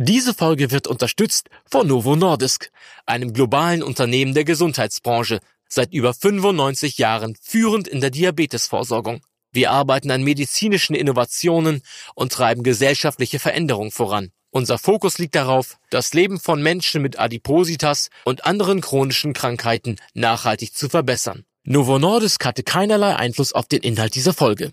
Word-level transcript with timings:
Diese 0.00 0.32
Folge 0.32 0.70
wird 0.70 0.86
unterstützt 0.86 1.48
von 1.68 1.88
Novo 1.88 2.14
Nordisk, 2.14 2.70
einem 3.04 3.32
globalen 3.32 3.82
Unternehmen 3.82 4.32
der 4.32 4.44
Gesundheitsbranche, 4.44 5.40
seit 5.68 5.92
über 5.92 6.14
95 6.14 6.98
Jahren 6.98 7.36
führend 7.42 7.88
in 7.88 8.00
der 8.00 8.10
Diabetesvorsorgung. 8.10 9.22
Wir 9.50 9.72
arbeiten 9.72 10.12
an 10.12 10.22
medizinischen 10.22 10.94
Innovationen 10.94 11.82
und 12.14 12.30
treiben 12.30 12.62
gesellschaftliche 12.62 13.40
Veränderungen 13.40 13.90
voran. 13.90 14.30
Unser 14.50 14.78
Fokus 14.78 15.18
liegt 15.18 15.34
darauf, 15.34 15.78
das 15.90 16.14
Leben 16.14 16.38
von 16.38 16.62
Menschen 16.62 17.02
mit 17.02 17.18
Adipositas 17.18 18.10
und 18.24 18.46
anderen 18.46 18.80
chronischen 18.80 19.32
Krankheiten 19.32 19.96
nachhaltig 20.14 20.76
zu 20.76 20.88
verbessern. 20.88 21.42
Novo 21.64 21.98
Nordisk 21.98 22.44
hatte 22.44 22.62
keinerlei 22.62 23.16
Einfluss 23.16 23.52
auf 23.52 23.66
den 23.66 23.82
Inhalt 23.82 24.14
dieser 24.14 24.32
Folge. 24.32 24.72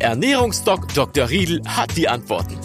Ernährungsdoc 0.00 0.94
Dr. 0.94 1.28
Riedel 1.28 1.60
hat 1.66 1.96
die 1.96 2.08
Antworten. 2.08 2.56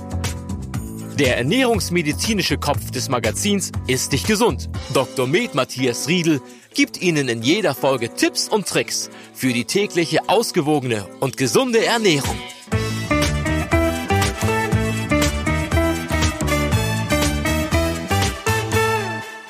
Der 1.17 1.38
ernährungsmedizinische 1.38 2.59
Kopf 2.59 2.92
des 2.92 3.09
Magazins 3.09 3.72
ist 3.88 4.12
nicht 4.12 4.28
gesund. 4.28 4.70
Dr. 4.94 5.25
Med 5.25 5.56
Matthias 5.56 6.08
Riedel 6.08 6.42
gibt 6.75 7.02
Ihnen 7.02 7.28
in 7.30 7.42
jeder 7.42 7.73
Folge 7.73 8.14
Tipps 8.14 8.48
und 8.48 8.67
Tricks 8.67 9.09
für 9.34 9.52
die 9.52 9.66
tägliche 9.66 10.30
ausgewogene 10.30 11.08
und 11.22 11.36
gesunde 11.36 11.84
Ernährung. 11.84 12.38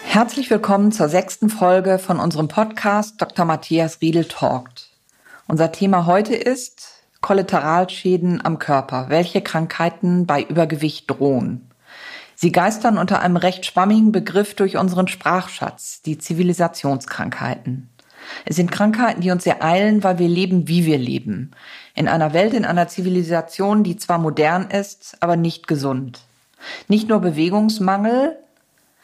Herzlich 0.06 0.50
willkommen 0.50 0.94
zur 0.94 1.10
sechsten 1.10 1.50
Folge 1.50 2.00
von 2.00 2.22
unserem 2.22 2.48
Podcast 2.48 3.22
Dr. 3.22 3.44
Matthias 3.44 4.00
Riedel 4.00 4.24
Talkt. 4.24 4.90
Unser 5.50 5.74
Thema 5.74 6.06
heute 6.06 6.34
ist 6.34 6.93
Kollateralschäden 7.24 8.46
am 8.46 8.60
Körper, 8.60 9.06
welche 9.08 9.42
Krankheiten 9.42 10.28
bei 10.28 10.44
Übergewicht 10.44 11.10
drohen. 11.10 11.72
Sie 12.36 12.52
geistern 12.52 12.98
unter 12.98 13.22
einem 13.22 13.38
recht 13.38 13.66
schwammigen 13.66 14.12
Begriff 14.12 14.56
durch 14.56 14.76
unseren 14.76 15.08
Sprachschatz, 15.08 16.02
die 16.02 16.18
Zivilisationskrankheiten. 16.18 17.90
Es 18.46 18.58
sind 18.58 18.72
Krankheiten, 18.72 19.22
die 19.22 19.32
uns 19.32 19.46
ereilen, 19.46 20.04
weil 20.04 20.20
wir 20.20 20.28
leben, 20.28 20.68
wie 20.68 20.86
wir 20.86 20.98
leben. 20.98 21.52
In 21.96 22.10
einer 22.10 22.34
Welt, 22.34 22.54
in 22.54 22.66
einer 22.66 22.90
Zivilisation, 22.90 23.86
die 23.86 23.96
zwar 23.96 24.18
modern 24.18 24.70
ist, 24.70 25.16
aber 25.22 25.38
nicht 25.38 25.68
gesund. 25.68 26.20
Nicht 26.90 27.08
nur 27.08 27.20
Bewegungsmangel, 27.20 28.38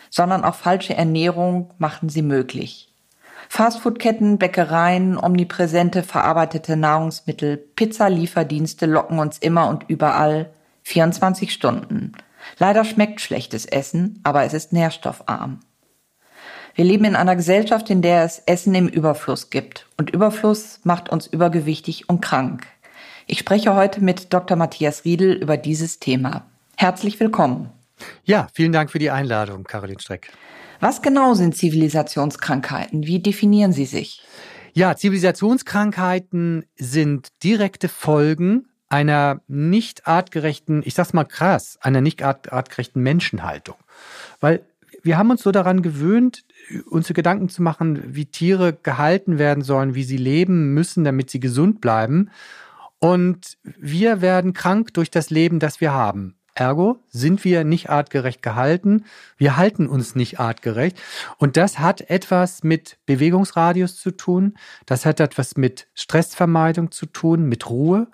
sondern 0.10 0.44
auch 0.44 0.56
falsche 0.56 0.94
Ernährung 0.94 1.70
machten 1.78 2.10
sie 2.10 2.22
möglich. 2.22 2.89
Fastfoodketten, 3.52 4.38
Bäckereien, 4.38 5.18
omnipräsente 5.18 6.04
verarbeitete 6.04 6.78
Nahrungsmittel, 6.78 7.58
Pizzalieferdienste 7.58 8.86
locken 8.86 9.18
uns 9.18 9.40
immer 9.40 9.68
und 9.68 9.86
überall 9.90 10.52
24 10.84 11.52
Stunden. 11.52 12.14
Leider 12.60 12.86
schmeckt 12.86 13.20
schlechtes 13.20 13.66
Essen, 13.66 14.20
aber 14.24 14.44
es 14.44 14.54
ist 14.54 14.72
nährstoffarm. 14.72 15.60
Wir 16.76 16.86
leben 16.86 17.06
in 17.06 17.16
einer 17.16 17.36
Gesellschaft, 17.36 17.90
in 17.90 18.02
der 18.04 18.24
es 18.24 18.40
Essen 18.46 18.76
im 18.76 18.88
Überfluss 18.88 19.50
gibt. 19.50 19.88
Und 19.98 20.12
Überfluss 20.12 20.80
macht 20.84 21.10
uns 21.10 21.28
übergewichtig 21.28 22.08
und 22.08 22.22
krank. 22.22 22.68
Ich 23.26 23.40
spreche 23.40 23.76
heute 23.76 24.00
mit 24.02 24.32
Dr. 24.32 24.56
Matthias 24.58 25.06
Riedel 25.06 25.34
über 25.34 25.58
dieses 25.58 26.00
Thema. 26.00 26.46
Herzlich 26.78 27.20
willkommen. 27.20 27.72
Ja, 28.24 28.48
vielen 28.54 28.72
Dank 28.72 28.92
für 28.92 29.00
die 29.00 29.10
Einladung, 29.10 29.64
Caroline 29.64 30.00
Streck. 30.00 30.32
Was 30.80 31.02
genau 31.02 31.34
sind 31.34 31.58
Zivilisationskrankheiten? 31.58 33.06
Wie 33.06 33.20
definieren 33.20 33.74
sie 33.74 33.86
sich? 33.86 34.24
Ja, 34.74 34.96
Zivilisationskrankheiten 34.96 36.66
sind 36.78 37.30
direkte 37.44 37.90
Folgen 37.90 38.66
einer 38.88 39.42
nicht 39.48 40.08
artgerechten, 40.08 40.82
ich 40.86 40.94
sag's 40.96 41.14
mal 41.14 41.26
krass, 41.26 41.78
einer 41.82 42.02
nicht 42.02 42.24
artgerechten 42.24 43.04
Menschenhaltung. 43.04 43.76
Weil 44.40 44.62
wir 45.04 45.18
haben 45.18 45.30
uns 45.32 45.44
so 45.44 45.52
daran 45.52 45.82
gewöhnt, 45.82 46.46
uns 46.90 47.08
Gedanken 47.10 47.50
zu 47.50 47.62
machen, 47.62 48.16
wie 48.16 48.26
Tiere 48.26 48.74
gehalten 48.74 49.38
werden 49.38 49.64
sollen, 49.64 49.96
wie 49.96 50.04
sie 50.04 50.18
leben 50.18 50.74
müssen, 50.74 51.04
damit 51.04 51.30
sie 51.30 51.40
gesund 51.40 51.82
bleiben. 51.82 52.30
Und 53.00 53.58
wir 53.64 54.22
werden 54.22 54.54
krank 54.54 54.94
durch 54.94 55.12
das 55.12 55.30
Leben, 55.30 55.60
das 55.60 55.82
wir 55.82 55.94
haben. 55.94 56.39
Ergo 56.60 57.00
sind 57.10 57.44
wir 57.46 57.64
nicht 57.64 57.90
artgerecht 57.90 58.42
gehalten. 58.42 59.06
Wir 59.38 59.58
halten 59.58 59.88
uns 59.88 60.16
nicht 60.16 60.40
artgerecht. 60.40 60.98
Und 61.38 61.58
das 61.58 61.80
hat 61.80 62.02
etwas 62.10 62.64
mit 62.64 62.98
Bewegungsradius 63.06 63.96
zu 63.96 64.12
tun. 64.12 64.58
Das 64.86 65.06
hat 65.06 65.20
etwas 65.20 65.58
mit 65.58 65.88
Stressvermeidung 65.94 66.92
zu 66.92 67.06
tun, 67.06 67.46
mit 67.46 67.70
Ruhe. 67.70 68.08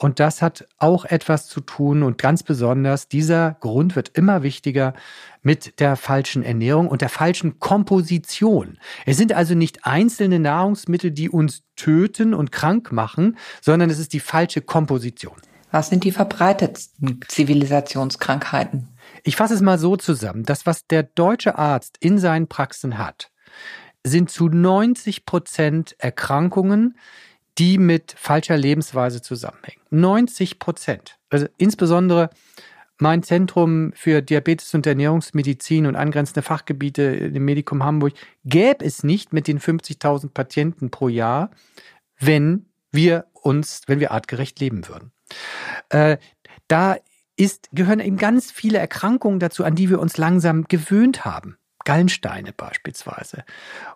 Und 0.00 0.20
das 0.20 0.42
hat 0.42 0.68
auch 0.78 1.04
etwas 1.04 1.48
zu 1.48 1.60
tun 1.60 2.04
und 2.04 2.18
ganz 2.18 2.44
besonders, 2.44 3.08
dieser 3.08 3.56
Grund 3.58 3.96
wird 3.96 4.10
immer 4.10 4.44
wichtiger 4.44 4.94
mit 5.42 5.80
der 5.80 5.96
falschen 5.96 6.44
Ernährung 6.44 6.86
und 6.86 7.00
der 7.00 7.08
falschen 7.08 7.58
Komposition. 7.58 8.78
Es 9.06 9.16
sind 9.16 9.32
also 9.32 9.54
nicht 9.56 9.86
einzelne 9.86 10.38
Nahrungsmittel, 10.38 11.10
die 11.10 11.28
uns 11.28 11.64
töten 11.74 12.32
und 12.32 12.52
krank 12.52 12.92
machen, 12.92 13.36
sondern 13.60 13.90
es 13.90 13.98
ist 13.98 14.12
die 14.12 14.20
falsche 14.20 14.60
Komposition. 14.60 15.36
Was 15.70 15.90
sind 15.90 16.04
die 16.04 16.12
verbreitetsten 16.12 17.20
Zivilisationskrankheiten? 17.28 18.88
Ich 19.22 19.36
fasse 19.36 19.54
es 19.54 19.60
mal 19.60 19.78
so 19.78 19.96
zusammen. 19.96 20.44
Das, 20.44 20.66
was 20.66 20.86
der 20.86 21.02
deutsche 21.02 21.58
Arzt 21.58 21.96
in 22.00 22.18
seinen 22.18 22.48
Praxen 22.48 22.98
hat, 22.98 23.30
sind 24.04 24.30
zu 24.30 24.48
90 24.48 25.26
Prozent 25.26 25.94
Erkrankungen, 25.98 26.96
die 27.58 27.78
mit 27.78 28.14
falscher 28.16 28.56
Lebensweise 28.56 29.20
zusammenhängen. 29.20 29.82
90 29.90 30.58
Prozent. 30.58 31.18
Also 31.28 31.46
insbesondere 31.58 32.30
mein 32.98 33.22
Zentrum 33.22 33.92
für 33.94 34.22
Diabetes 34.22 34.74
und 34.74 34.86
Ernährungsmedizin 34.86 35.86
und 35.86 35.96
angrenzende 35.96 36.42
Fachgebiete 36.42 37.02
im 37.02 37.44
Medikum 37.44 37.84
Hamburg 37.84 38.14
gäbe 38.44 38.84
es 38.84 39.04
nicht 39.04 39.32
mit 39.32 39.46
den 39.46 39.60
50.000 39.60 40.30
Patienten 40.30 40.90
pro 40.90 41.08
Jahr, 41.08 41.50
wenn 42.18 42.66
wir 42.90 43.26
uns, 43.32 43.82
wenn 43.86 44.00
wir 44.00 44.10
artgerecht 44.10 44.58
leben 44.58 44.88
würden. 44.88 45.12
Äh, 45.88 46.18
da 46.68 46.96
ist, 47.36 47.68
gehören 47.72 48.00
eben 48.00 48.16
ganz 48.16 48.50
viele 48.50 48.78
Erkrankungen 48.78 49.38
dazu, 49.38 49.64
an 49.64 49.74
die 49.74 49.90
wir 49.90 50.00
uns 50.00 50.16
langsam 50.16 50.64
gewöhnt 50.64 51.24
haben. 51.24 51.56
Gallensteine 51.84 52.52
beispielsweise 52.52 53.44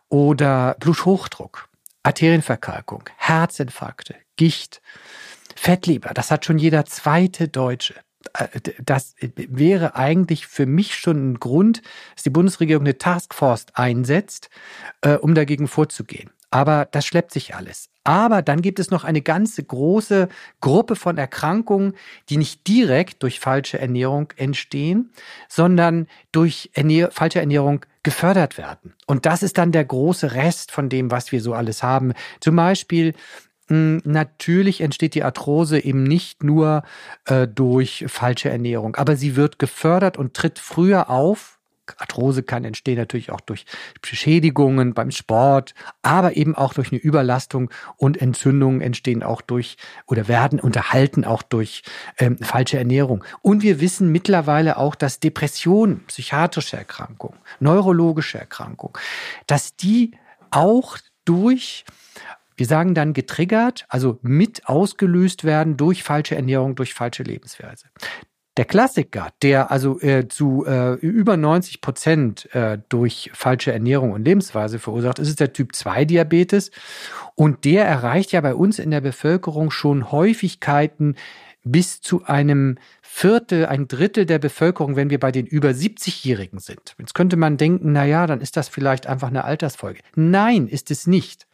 oder 0.08 0.76
Bluthochdruck, 0.80 1.68
Arterienverkalkung, 2.02 3.04
Herzinfarkte, 3.16 4.14
Gicht, 4.36 4.80
Fettleber, 5.56 6.14
das 6.14 6.30
hat 6.30 6.46
schon 6.46 6.58
jeder 6.58 6.86
zweite 6.86 7.48
Deutsche. 7.48 7.94
Äh, 8.34 8.60
das 8.82 9.14
wäre 9.20 9.94
eigentlich 9.94 10.46
für 10.46 10.66
mich 10.66 10.94
schon 10.94 11.32
ein 11.32 11.40
Grund, 11.40 11.82
dass 12.14 12.22
die 12.22 12.30
Bundesregierung 12.30 12.84
eine 12.84 12.96
Taskforce 12.96 13.66
einsetzt, 13.74 14.48
äh, 15.02 15.16
um 15.16 15.34
dagegen 15.34 15.68
vorzugehen. 15.68 16.30
Aber 16.52 16.86
das 16.90 17.06
schleppt 17.06 17.32
sich 17.32 17.54
alles. 17.54 17.88
Aber 18.04 18.42
dann 18.42 18.60
gibt 18.60 18.78
es 18.78 18.90
noch 18.90 19.04
eine 19.04 19.22
ganze 19.22 19.64
große 19.64 20.28
Gruppe 20.60 20.96
von 20.96 21.16
Erkrankungen, 21.16 21.94
die 22.28 22.36
nicht 22.36 22.66
direkt 22.68 23.22
durch 23.22 23.40
falsche 23.40 23.78
Ernährung 23.78 24.32
entstehen, 24.36 25.12
sondern 25.48 26.08
durch 26.30 26.70
Ernähr 26.74 27.10
falsche 27.10 27.40
Ernährung 27.40 27.86
gefördert 28.02 28.58
werden. 28.58 28.92
Und 29.06 29.24
das 29.24 29.42
ist 29.42 29.56
dann 29.56 29.72
der 29.72 29.84
große 29.84 30.34
Rest 30.34 30.72
von 30.72 30.90
dem, 30.90 31.10
was 31.10 31.32
wir 31.32 31.40
so 31.40 31.54
alles 31.54 31.82
haben. 31.82 32.12
Zum 32.40 32.54
Beispiel 32.54 33.14
hm, 33.68 34.02
Natürlich 34.04 34.82
entsteht 34.82 35.14
die 35.14 35.22
Arthrose 35.22 35.82
eben 35.82 36.02
nicht 36.02 36.42
nur 36.44 36.82
äh, 37.24 37.48
durch 37.48 38.04
falsche 38.08 38.50
Ernährung, 38.50 38.96
aber 38.96 39.16
sie 39.16 39.36
wird 39.36 39.58
gefördert 39.58 40.18
und 40.18 40.34
tritt 40.34 40.58
früher 40.58 41.08
auf 41.08 41.51
Arthrose 41.98 42.42
kann 42.42 42.64
entstehen 42.64 42.96
natürlich 42.96 43.30
auch 43.30 43.40
durch 43.40 43.66
Beschädigungen 44.00 44.94
beim 44.94 45.10
Sport, 45.10 45.74
aber 46.02 46.36
eben 46.36 46.54
auch 46.54 46.74
durch 46.74 46.92
eine 46.92 47.00
Überlastung 47.00 47.70
und 47.96 48.20
Entzündungen 48.20 48.80
entstehen 48.80 49.22
auch 49.22 49.40
durch 49.40 49.76
oder 50.06 50.28
werden 50.28 50.60
unterhalten 50.60 51.24
auch 51.24 51.42
durch 51.42 51.82
ähm, 52.18 52.38
falsche 52.38 52.78
Ernährung. 52.78 53.24
Und 53.42 53.62
wir 53.62 53.80
wissen 53.80 54.10
mittlerweile 54.12 54.76
auch, 54.76 54.94
dass 54.94 55.20
Depressionen, 55.20 56.04
psychiatrische 56.06 56.76
Erkrankungen, 56.76 57.38
neurologische 57.60 58.38
Erkrankungen, 58.38 58.94
dass 59.46 59.76
die 59.76 60.12
auch 60.50 60.98
durch 61.24 61.84
Wir 62.56 62.66
sagen 62.66 62.94
dann 62.94 63.12
getriggert, 63.14 63.86
also 63.88 64.18
mit 64.22 64.68
ausgelöst 64.68 65.42
werden 65.44 65.76
durch 65.76 66.02
falsche 66.02 66.36
Ernährung, 66.36 66.74
durch 66.74 66.94
falsche 66.94 67.22
Lebensweise. 67.22 67.88
Der 68.58 68.66
Klassiker, 68.66 69.30
der 69.40 69.70
also 69.70 69.98
äh, 70.00 70.28
zu 70.28 70.66
äh, 70.66 70.94
über 70.96 71.38
90 71.38 71.80
Prozent 71.80 72.54
äh, 72.54 72.78
durch 72.90 73.30
falsche 73.32 73.72
Ernährung 73.72 74.12
und 74.12 74.26
Lebensweise 74.26 74.78
verursacht, 74.78 75.18
ist 75.18 75.40
der 75.40 75.54
Typ 75.54 75.74
2 75.74 76.04
Diabetes. 76.04 76.70
Und 77.34 77.64
der 77.64 77.86
erreicht 77.86 78.32
ja 78.32 78.42
bei 78.42 78.54
uns 78.54 78.78
in 78.78 78.90
der 78.90 79.00
Bevölkerung 79.00 79.70
schon 79.70 80.12
Häufigkeiten 80.12 81.16
bis 81.64 82.02
zu 82.02 82.24
einem 82.24 82.76
Viertel, 83.00 83.66
ein 83.66 83.88
Drittel 83.88 84.26
der 84.26 84.38
Bevölkerung, 84.38 84.96
wenn 84.96 85.10
wir 85.10 85.20
bei 85.20 85.32
den 85.32 85.46
über 85.46 85.70
70-Jährigen 85.70 86.58
sind. 86.58 86.94
Jetzt 86.98 87.14
könnte 87.14 87.36
man 87.36 87.56
denken, 87.56 87.92
na 87.92 88.04
ja, 88.04 88.26
dann 88.26 88.40
ist 88.40 88.56
das 88.56 88.68
vielleicht 88.68 89.06
einfach 89.06 89.28
eine 89.28 89.44
Altersfolge. 89.44 90.00
Nein, 90.14 90.66
ist 90.66 90.90
es 90.90 91.06
nicht. 91.06 91.46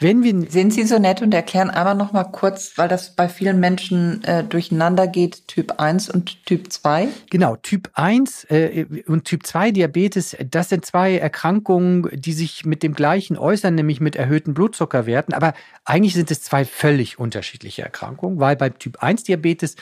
Wenn 0.00 0.22
wir 0.22 0.50
Sind 0.50 0.72
Sie 0.72 0.84
so 0.84 0.98
nett 0.98 1.22
und 1.22 1.34
erklären 1.34 1.70
einmal 1.70 1.94
noch 1.94 2.12
mal 2.12 2.24
kurz, 2.24 2.72
weil 2.76 2.88
das 2.88 3.16
bei 3.16 3.28
vielen 3.28 3.58
Menschen 3.58 4.22
äh, 4.24 4.44
durcheinander 4.44 5.08
geht, 5.08 5.48
Typ 5.48 5.80
1 5.80 6.08
und 6.10 6.44
Typ 6.46 6.72
2? 6.72 7.08
Genau, 7.30 7.56
Typ 7.56 7.90
1 7.94 8.44
äh, 8.44 8.86
und 9.06 9.24
Typ 9.24 9.46
2 9.46 9.72
Diabetes, 9.72 10.36
das 10.50 10.68
sind 10.68 10.86
zwei 10.86 11.18
Erkrankungen, 11.18 12.08
die 12.12 12.32
sich 12.32 12.64
mit 12.64 12.82
dem 12.82 12.94
gleichen 12.94 13.36
äußern, 13.36 13.74
nämlich 13.74 14.00
mit 14.00 14.14
erhöhten 14.14 14.54
Blutzuckerwerten. 14.54 15.34
Aber 15.34 15.54
eigentlich 15.84 16.14
sind 16.14 16.30
es 16.30 16.42
zwei 16.42 16.64
völlig 16.64 17.18
unterschiedliche 17.18 17.82
Erkrankungen, 17.82 18.38
weil 18.38 18.54
beim 18.56 18.78
Typ 18.78 19.02
1 19.02 19.24
Diabetes 19.24 19.74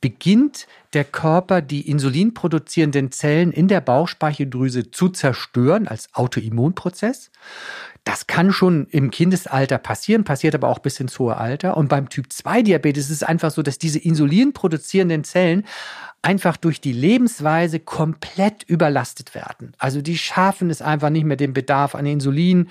beginnt 0.00 0.66
der 0.92 1.04
Körper 1.04 1.60
die 1.60 1.88
insulinproduzierenden 1.88 3.12
Zellen 3.12 3.52
in 3.52 3.68
der 3.68 3.80
Bauchspeicheldrüse 3.80 4.90
zu 4.90 5.10
zerstören 5.10 5.86
als 5.86 6.08
Autoimmunprozess. 6.14 7.30
Das 8.04 8.26
kann 8.26 8.52
schon 8.52 8.86
im 8.90 9.10
Kindesalter 9.10 9.78
passieren, 9.78 10.24
passiert 10.24 10.54
aber 10.54 10.68
auch 10.68 10.78
bis 10.78 11.00
ins 11.00 11.18
hohe 11.18 11.36
Alter. 11.36 11.76
Und 11.76 11.88
beim 11.88 12.08
Typ 12.08 12.32
2 12.32 12.62
Diabetes 12.62 13.04
ist 13.04 13.10
es 13.10 13.22
einfach 13.22 13.50
so, 13.50 13.62
dass 13.62 13.78
diese 13.78 13.98
insulinproduzierenden 13.98 15.24
Zellen 15.24 15.64
einfach 16.22 16.56
durch 16.56 16.80
die 16.80 16.92
Lebensweise 16.92 17.80
komplett 17.80 18.62
überlastet 18.64 19.34
werden. 19.34 19.72
Also 19.78 20.02
die 20.02 20.18
schaffen 20.18 20.70
es 20.70 20.82
einfach 20.82 21.10
nicht 21.10 21.24
mehr 21.24 21.36
den 21.36 21.52
Bedarf 21.52 21.94
an 21.94 22.06
Insulin 22.06 22.68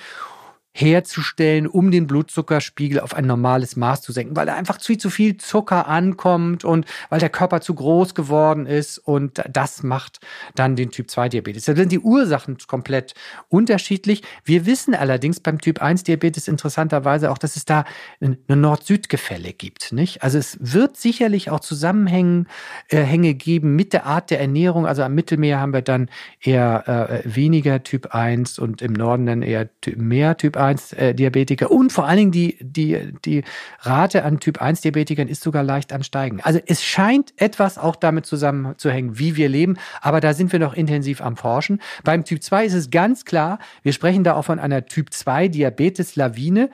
herzustellen, 0.80 1.68
um 1.68 1.92
den 1.92 2.08
Blutzuckerspiegel 2.08 3.00
auf 3.00 3.14
ein 3.14 3.26
normales 3.26 3.76
Maß 3.76 4.02
zu 4.02 4.12
senken, 4.12 4.36
weil 4.36 4.46
da 4.46 4.56
einfach 4.56 4.78
zu, 4.78 4.98
zu 4.98 5.10
viel 5.10 5.38
Zucker 5.38 5.88
ankommt 5.88 6.64
und 6.64 6.86
weil 7.10 7.20
der 7.20 7.30
Körper 7.30 7.62
zu 7.62 7.74
groß 7.74 8.16
geworden 8.16 8.66
ist 8.66 8.98
und 8.98 9.44
das 9.50 9.84
macht 9.84 10.20
dann 10.56 10.76
den 10.76 10.92
Typ 10.92 11.10
2 11.10 11.30
Diabetes. 11.30 11.66
Da 11.66 11.76
sind 11.76 11.92
die 11.92 12.00
Ursachen 12.00 12.58
komplett 12.68 13.14
unterschiedlich. 13.50 14.24
Wir 14.46 14.66
wissen 14.66 14.96
allerdings 14.96 15.40
beim 15.40 15.60
Typ 15.60 15.82
1 15.82 16.04
Diabetes 16.04 16.48
interessanterweise 16.48 17.32
auch, 17.32 17.38
dass 17.38 17.56
es 17.56 17.66
da 17.66 17.84
eine 18.22 18.38
Nord-Süd-Gefälle 18.48 19.54
gibt, 19.54 19.92
nicht? 19.92 20.24
Also 20.24 20.38
es 20.38 20.58
wird 20.62 20.98
sicherlich 20.98 21.50
auch 21.50 21.60
Zusammenhänge 21.60 22.46
äh, 22.90 23.02
Hänge 23.02 23.34
geben 23.34 23.76
mit 23.76 23.94
der 23.94 24.06
Art 24.06 24.30
der 24.30 24.40
Ernährung. 24.40 24.86
Also 24.86 25.04
am 25.04 25.14
Mittelmeer 25.14 25.60
haben 25.60 25.74
wir 25.74 25.82
dann 25.82 26.10
eher 26.42 26.88
äh, 26.88 27.36
weniger 27.36 27.84
Typ 27.84 28.14
1 28.14 28.60
und 28.60 28.82
im 28.82 28.94
Norden 28.94 29.26
dann 29.26 29.42
eher 29.42 29.70
mehr 29.96 30.38
Typ 30.38 30.56
1 30.56 30.69
äh, 30.94 31.14
Diabetiker 31.14 31.72
und 31.72 31.92
vor 31.92 32.08
allen 32.08 32.18
Dingen 32.18 32.32
die, 32.32 32.58
die, 32.62 33.14
die 33.26 33.44
Rate 33.82 34.24
an 34.24 34.40
Typ 34.40 34.62
1 34.62 34.82
Diabetikern 34.82 35.28
ist 35.28 35.42
sogar 35.42 35.64
leicht 35.64 35.94
am 35.94 36.04
Steigen. 36.04 36.40
Also 36.42 36.60
es 36.66 36.84
scheint 36.84 37.34
etwas 37.38 37.78
auch 37.78 37.96
damit 37.96 38.26
zusammenzuhängen, 38.26 39.20
wie 39.20 39.36
wir 39.36 39.50
leben, 39.50 39.78
aber 40.02 40.20
da 40.20 40.34
sind 40.34 40.52
wir 40.52 40.60
noch 40.60 40.74
intensiv 40.74 41.22
am 41.22 41.38
Forschen. 41.38 41.82
Beim 42.04 42.26
Typ 42.26 42.44
2 42.44 42.66
ist 42.66 42.74
es 42.74 42.92
ganz 42.92 43.26
klar, 43.26 43.60
wir 43.84 43.94
sprechen 43.94 44.24
da 44.24 44.36
auch 44.36 44.46
von 44.46 44.60
einer 44.60 44.86
Typ 44.86 45.14
2 45.14 45.48
Diabetes-Lawine 45.50 46.70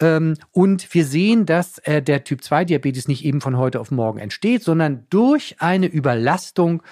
ähm, 0.00 0.34
und 0.52 0.92
wir 0.94 1.04
sehen, 1.04 1.46
dass 1.46 1.78
äh, 1.78 2.02
der 2.02 2.24
Typ 2.24 2.42
2 2.42 2.64
Diabetes 2.64 3.08
nicht 3.08 3.24
eben 3.24 3.40
von 3.40 3.56
heute 3.56 3.80
auf 3.80 3.90
morgen 3.90 4.18
entsteht, 4.18 4.62
sondern 4.62 5.06
durch 5.10 5.56
eine 5.58 5.86
Überlastung 5.86 6.82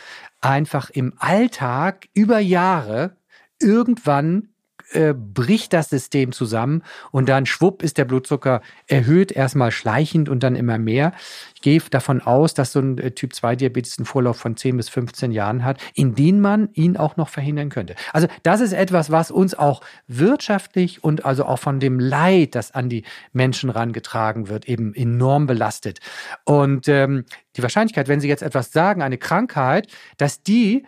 einfach 0.41 0.91
im 0.91 1.15
Alltag 1.19 2.09
über 2.13 2.39
Jahre 2.39 3.17
irgendwann 3.61 4.54
äh, 4.93 5.15
bricht 5.15 5.73
das 5.73 5.91
System 5.91 6.33
zusammen 6.33 6.83
und 7.11 7.29
dann 7.29 7.47
schwupp 7.47 7.83
ist 7.83 7.99
der 7.99 8.05
Blutzucker 8.05 8.61
erhöht, 8.87 9.33
erstmal 9.33 9.71
schleichend 9.71 10.29
und 10.29 10.43
dann 10.43 10.57
immer 10.57 10.79
mehr. 10.79 11.13
Ich 11.55 11.63
gehe 11.63 11.81
davon 11.91 12.21
aus, 12.21 12.55
dass 12.55 12.73
so 12.73 12.81
ein 12.81 12.99
äh, 12.99 13.11
Typ 13.13 13.35
2 13.35 13.57
Diabetes 13.57 13.99
einen 13.99 14.07
Vorlauf 14.07 14.37
von 14.37 14.57
10 14.57 14.77
bis 14.77 14.89
15 14.89 15.33
Jahren 15.33 15.65
hat, 15.65 15.81
in 15.95 16.15
denen 16.15 16.41
man 16.41 16.69
ihn 16.75 16.97
auch 16.97 17.17
noch 17.17 17.29
verhindern 17.29 17.71
könnte. 17.71 17.95
Also 18.13 18.29
das 18.43 18.61
ist 18.61 18.73
etwas, 18.73 19.11
was 19.11 19.31
uns 19.31 19.55
auch 19.55 19.81
wirtschaftlich 20.07 21.03
und 21.03 21.25
also 21.25 21.45
auch 21.47 21.59
von 21.59 21.81
dem 21.81 21.99
Leid, 21.99 22.55
das 22.55 22.73
an 22.73 22.89
die 22.89 23.05
Menschen 23.33 23.71
rangetragen 23.71 24.49
wird, 24.49 24.69
eben 24.69 24.95
enorm 24.95 25.47
belastet. 25.47 26.01
Und 26.45 26.89
ähm, 26.89 27.25
die 27.57 27.63
Wahrscheinlichkeit, 27.63 28.09
wenn 28.09 28.21
Sie 28.21 28.29
jetzt 28.29 28.43
etwas 28.43 28.73
sagen, 28.73 29.03
eine 29.03 29.19
Krankheit, 29.19 29.89
dass 30.17 30.43
die 30.43 30.85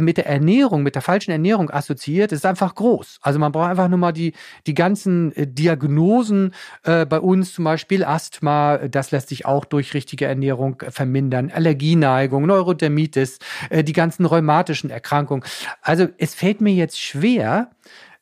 mit 0.00 0.16
der 0.16 0.26
Ernährung, 0.26 0.82
mit 0.82 0.94
der 0.94 1.02
falschen 1.02 1.30
Ernährung 1.30 1.70
assoziiert, 1.70 2.32
ist 2.32 2.44
einfach 2.44 2.74
groß. 2.74 3.18
Also 3.22 3.38
man 3.38 3.52
braucht 3.52 3.70
einfach 3.70 3.88
nur 3.88 3.98
mal 3.98 4.12
die, 4.12 4.32
die 4.66 4.74
ganzen 4.74 5.32
äh, 5.36 5.46
Diagnosen 5.46 6.54
äh, 6.82 7.06
bei 7.06 7.20
uns, 7.20 7.52
zum 7.52 7.64
Beispiel 7.64 8.04
Asthma, 8.04 8.78
das 8.88 9.12
lässt 9.12 9.28
sich 9.28 9.46
auch 9.46 9.64
durch 9.64 9.94
richtige 9.94 10.26
Ernährung 10.26 10.82
vermindern, 10.88 11.50
Allergieneigung, 11.54 12.46
Neurodermitis, 12.46 13.38
äh, 13.70 13.84
die 13.84 13.92
ganzen 13.92 14.26
rheumatischen 14.26 14.90
Erkrankungen. 14.90 15.44
Also 15.82 16.08
es 16.18 16.34
fällt 16.34 16.60
mir 16.60 16.74
jetzt 16.74 17.00
schwer, 17.00 17.70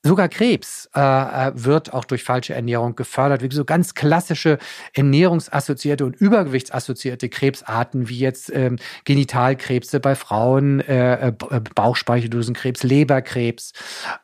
Sogar 0.06 0.28
Krebs 0.28 0.90
äh, 0.94 1.00
äh, 1.00 1.52
wird 1.54 1.94
auch 1.94 2.04
durch 2.04 2.24
falsche 2.24 2.52
Ernährung 2.52 2.94
gefördert, 2.94 3.40
wie 3.40 3.50
so 3.50 3.64
ganz 3.64 3.94
klassische 3.94 4.58
ernährungsassoziierte 4.92 6.04
und 6.04 6.14
übergewichtsassoziierte 6.14 7.30
Krebsarten, 7.30 8.10
wie 8.10 8.18
jetzt 8.18 8.54
ähm, 8.54 8.76
Genitalkrebse 9.06 10.00
bei 10.00 10.14
Frauen, 10.14 10.80
äh, 10.80 11.28
äh, 11.28 11.32
äh, 11.50 11.60
Bauchspeicheldrüsenkrebs, 11.74 12.82
Leberkrebs, 12.82 13.72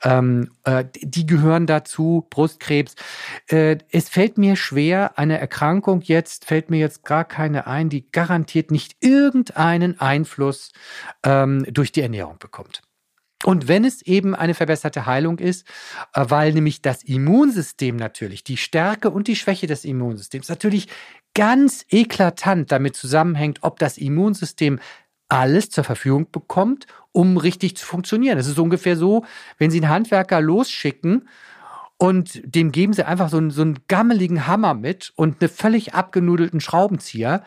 ähm, 0.03 0.51
äh, 0.65 0.85
die 1.01 1.25
gehören 1.25 1.67
dazu, 1.67 2.27
Brustkrebs. 2.29 2.95
Äh, 3.49 3.79
es 3.91 4.11
fällt 4.11 4.37
mir 4.37 4.57
schwer, 4.57 5.19
eine 5.19 5.39
Erkrankung 5.39 6.03
jetzt, 6.03 6.45
fällt 6.45 6.69
mir 6.69 6.79
jetzt 6.79 7.05
gar 7.05 7.25
keine 7.25 7.67
ein, 7.67 7.89
die 7.89 8.05
garantiert 8.13 8.71
nicht 8.71 8.97
irgendeinen 9.01 9.99
Einfluss 9.99 10.73
ähm, 11.25 11.65
durch 11.71 11.91
die 11.91 12.03
Ernährung 12.03 12.37
bekommt. 12.39 12.83
Und 13.45 13.69
wenn 13.69 13.85
es 13.85 14.03
eben 14.03 14.35
eine 14.35 14.55
verbesserte 14.55 15.07
Heilung 15.07 15.39
ist, 15.39 15.67
äh, 16.15 16.25
weil 16.29 16.53
nämlich 16.53 16.83
das 16.83 17.03
Immunsystem 17.03 17.97
natürlich, 17.97 18.45
die 18.45 18.57
Stärke 18.57 19.11
und 19.11 19.29
die 19.29 19.37
Schwäche 19.37 19.67
des 19.67 19.85
Immunsystems 19.85 20.49
natürlich 20.49 20.89
ganz 21.35 21.87
eklatant 21.91 22.71
damit 22.71 22.97
zusammenhängt, 22.97 23.59
ob 23.63 23.79
das 23.79 23.99
Immunsystem 23.99 24.79
alles 25.29 25.71
zur 25.71 25.85
Verfügung 25.85 26.27
bekommt, 26.31 26.87
um 27.13 27.37
richtig 27.37 27.77
zu 27.77 27.87
funktionieren. 27.87 28.37
Es 28.37 28.49
ist 28.49 28.59
ungefähr 28.59 28.97
so, 28.97 29.25
wenn 29.59 29.71
Sie 29.71 29.79
einen 29.79 29.89
Handwerker 29.89 30.41
losschicken 30.41 31.29
und 32.01 32.41
dem 32.45 32.73
geben 32.73 32.95
Sie 32.95 33.07
einfach 33.07 33.29
so 33.29 33.37
einen, 33.37 33.51
so 33.51 33.61
einen 33.61 33.81
gammeligen 33.87 34.47
Hammer 34.47 34.73
mit 34.73 35.13
und 35.17 35.43
einen 35.43 35.51
völlig 35.51 35.93
abgenudelten 35.93 36.61
Schraubenzieher 36.61 37.45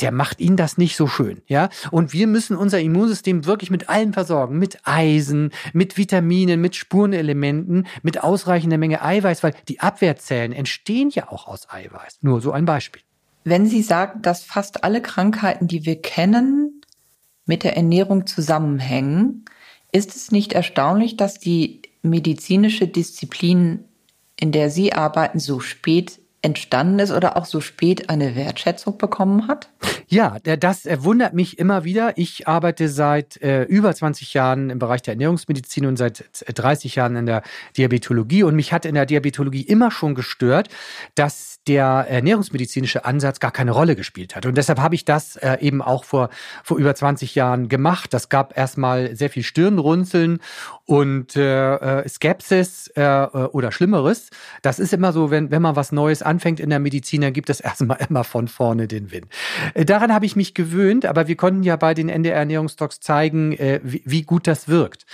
der 0.00 0.12
macht 0.12 0.40
ihnen 0.40 0.58
das 0.58 0.76
nicht 0.76 0.96
so 0.96 1.06
schön, 1.06 1.40
ja. 1.46 1.70
Und 1.90 2.12
wir 2.12 2.26
müssen 2.26 2.58
unser 2.58 2.78
Immunsystem 2.78 3.46
wirklich 3.46 3.70
mit 3.70 3.88
allem 3.88 4.12
versorgen, 4.12 4.58
mit 4.58 4.78
Eisen, 4.84 5.50
mit 5.72 5.96
Vitaminen, 5.96 6.60
mit 6.60 6.76
Spurenelementen, 6.76 7.86
mit 8.02 8.22
ausreichender 8.22 8.76
Menge 8.76 9.00
Eiweiß, 9.00 9.42
weil 9.42 9.54
die 9.66 9.80
Abwehrzellen 9.80 10.52
entstehen 10.52 11.08
ja 11.08 11.30
auch 11.30 11.48
aus 11.48 11.70
Eiweiß. 11.70 12.18
Nur 12.20 12.42
so 12.42 12.52
ein 12.52 12.66
Beispiel. 12.66 13.00
Wenn 13.44 13.66
Sie 13.66 13.82
sagen, 13.82 14.20
dass 14.20 14.44
fast 14.44 14.84
alle 14.84 15.00
Krankheiten, 15.00 15.68
die 15.68 15.86
wir 15.86 16.02
kennen, 16.02 16.82
mit 17.46 17.64
der 17.64 17.76
Ernährung 17.76 18.26
zusammenhängen, 18.26 19.46
ist 19.90 20.14
es 20.14 20.30
nicht 20.30 20.52
erstaunlich, 20.52 21.16
dass 21.16 21.38
die 21.38 21.80
medizinische 22.02 22.86
Disziplin, 22.86 23.84
in 24.38 24.52
der 24.52 24.70
Sie 24.70 24.92
arbeiten, 24.92 25.40
so 25.40 25.60
spät 25.60 26.20
entstanden 26.40 26.98
ist 27.00 27.10
oder 27.10 27.36
auch 27.36 27.44
so 27.44 27.60
spät 27.60 28.10
eine 28.10 28.36
Wertschätzung 28.36 28.96
bekommen 28.96 29.48
hat? 29.48 29.68
Ja, 30.06 30.38
das 30.40 30.86
wundert 30.86 31.34
mich 31.34 31.58
immer 31.58 31.84
wieder. 31.84 32.16
Ich 32.16 32.48
arbeite 32.48 32.88
seit 32.88 33.42
äh, 33.42 33.64
über 33.64 33.94
20 33.94 34.32
Jahren 34.34 34.70
im 34.70 34.78
Bereich 34.78 35.02
der 35.02 35.14
Ernährungsmedizin 35.14 35.84
und 35.84 35.96
seit 35.96 36.24
30 36.54 36.94
Jahren 36.94 37.16
in 37.16 37.26
der 37.26 37.42
Diabetologie. 37.76 38.42
Und 38.42 38.56
mich 38.56 38.72
hat 38.72 38.86
in 38.86 38.94
der 38.94 39.04
Diabetologie 39.04 39.62
immer 39.62 39.90
schon 39.90 40.14
gestört, 40.14 40.68
dass 41.14 41.58
der 41.66 42.06
ernährungsmedizinische 42.08 43.04
Ansatz 43.04 43.40
gar 43.40 43.50
keine 43.50 43.72
Rolle 43.72 43.96
gespielt 43.96 44.34
hat. 44.34 44.46
Und 44.46 44.56
deshalb 44.56 44.80
habe 44.80 44.94
ich 44.94 45.04
das 45.04 45.36
äh, 45.36 45.58
eben 45.60 45.82
auch 45.82 46.04
vor, 46.04 46.30
vor 46.64 46.78
über 46.78 46.94
20 46.94 47.34
Jahren 47.34 47.68
gemacht. 47.68 48.14
Das 48.14 48.28
gab 48.30 48.56
erstmal 48.56 49.14
sehr 49.14 49.28
viel 49.28 49.42
Stirnrunzeln 49.42 50.38
und 50.86 51.36
äh, 51.36 51.74
äh 51.74 52.08
Skepsis 52.08 52.88
äh, 52.96 53.02
äh, 53.02 53.26
oder 53.26 53.72
Schlimmeres. 53.72 54.30
Das 54.62 54.78
ist 54.78 54.94
immer 54.94 55.12
so, 55.12 55.30
wenn, 55.30 55.50
wenn 55.50 55.60
man 55.60 55.76
was 55.76 55.92
Neues 55.92 56.22
anfängt 56.28 56.60
in 56.60 56.70
der 56.70 56.78
Medizin, 56.78 57.22
dann 57.22 57.32
gibt 57.32 57.50
es 57.50 57.60
erstmal 57.60 57.98
immer 58.08 58.24
von 58.24 58.48
vorne 58.48 58.86
den 58.86 59.10
Wind. 59.10 59.26
Äh, 59.74 59.84
daran 59.84 60.12
habe 60.12 60.26
ich 60.26 60.36
mich 60.36 60.54
gewöhnt, 60.54 61.06
aber 61.06 61.26
wir 61.26 61.36
konnten 61.36 61.62
ja 61.62 61.76
bei 61.76 61.94
den 61.94 62.08
NDR 62.08 62.36
Ernährungsdocs 62.36 63.00
zeigen, 63.00 63.52
äh, 63.52 63.80
wie 63.82 64.22
gut 64.22 64.46
das 64.46 64.68
wirkt. 64.68 65.06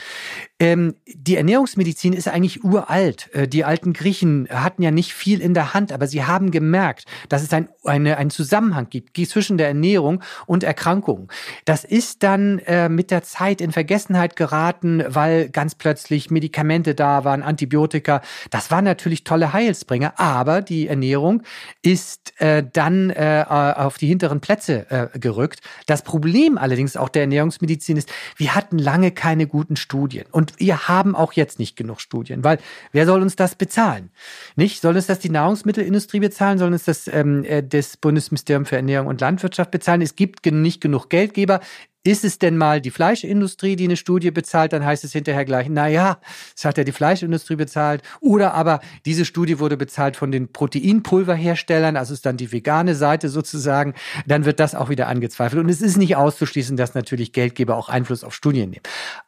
Ähm, 0.65 0.95
die 1.07 1.37
Ernährungsmedizin 1.37 2.15
ist 2.15 2.27
eigentlich 2.27 2.65
uralt. 2.65 3.29
Äh, 3.35 3.47
die 3.47 3.67
alten 3.67 3.93
Griechen 3.93 4.49
hatten 4.51 4.83
ja 4.83 4.91
nicht 4.91 5.13
viel 5.13 5.43
in 5.43 5.53
der 5.53 5.75
Hand, 5.75 5.93
aber 5.93 6.07
sie 6.07 6.25
haben 6.25 6.51
gemerkt, 6.51 7.05
dass 7.29 7.43
es 7.43 7.53
ein, 7.53 7.69
eine, 7.85 8.17
einen 8.17 8.31
Zusammenhang 8.31 8.89
gibt 8.89 9.15
zwischen 9.29 9.59
der 9.59 9.69
Ernährung 9.69 10.23
und 10.47 10.65
Erkrankungen. 10.65 11.29
Das 11.67 11.85
ist 11.85 12.23
dann 12.23 12.61
äh, 12.61 12.89
mit 12.89 13.11
der 13.11 13.23
Zeit 13.23 13.61
in 13.61 13.73
Vergessenheit 13.73 14.37
geraten, 14.37 15.05
weil 15.07 15.51
ganz 15.51 15.75
plötzlich 15.75 16.31
Medikamente 16.31 16.95
da 16.95 17.25
waren, 17.25 17.43
Antibiotika. 17.43 18.23
Das 18.49 18.71
waren 18.71 18.85
natürlich 18.85 19.23
tolle 19.23 19.53
Heilsbringer, 19.53 20.19
aber 20.19 20.63
die 20.63 20.89
Ernährung 20.89 21.43
ist 21.83 22.41
äh, 22.41 22.65
dann 22.73 23.11
äh, 23.11 23.45
auf 23.47 23.99
die 23.99 24.07
hinteren 24.07 24.41
Plätze 24.41 24.87
äh, 24.89 25.19
gerückt. 25.19 25.61
Das 25.85 26.01
Problem 26.03 26.57
allerdings 26.57 26.97
auch 26.97 27.11
der 27.11 27.23
Ernährungsmedizin 27.23 27.99
ist, 27.99 28.11
wir 28.37 28.55
hatten 28.55 28.79
lange 28.79 29.11
keine 29.11 29.47
guten 29.47 29.77
Studien 29.77 30.25
und 30.31 30.54
wir 30.59 30.89
haben 30.89 31.15
auch 31.15 31.33
jetzt 31.33 31.59
nicht 31.59 31.77
genug 31.77 32.01
Studien, 32.01 32.45
weil 32.45 32.59
wer 32.93 33.07
soll 33.07 33.23
uns 33.23 33.37
das 33.37 33.55
bezahlen? 33.55 34.11
Nicht? 34.57 34.81
Soll 34.81 34.97
uns 34.97 35.07
das 35.07 35.19
die 35.19 35.31
Nahrungsmittelindustrie 35.31 36.21
bezahlen? 36.21 36.59
Soll 36.59 36.73
uns 36.73 36.85
das 36.85 37.09
ähm, 37.09 37.45
äh, 37.45 37.63
das 37.63 37.97
Bundesministerium 37.97 38.67
für 38.67 38.77
Ernährung 38.77 39.09
und 39.09 39.21
Landwirtschaft 39.21 39.71
bezahlen? 39.71 40.03
Es 40.03 40.17
gibt 40.17 40.45
nicht 40.47 40.81
genug 40.81 41.09
Geldgeber. 41.09 41.61
Ist 42.07 42.23
es 42.23 42.39
denn 42.39 42.59
mal 42.59 42.83
die 42.83 42.91
Fleischindustrie, 42.91 43.77
die 43.77 43.85
eine 43.85 43.97
Studie 43.97 44.31
bezahlt, 44.31 44.75
dann 44.75 44.85
heißt 44.85 45.05
es 45.05 45.13
hinterher 45.13 45.47
gleich, 45.47 45.69
na 45.71 45.89
ja, 45.89 46.19
das 46.55 46.67
hat 46.67 46.77
ja 46.77 46.85
die 46.85 46.93
Fleischindustrie 46.93 47.57
bezahlt. 47.57 48.03
Oder 48.21 48.53
aber 48.53 48.81
diese 49.07 49.25
Studie 49.25 49.59
wurde 49.59 49.79
bezahlt 49.79 50.15
von 50.15 50.31
den 50.31 50.53
Proteinpulverherstellern, 50.53 51.97
also 51.97 52.13
ist 52.13 52.27
dann 52.27 52.37
die 52.37 52.53
vegane 52.53 52.95
Seite 52.95 53.31
sozusagen. 53.31 53.95
Dann 54.27 54.45
wird 54.45 54.61
das 54.61 54.75
auch 54.75 54.91
wieder 54.91 55.09
angezweifelt. 55.09 55.63
Und 55.65 55.71
es 55.71 55.81
ist 55.81 55.97
nicht 55.97 56.15
auszuschließen, 56.15 56.77
dass 56.77 56.95
natürlich 56.95 57.33
Geldgeber 57.33 57.75
auch 57.75 57.89
Einfluss 57.89 58.23
auf 58.23 58.35
Studien 58.35 58.69
nehmen. 58.69 58.83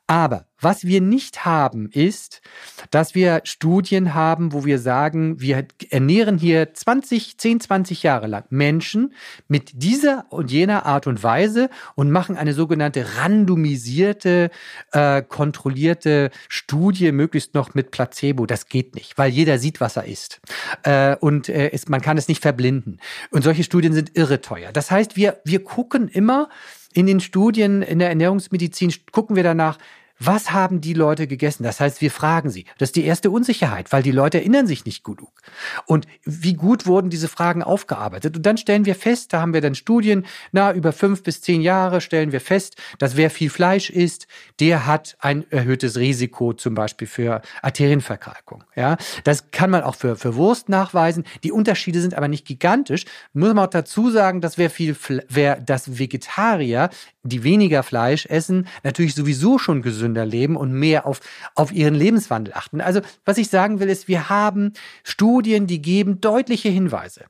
Aber 0.07 0.47
was 0.61 0.85
wir 0.85 1.01
nicht 1.01 1.45
haben, 1.45 1.91
ist, 1.91 2.41
dass 2.91 3.15
wir 3.15 3.43
Studien 3.45 4.15
haben, 4.15 4.53
wo 4.53 4.65
wir 4.65 4.79
sagen, 4.79 5.41
wir 5.41 5.67
ernähren 5.91 6.39
hier 6.39 6.73
20, 6.73 7.37
10, 7.39 7.61
20 7.61 8.03
Jahre 8.05 8.27
lang 8.27 8.45
Menschen 8.49 9.15
mit 9.49 9.73
dieser 9.75 10.27
und 10.31 10.51
jener 10.51 10.87
Art 10.87 11.07
und 11.07 11.23
Weise 11.23 11.71
und 11.95 12.11
machen 12.11 12.37
eine 12.37 12.53
sogenannte 12.53 13.19
randomisierte, 13.19 14.51
äh, 14.93 15.23
kontrollierte 15.23 16.31
Studie, 16.49 17.13
möglichst 17.13 17.55
noch 17.55 17.75
mit 17.75 17.91
Placebo. 17.91 18.47
Das 18.47 18.69
geht 18.69 18.95
nicht, 18.95 19.19
weil 19.19 19.31
jeder 19.31 19.59
sieht, 19.59 19.81
was 19.81 19.97
er 19.97 20.07
isst. 20.07 20.41
Äh, 20.85 21.17
und 21.17 21.49
äh, 21.49 21.69
ist, 21.69 21.91
man 21.91 22.01
kann 22.01 22.17
es 22.17 22.29
nicht 22.29 22.43
verblinden. 22.43 23.01
Und 23.31 23.43
solche 23.43 23.65
Studien 23.65 23.93
sind 23.93 24.17
irre 24.17 24.41
teuer. 24.41 24.73
Das 24.73 24.91
heißt, 24.91 25.17
wir, 25.17 25.41
wir 25.45 25.65
gucken 25.65 26.09
immer, 26.09 26.49
in 26.97 27.07
den 27.07 27.21
Studien 27.21 27.83
in 27.83 27.99
der 27.99 28.09
Ernährungsmedizin 28.09 28.93
gucken 29.12 29.37
wir 29.37 29.43
danach, 29.43 29.79
was 30.18 30.52
haben 30.52 30.80
die 30.80 30.94
Leute 30.94 31.26
gegessen? 31.26 31.62
Das 31.62 31.80
heißt, 31.80 32.00
wir 32.00 32.11
fragen 32.11 32.50
sie. 32.50 32.64
Das 32.78 32.88
ist 32.88 32.96
die 32.96 33.04
erste 33.04 33.30
Unsicherheit, 33.30 33.92
weil 33.92 34.02
die 34.02 34.12
Leute 34.12 34.38
erinnern 34.38 34.66
sich 34.66 34.85
nicht 34.85 35.04
genug. 35.04 35.32
Und 35.85 36.06
wie 36.25 36.54
gut 36.54 36.87
wurden 36.87 37.11
diese 37.11 37.28
Fragen 37.28 37.62
aufgearbeitet? 37.62 38.37
Und 38.37 38.46
dann 38.46 38.56
stellen 38.56 38.87
wir 38.87 38.94
fest, 38.94 39.32
da 39.32 39.40
haben 39.40 39.52
wir 39.52 39.61
dann 39.61 39.75
Studien, 39.75 40.25
na, 40.52 40.73
über 40.73 40.92
fünf 40.92 41.23
bis 41.23 41.42
zehn 41.42 41.61
Jahre 41.61 42.00
stellen 42.00 42.32
wir 42.32 42.40
fest, 42.40 42.76
dass 42.99 43.16
wer 43.16 43.30
viel 43.30 43.50
Fleisch 43.50 43.90
isst, 43.90 44.26
der 44.58 44.87
hat 44.87 45.16
ein 45.20 45.44
erhöhtes 45.50 45.99
Risiko 45.99 46.54
zum 46.54 46.75
Beispiel 46.75 47.06
für 47.06 47.42
Arterienverkalkung. 47.61 48.64
Ja, 48.75 48.96
das 49.25 49.50
kann 49.50 49.70
man 49.70 49.82
auch 49.82 49.96
für, 49.96 50.16
für 50.16 50.35
Wurst 50.37 50.68
nachweisen. 50.68 51.25
Die 51.44 51.52
Unterschiede 51.52 52.00
sind 52.00 52.14
aber 52.14 52.28
nicht 52.28 52.46
gigantisch. 52.46 53.04
Muss 53.35 53.52
man 53.52 53.66
auch 53.66 53.70
dazu 53.70 54.11
sagen, 54.11 54.40
dass 54.40 54.56
wer 54.56 54.70
viel, 54.70 54.96
wer 55.28 55.56
das 55.61 55.99
Vegetarier, 55.99 56.88
die 57.23 57.42
weniger 57.42 57.82
Fleisch 57.82 58.26
essen, 58.26 58.68
natürlich 58.82 59.14
sowieso 59.14 59.58
schon 59.58 59.82
gesund 59.82 60.06
gesünder 60.07 60.27
leben 60.27 60.57
und 60.57 60.73
mehr 60.73 61.07
auf, 61.07 61.21
auf 61.55 61.73
ihren 61.73 61.95
Lebenswandel 61.95 62.55
achten. 62.55 62.81
Also 62.81 63.01
was 63.25 63.39
ich 63.39 63.49
sagen 63.49 63.81
will, 63.81 63.89
ist, 63.89 64.09
wir 64.09 64.29
haben 64.29 64.73
Studien, 65.03 65.67
die 65.67 65.83
geben 65.83 66.21
deutliche 66.21 66.69
Hinweise. 66.69 67.25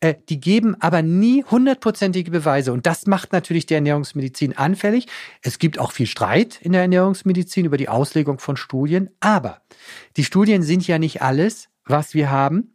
Äh, 0.00 0.14
die 0.28 0.40
geben 0.40 0.76
aber 0.80 1.02
nie 1.02 1.44
hundertprozentige 1.44 2.30
Beweise. 2.30 2.72
Und 2.72 2.86
das 2.86 3.06
macht 3.06 3.32
natürlich 3.32 3.66
die 3.66 3.74
Ernährungsmedizin 3.74 4.56
anfällig. 4.56 5.06
Es 5.42 5.58
gibt 5.58 5.78
auch 5.78 5.92
viel 5.92 6.06
Streit 6.06 6.58
in 6.60 6.72
der 6.72 6.82
Ernährungsmedizin 6.82 7.64
über 7.64 7.76
die 7.76 7.88
Auslegung 7.88 8.38
von 8.38 8.56
Studien. 8.56 9.10
Aber 9.20 9.62
die 10.16 10.24
Studien 10.24 10.62
sind 10.62 10.86
ja 10.86 10.98
nicht 10.98 11.22
alles, 11.22 11.68
was 11.84 12.14
wir 12.14 12.30
haben, 12.30 12.71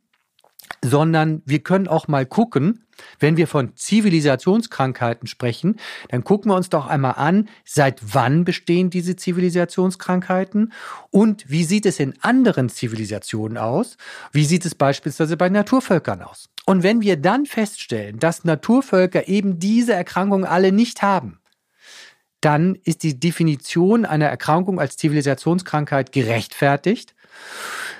sondern 0.83 1.41
wir 1.45 1.59
können 1.59 1.87
auch 1.87 2.07
mal 2.07 2.25
gucken, 2.25 2.83
wenn 3.19 3.37
wir 3.37 3.47
von 3.47 3.75
Zivilisationskrankheiten 3.75 5.27
sprechen, 5.27 5.77
dann 6.09 6.23
gucken 6.23 6.51
wir 6.51 6.55
uns 6.55 6.69
doch 6.69 6.87
einmal 6.87 7.13
an, 7.15 7.49
seit 7.63 8.01
wann 8.13 8.43
bestehen 8.43 8.89
diese 8.89 9.15
Zivilisationskrankheiten 9.15 10.73
und 11.11 11.49
wie 11.49 11.63
sieht 11.63 11.85
es 11.85 11.99
in 11.99 12.15
anderen 12.21 12.69
Zivilisationen 12.69 13.57
aus? 13.57 13.97
Wie 14.31 14.45
sieht 14.45 14.65
es 14.65 14.75
beispielsweise 14.75 15.37
bei 15.37 15.49
Naturvölkern 15.49 16.21
aus? 16.21 16.49
Und 16.65 16.83
wenn 16.83 17.01
wir 17.01 17.17
dann 17.17 17.45
feststellen, 17.45 18.19
dass 18.19 18.43
Naturvölker 18.43 19.27
eben 19.27 19.59
diese 19.59 19.93
Erkrankungen 19.93 20.45
alle 20.45 20.71
nicht 20.71 21.01
haben, 21.01 21.39
dann 22.41 22.75
ist 22.83 23.03
die 23.03 23.19
Definition 23.19 24.05
einer 24.05 24.27
Erkrankung 24.27 24.79
als 24.79 24.97
Zivilisationskrankheit 24.97 26.11
gerechtfertigt. 26.11 27.15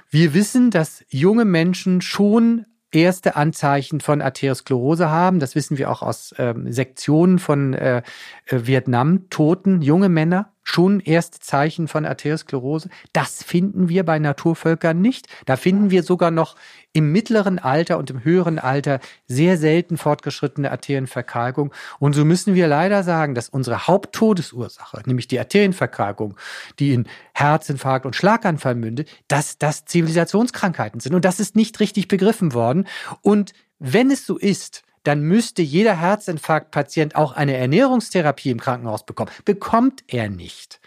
Wir 0.09 0.33
wissen, 0.33 0.71
dass 0.71 1.03
junge 1.09 1.45
Menschen 1.45 2.01
schon 2.01 2.65
erste 2.91 3.35
Anzeichen 3.35 3.99
von 3.99 4.21
Arteriosklerose 4.21 5.09
haben. 5.09 5.39
Das 5.39 5.55
wissen 5.55 5.77
wir 5.77 5.91
auch 5.91 6.01
aus 6.01 6.33
ähm, 6.37 6.71
Sektionen 6.71 7.39
von 7.39 7.73
äh, 7.73 8.01
äh 8.45 8.61
Vietnam. 8.65 9.29
Toten, 9.29 9.81
junge 9.81 10.09
Männer, 10.09 10.53
schon 10.67 10.99
erste 10.99 11.39
Zeichen 11.39 11.87
von 11.87 12.05
Arteriosklerose. 12.05 12.89
Das 13.13 13.41
finden 13.41 13.87
wir 13.87 14.03
bei 14.03 14.19
Naturvölkern 14.19 14.99
nicht. 14.99 15.27
Da 15.45 15.55
finden 15.55 15.91
wir 15.91 16.03
sogar 16.03 16.29
noch 16.29 16.57
im 16.91 17.13
mittleren 17.13 17.57
Alter 17.57 17.97
und 17.97 18.09
im 18.09 18.25
höheren 18.25 18.59
Alter 18.59 18.99
sehr 19.27 19.57
selten 19.57 19.97
fortgeschrittene 19.97 20.69
Arterienverkalkung. 20.69 21.73
Und 21.99 22.13
so 22.13 22.25
müssen 22.25 22.53
wir 22.53 22.67
leider 22.67 23.03
sagen, 23.03 23.33
dass 23.33 23.47
unsere 23.47 23.87
Haupttodesursache, 23.87 25.03
nämlich 25.05 25.29
die 25.29 25.39
Arterienverkalkung, 25.39 26.35
die 26.79 26.93
in 26.93 27.07
Herzinfarkt 27.33 28.05
und 28.05 28.17
Schlaganfall 28.17 28.75
mündet, 28.75 29.09
dass 29.29 29.57
das 29.57 29.85
Zivilisationskrankheiten 29.85 30.99
sind. 30.99 31.15
Und 31.15 31.23
das 31.23 31.39
ist 31.39 31.55
nicht 31.55 31.79
richtig 31.79 32.09
begriffen 32.09 32.53
worden. 32.53 32.87
Und 33.21 33.53
wenn 33.79 34.11
es 34.11 34.25
so 34.25 34.37
ist, 34.37 34.83
dann 35.07 35.21
müsste 35.21 35.61
jeder 35.61 35.97
Herzinfarktpatient 35.97 37.15
auch 37.15 37.31
eine 37.31 37.55
Ernährungstherapie 37.55 38.51
im 38.51 38.59
Krankenhaus 38.59 39.05
bekommen. 39.05 39.31
Bekommt 39.45 40.03
er 40.07 40.29
nicht. 40.29 40.81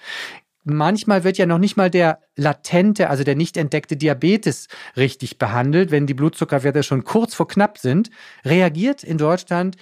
Manchmal 0.62 1.24
wird 1.24 1.38
ja 1.38 1.46
noch 1.46 1.56
nicht 1.58 1.78
mal 1.78 1.90
der 1.90 2.20
latente, 2.36 3.08
also 3.08 3.24
der 3.24 3.34
nicht 3.34 3.56
entdeckte 3.56 3.96
Diabetes 3.96 4.68
richtig 4.94 5.38
behandelt, 5.38 5.90
wenn 5.90 6.06
die 6.06 6.12
Blutzuckerwerte 6.12 6.82
schon 6.82 7.04
kurz 7.04 7.34
vor 7.34 7.48
knapp 7.48 7.78
sind, 7.78 8.10
reagiert 8.44 9.02
in 9.02 9.16
Deutschland 9.16 9.76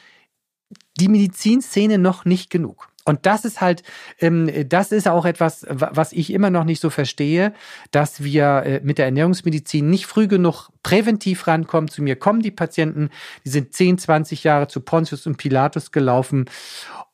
die 1.00 1.08
Medizinszene 1.08 1.98
noch 1.98 2.24
nicht 2.24 2.48
genug. 2.48 2.88
Und 3.08 3.24
das 3.24 3.46
ist 3.46 3.62
halt, 3.62 3.84
ähm, 4.20 4.50
das 4.68 4.92
ist 4.92 5.08
auch 5.08 5.24
etwas, 5.24 5.64
was 5.70 6.12
ich 6.12 6.30
immer 6.30 6.50
noch 6.50 6.64
nicht 6.64 6.78
so 6.78 6.90
verstehe, 6.90 7.54
dass 7.90 8.22
wir 8.22 8.62
äh, 8.66 8.80
mit 8.84 8.98
der 8.98 9.06
Ernährungsmedizin 9.06 9.88
nicht 9.88 10.04
früh 10.04 10.28
genug 10.28 10.68
präventiv 10.82 11.46
rankommen. 11.46 11.88
Zu 11.88 12.02
mir 12.02 12.16
kommen 12.16 12.42
die 12.42 12.50
Patienten, 12.50 13.08
die 13.46 13.48
sind 13.48 13.72
10, 13.72 13.96
20 13.96 14.44
Jahre 14.44 14.68
zu 14.68 14.82
Pontius 14.82 15.26
und 15.26 15.38
Pilatus 15.38 15.90
gelaufen. 15.90 16.50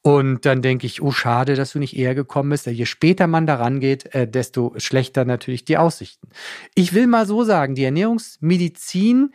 Und 0.03 0.45
dann 0.47 0.63
denke 0.63 0.85
ich, 0.85 1.01
oh 1.01 1.13
schade, 1.13 1.55
dass 1.55 1.75
du 1.75 1.79
nicht 1.79 1.97
eher 1.97 2.17
gekommen 2.17 2.51
bist. 2.51 2.67
Je 2.67 2.87
später 2.87 3.29
man 3.29 3.47
daran 3.47 3.79
geht, 3.79 4.13
äh, 4.17 4.27
desto 4.27 4.75
schlechter 4.79 5.25
natürlich 5.25 5.65
die 5.65 5.79
Aussichten. 5.79 6.27
Ich 6.75 6.93
will 6.93 7.07
mal 7.07 7.25
so 7.25 7.45
sagen, 7.45 7.77
die 7.77 7.85
Ernährungsmedizin, 7.85 9.33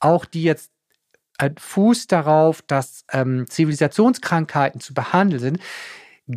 auch 0.00 0.24
die 0.24 0.42
jetzt 0.42 0.72
Fuß 1.56 2.06
darauf, 2.06 2.62
dass 2.62 3.04
ähm, 3.12 3.46
Zivilisationskrankheiten 3.48 4.80
zu 4.80 4.92
behandeln 4.92 5.40
sind, 5.40 5.60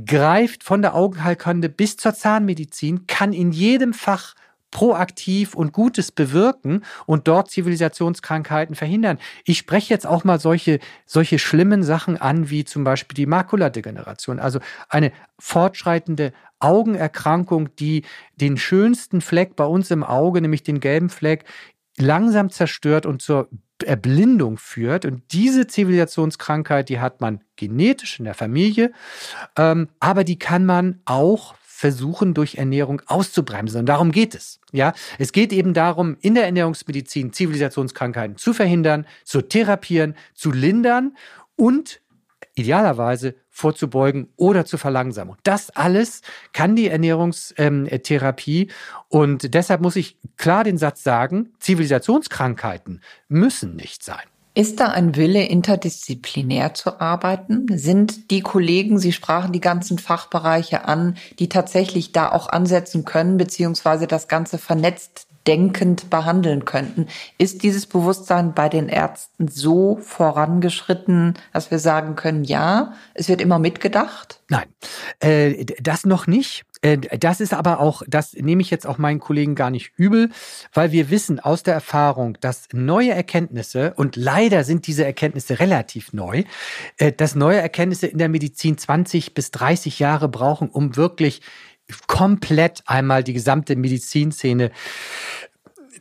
greift 0.05 0.63
von 0.63 0.81
der 0.81 0.95
Augenheilkunde 0.95 1.69
bis 1.69 1.97
zur 1.97 2.13
Zahnmedizin, 2.13 3.07
kann 3.07 3.33
in 3.33 3.51
jedem 3.51 3.93
Fach 3.93 4.35
proaktiv 4.73 5.53
und 5.53 5.71
Gutes 5.71 6.11
bewirken 6.11 6.83
und 7.05 7.27
dort 7.27 7.51
Zivilisationskrankheiten 7.51 8.75
verhindern. 8.75 9.19
Ich 9.45 9.59
spreche 9.59 9.93
jetzt 9.93 10.07
auch 10.07 10.23
mal 10.23 10.39
solche, 10.39 10.79
solche 11.05 11.37
schlimmen 11.37 11.83
Sachen 11.83 12.17
an, 12.17 12.49
wie 12.49 12.65
zum 12.65 12.83
Beispiel 12.83 13.13
die 13.13 13.27
Makuladegeneration, 13.27 14.39
also 14.39 14.59
eine 14.89 15.11
fortschreitende 15.37 16.33
Augenerkrankung, 16.59 17.75
die 17.75 18.03
den 18.35 18.57
schönsten 18.57 19.21
Fleck 19.21 19.55
bei 19.55 19.65
uns 19.65 19.91
im 19.91 20.03
Auge, 20.03 20.41
nämlich 20.41 20.63
den 20.63 20.79
gelben 20.79 21.09
Fleck, 21.09 21.45
langsam 21.99 22.49
zerstört 22.49 23.05
und 23.05 23.21
zur 23.21 23.49
Erblindung 23.83 24.57
führt. 24.57 25.05
Und 25.05 25.23
diese 25.31 25.67
Zivilisationskrankheit, 25.67 26.89
die 26.89 26.99
hat 26.99 27.21
man 27.21 27.41
genetisch 27.55 28.19
in 28.19 28.25
der 28.25 28.33
Familie, 28.33 28.91
ähm, 29.57 29.89
aber 29.99 30.23
die 30.23 30.39
kann 30.39 30.65
man 30.65 31.01
auch 31.05 31.55
versuchen, 31.83 32.33
durch 32.33 32.55
Ernährung 32.55 33.01
auszubremsen. 33.07 33.81
Und 33.81 33.87
darum 33.87 34.11
geht 34.13 34.35
es. 34.35 34.61
Ja, 34.71 34.93
es 35.19 35.33
geht 35.33 35.51
eben 35.51 35.73
darum, 35.73 36.15
in 36.21 36.33
der 36.33 36.45
Ernährungsmedizin 36.45 37.33
Zivilisationskrankheiten 37.33 38.37
zu 38.37 38.53
verhindern, 38.53 39.05
zu 39.25 39.41
therapieren, 39.41 40.15
zu 40.33 40.53
lindern 40.53 41.17
und 41.57 41.99
idealerweise 42.55 43.35
vorzubeugen 43.53 44.27
oder 44.35 44.65
zur 44.65 44.79
Verlangsamung. 44.79 45.37
Das 45.43 45.69
alles 45.69 46.21
kann 46.51 46.75
die 46.75 46.87
Ernährungstherapie 46.89 48.69
und 49.07 49.53
deshalb 49.53 49.79
muss 49.79 49.95
ich 49.95 50.17
klar 50.35 50.63
den 50.63 50.77
Satz 50.77 51.03
sagen, 51.03 51.53
Zivilisationskrankheiten 51.59 53.01
müssen 53.29 53.75
nicht 53.75 54.03
sein. 54.03 54.23
Ist 54.55 54.79
da 54.79 54.89
ein 54.89 55.15
Wille, 55.15 55.45
interdisziplinär 55.45 56.75
zu 56.75 56.99
arbeiten? 56.99 57.65
Sind 57.75 58.29
die 58.29 58.41
Kollegen, 58.41 58.99
Sie 58.99 59.11
sprachen 59.11 59.51
die 59.51 59.59
ganzen 59.59 59.97
Fachbereiche 59.97 60.85
an, 60.85 61.17
die 61.39 61.49
tatsächlich 61.49 62.11
da 62.11 62.31
auch 62.31 62.49
ansetzen 62.49 63.03
können, 63.03 63.37
beziehungsweise 63.37 64.05
das 64.05 64.27
Ganze 64.27 64.59
vernetzt 64.59 65.27
denkend 65.47 66.09
behandeln 66.09 66.65
könnten. 66.65 67.07
Ist 67.37 67.63
dieses 67.63 67.85
Bewusstsein 67.85 68.53
bei 68.53 68.69
den 68.69 68.89
Ärzten 68.89 69.47
so 69.47 69.97
vorangeschritten, 70.01 71.35
dass 71.51 71.71
wir 71.71 71.79
sagen 71.79 72.15
können, 72.15 72.43
ja, 72.43 72.93
es 73.13 73.29
wird 73.29 73.41
immer 73.41 73.59
mitgedacht? 73.59 74.41
Nein, 74.49 74.65
äh, 75.19 75.65
das 75.81 76.05
noch 76.05 76.27
nicht. 76.27 76.65
Äh, 76.81 76.97
das 77.17 77.39
ist 77.39 77.53
aber 77.53 77.79
auch, 77.79 78.03
das 78.07 78.33
nehme 78.33 78.61
ich 78.61 78.69
jetzt 78.69 78.85
auch 78.85 78.97
meinen 78.97 79.19
Kollegen 79.19 79.55
gar 79.55 79.69
nicht 79.69 79.91
übel, 79.97 80.29
weil 80.73 80.91
wir 80.91 81.09
wissen 81.09 81.39
aus 81.39 81.63
der 81.63 81.73
Erfahrung, 81.73 82.37
dass 82.41 82.67
neue 82.71 83.11
Erkenntnisse, 83.11 83.93
und 83.95 84.15
leider 84.15 84.63
sind 84.63 84.85
diese 84.85 85.05
Erkenntnisse 85.05 85.59
relativ 85.59 86.13
neu, 86.13 86.43
äh, 86.97 87.11
dass 87.11 87.35
neue 87.35 87.59
Erkenntnisse 87.59 88.07
in 88.07 88.17
der 88.17 88.29
Medizin 88.29 88.77
20 88.77 89.33
bis 89.33 89.51
30 89.51 89.99
Jahre 89.99 90.29
brauchen, 90.29 90.69
um 90.69 90.95
wirklich 90.95 91.41
komplett 92.07 92.83
einmal 92.85 93.23
die 93.23 93.33
gesamte 93.33 93.75
Medizinszene 93.75 94.71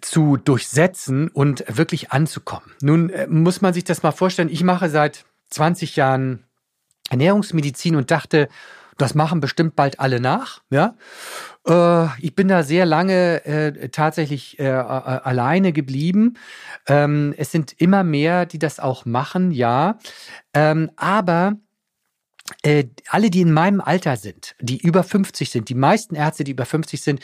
zu 0.01 0.37
durchsetzen 0.37 1.29
und 1.29 1.65
wirklich 1.69 2.11
anzukommen. 2.11 2.73
Nun 2.81 3.11
äh, 3.11 3.27
muss 3.27 3.61
man 3.61 3.73
sich 3.73 3.85
das 3.85 4.03
mal 4.03 4.13
vorstellen. 4.13 4.49
Ich 4.49 4.65
mache 4.65 4.91
seit 4.91 5.25
20 5.51 5.97
Jahren 5.97 6.45
Ernährungsmedizin 7.11 7.97
und 7.97 8.11
dachte, 8.11 8.49
das 8.99 9.15
machen 9.15 9.41
bestimmt 9.41 9.75
bald 9.77 10.01
alle 10.01 10.21
nach. 10.21 10.63
Ja, 10.71 10.95
äh, 11.67 12.07
ich 12.21 12.35
bin 12.35 12.49
da 12.49 12.63
sehr 12.63 12.87
lange 12.87 13.45
äh, 13.45 13.89
tatsächlich 13.89 14.59
äh, 14.59 14.69
alleine 14.69 15.73
geblieben. 15.73 16.35
Ähm, 16.87 17.35
es 17.37 17.53
sind 17.53 17.75
immer 17.81 18.05
mehr, 18.05 18.47
die 18.47 18.59
das 18.59 18.81
auch 18.81 19.05
machen, 19.05 19.51
ja. 19.51 19.99
Ähm, 20.53 20.91
aber 20.97 21.55
äh, 22.63 22.85
alle, 23.09 23.31
die 23.31 23.41
in 23.41 23.53
meinem 23.53 23.81
Alter 23.81 24.17
sind, 24.17 24.55
die 24.61 24.79
über 24.79 25.03
50 25.03 25.51
sind, 25.51 25.69
die 25.69 25.75
meisten 25.75 26.15
Ärzte, 26.15 26.45
die 26.45 26.53
über 26.53 26.67
50 26.67 27.01
sind, 27.01 27.21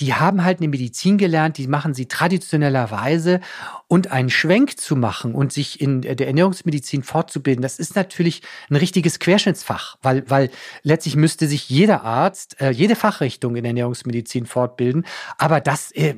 die 0.00 0.14
haben 0.14 0.44
halt 0.44 0.58
eine 0.58 0.68
Medizin 0.68 1.18
gelernt, 1.18 1.58
die 1.58 1.66
machen 1.66 1.94
sie 1.94 2.06
traditionellerweise 2.06 3.40
und 3.88 4.10
einen 4.10 4.30
Schwenk 4.30 4.78
zu 4.78 4.96
machen 4.96 5.34
und 5.34 5.52
sich 5.52 5.80
in 5.80 6.00
der 6.00 6.26
Ernährungsmedizin 6.26 7.02
fortzubilden, 7.02 7.62
das 7.62 7.78
ist 7.78 7.94
natürlich 7.94 8.42
ein 8.70 8.76
richtiges 8.76 9.18
Querschnittsfach, 9.18 9.98
weil, 10.02 10.28
weil 10.30 10.50
letztlich 10.82 11.16
müsste 11.16 11.46
sich 11.46 11.68
jeder 11.68 12.02
Arzt, 12.02 12.60
äh, 12.60 12.70
jede 12.70 12.96
Fachrichtung 12.96 13.54
in 13.56 13.64
Ernährungsmedizin 13.64 14.46
fortbilden. 14.46 15.04
Aber 15.36 15.60
das, 15.60 15.92
äh, 15.92 16.14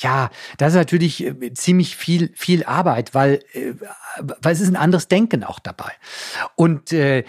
ja, 0.00 0.30
das 0.58 0.74
ist 0.74 0.78
natürlich 0.78 1.24
äh, 1.24 1.54
ziemlich 1.54 1.96
viel, 1.96 2.30
viel 2.34 2.64
Arbeit, 2.64 3.14
weil, 3.14 3.40
äh, 3.52 3.72
weil 4.42 4.52
es 4.52 4.60
ist 4.60 4.68
ein 4.68 4.76
anderes 4.76 5.08
Denken 5.08 5.44
auch 5.44 5.60
dabei. 5.60 5.92
Und 6.56 6.92
äh, 6.92 7.24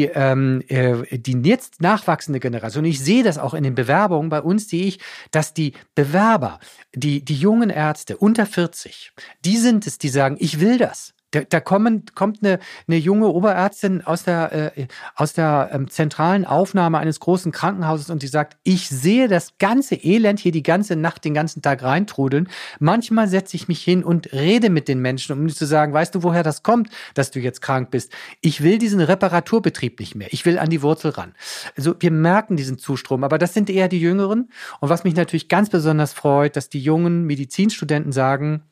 die, 0.00 0.10
ähm, 0.14 0.62
äh, 0.68 1.18
die 1.18 1.40
jetzt 1.42 1.80
nachwachsende 1.80 2.40
Generation, 2.40 2.84
ich 2.84 3.00
sehe 3.00 3.22
das 3.22 3.38
auch 3.38 3.54
in 3.54 3.64
den 3.64 3.74
Bewerbungen, 3.74 4.30
bei 4.30 4.40
uns 4.40 4.68
sehe 4.68 4.84
ich, 4.84 4.98
dass 5.30 5.54
die 5.54 5.72
Bewerber, 5.94 6.58
die, 6.94 7.24
die 7.24 7.34
jungen 7.34 7.70
Ärzte 7.70 8.16
unter 8.16 8.46
40, 8.46 9.12
die 9.44 9.56
sind 9.56 9.86
es, 9.86 9.98
die 9.98 10.08
sagen, 10.08 10.36
ich 10.38 10.60
will 10.60 10.78
das. 10.78 11.14
Da, 11.32 11.42
da 11.42 11.60
kommen, 11.60 12.04
kommt 12.14 12.42
eine, 12.42 12.58
eine 12.88 12.96
junge 12.96 13.28
Oberärztin 13.28 14.04
aus 14.04 14.24
der, 14.24 14.74
äh, 14.76 14.86
aus 15.14 15.32
der 15.32 15.70
ähm, 15.72 15.88
zentralen 15.88 16.44
Aufnahme 16.44 16.98
eines 16.98 17.20
großen 17.20 17.52
Krankenhauses 17.52 18.10
und 18.10 18.22
die 18.22 18.26
sagt, 18.26 18.56
ich 18.64 18.88
sehe 18.88 19.28
das 19.28 19.58
ganze 19.58 19.94
Elend 19.94 20.40
hier 20.40 20.50
die 20.50 20.62
ganze 20.62 20.96
Nacht, 20.96 21.24
den 21.24 21.34
ganzen 21.34 21.62
Tag 21.62 21.82
reintrudeln. 21.82 22.48
Manchmal 22.80 23.28
setze 23.28 23.56
ich 23.56 23.68
mich 23.68 23.82
hin 23.82 24.02
und 24.02 24.32
rede 24.32 24.70
mit 24.70 24.88
den 24.88 25.00
Menschen, 25.00 25.38
um 25.38 25.48
zu 25.48 25.66
sagen, 25.66 25.92
weißt 25.92 26.14
du, 26.14 26.22
woher 26.22 26.42
das 26.42 26.62
kommt, 26.62 26.90
dass 27.14 27.30
du 27.30 27.38
jetzt 27.38 27.62
krank 27.62 27.90
bist? 27.90 28.12
Ich 28.40 28.62
will 28.62 28.78
diesen 28.78 29.00
Reparaturbetrieb 29.00 30.00
nicht 30.00 30.14
mehr. 30.14 30.32
Ich 30.32 30.44
will 30.46 30.58
an 30.58 30.70
die 30.70 30.82
Wurzel 30.82 31.12
ran. 31.12 31.34
Also 31.76 31.94
wir 32.00 32.10
merken 32.10 32.56
diesen 32.56 32.78
Zustrom, 32.78 33.22
aber 33.22 33.38
das 33.38 33.54
sind 33.54 33.70
eher 33.70 33.88
die 33.88 34.00
Jüngeren. 34.00 34.50
Und 34.80 34.88
was 34.88 35.04
mich 35.04 35.14
natürlich 35.14 35.48
ganz 35.48 35.70
besonders 35.70 36.12
freut, 36.12 36.56
dass 36.56 36.68
die 36.68 36.80
jungen 36.80 37.24
Medizinstudenten 37.24 38.12
sagen, 38.12 38.64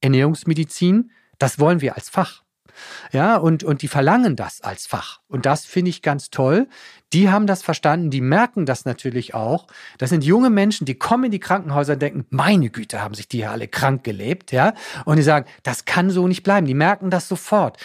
Ernährungsmedizin, 0.00 1.10
das 1.42 1.58
wollen 1.58 1.80
wir 1.80 1.96
als 1.96 2.08
Fach. 2.08 2.42
Ja, 3.12 3.36
und, 3.36 3.64
und 3.64 3.82
die 3.82 3.88
verlangen 3.88 4.36
das 4.36 4.62
als 4.62 4.86
Fach. 4.86 5.20
Und 5.28 5.44
das 5.44 5.64
finde 5.64 5.90
ich 5.90 6.00
ganz 6.00 6.30
toll. 6.30 6.68
Die 7.12 7.30
haben 7.30 7.46
das 7.46 7.62
verstanden, 7.62 8.10
die 8.10 8.20
merken 8.20 8.64
das 8.64 8.84
natürlich 8.84 9.34
auch. 9.34 9.66
Das 9.98 10.10
sind 10.10 10.24
junge 10.24 10.48
Menschen, 10.48 10.86
die 10.86 10.94
kommen 10.94 11.24
in 11.24 11.30
die 11.30 11.40
Krankenhäuser 11.40 11.94
und 11.94 12.02
denken, 12.02 12.26
meine 12.30 12.70
Güte, 12.70 13.02
haben 13.02 13.14
sich 13.14 13.28
die 13.28 13.44
alle 13.44 13.68
krank 13.68 14.04
gelebt, 14.04 14.52
ja. 14.52 14.72
Und 15.04 15.16
die 15.16 15.22
sagen, 15.22 15.46
das 15.62 15.84
kann 15.84 16.10
so 16.10 16.26
nicht 16.26 16.42
bleiben. 16.42 16.66
Die 16.66 16.74
merken 16.74 17.10
das 17.10 17.28
sofort. 17.28 17.76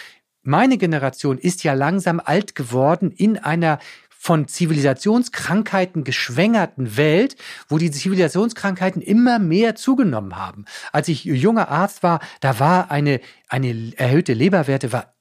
Meine 0.42 0.78
Generation 0.78 1.36
ist 1.36 1.62
ja 1.64 1.74
langsam 1.74 2.22
alt 2.24 2.54
geworden 2.54 3.10
in 3.10 3.36
einer 3.36 3.80
von 4.20 4.48
Zivilisationskrankheiten 4.48 6.02
geschwängerten 6.02 6.96
Welt, 6.96 7.36
wo 7.68 7.78
die 7.78 7.92
Zivilisationskrankheiten 7.92 9.00
immer 9.00 9.38
mehr 9.38 9.76
zugenommen 9.76 10.36
haben. 10.36 10.64
Als 10.92 11.06
ich 11.06 11.24
junger 11.24 11.68
Arzt 11.68 12.02
war, 12.02 12.18
da 12.40 12.58
war 12.58 12.90
eine, 12.90 13.20
eine 13.48 13.92
erhöhte 13.96 14.34
Leberwerte 14.34 14.92
war 14.92 15.14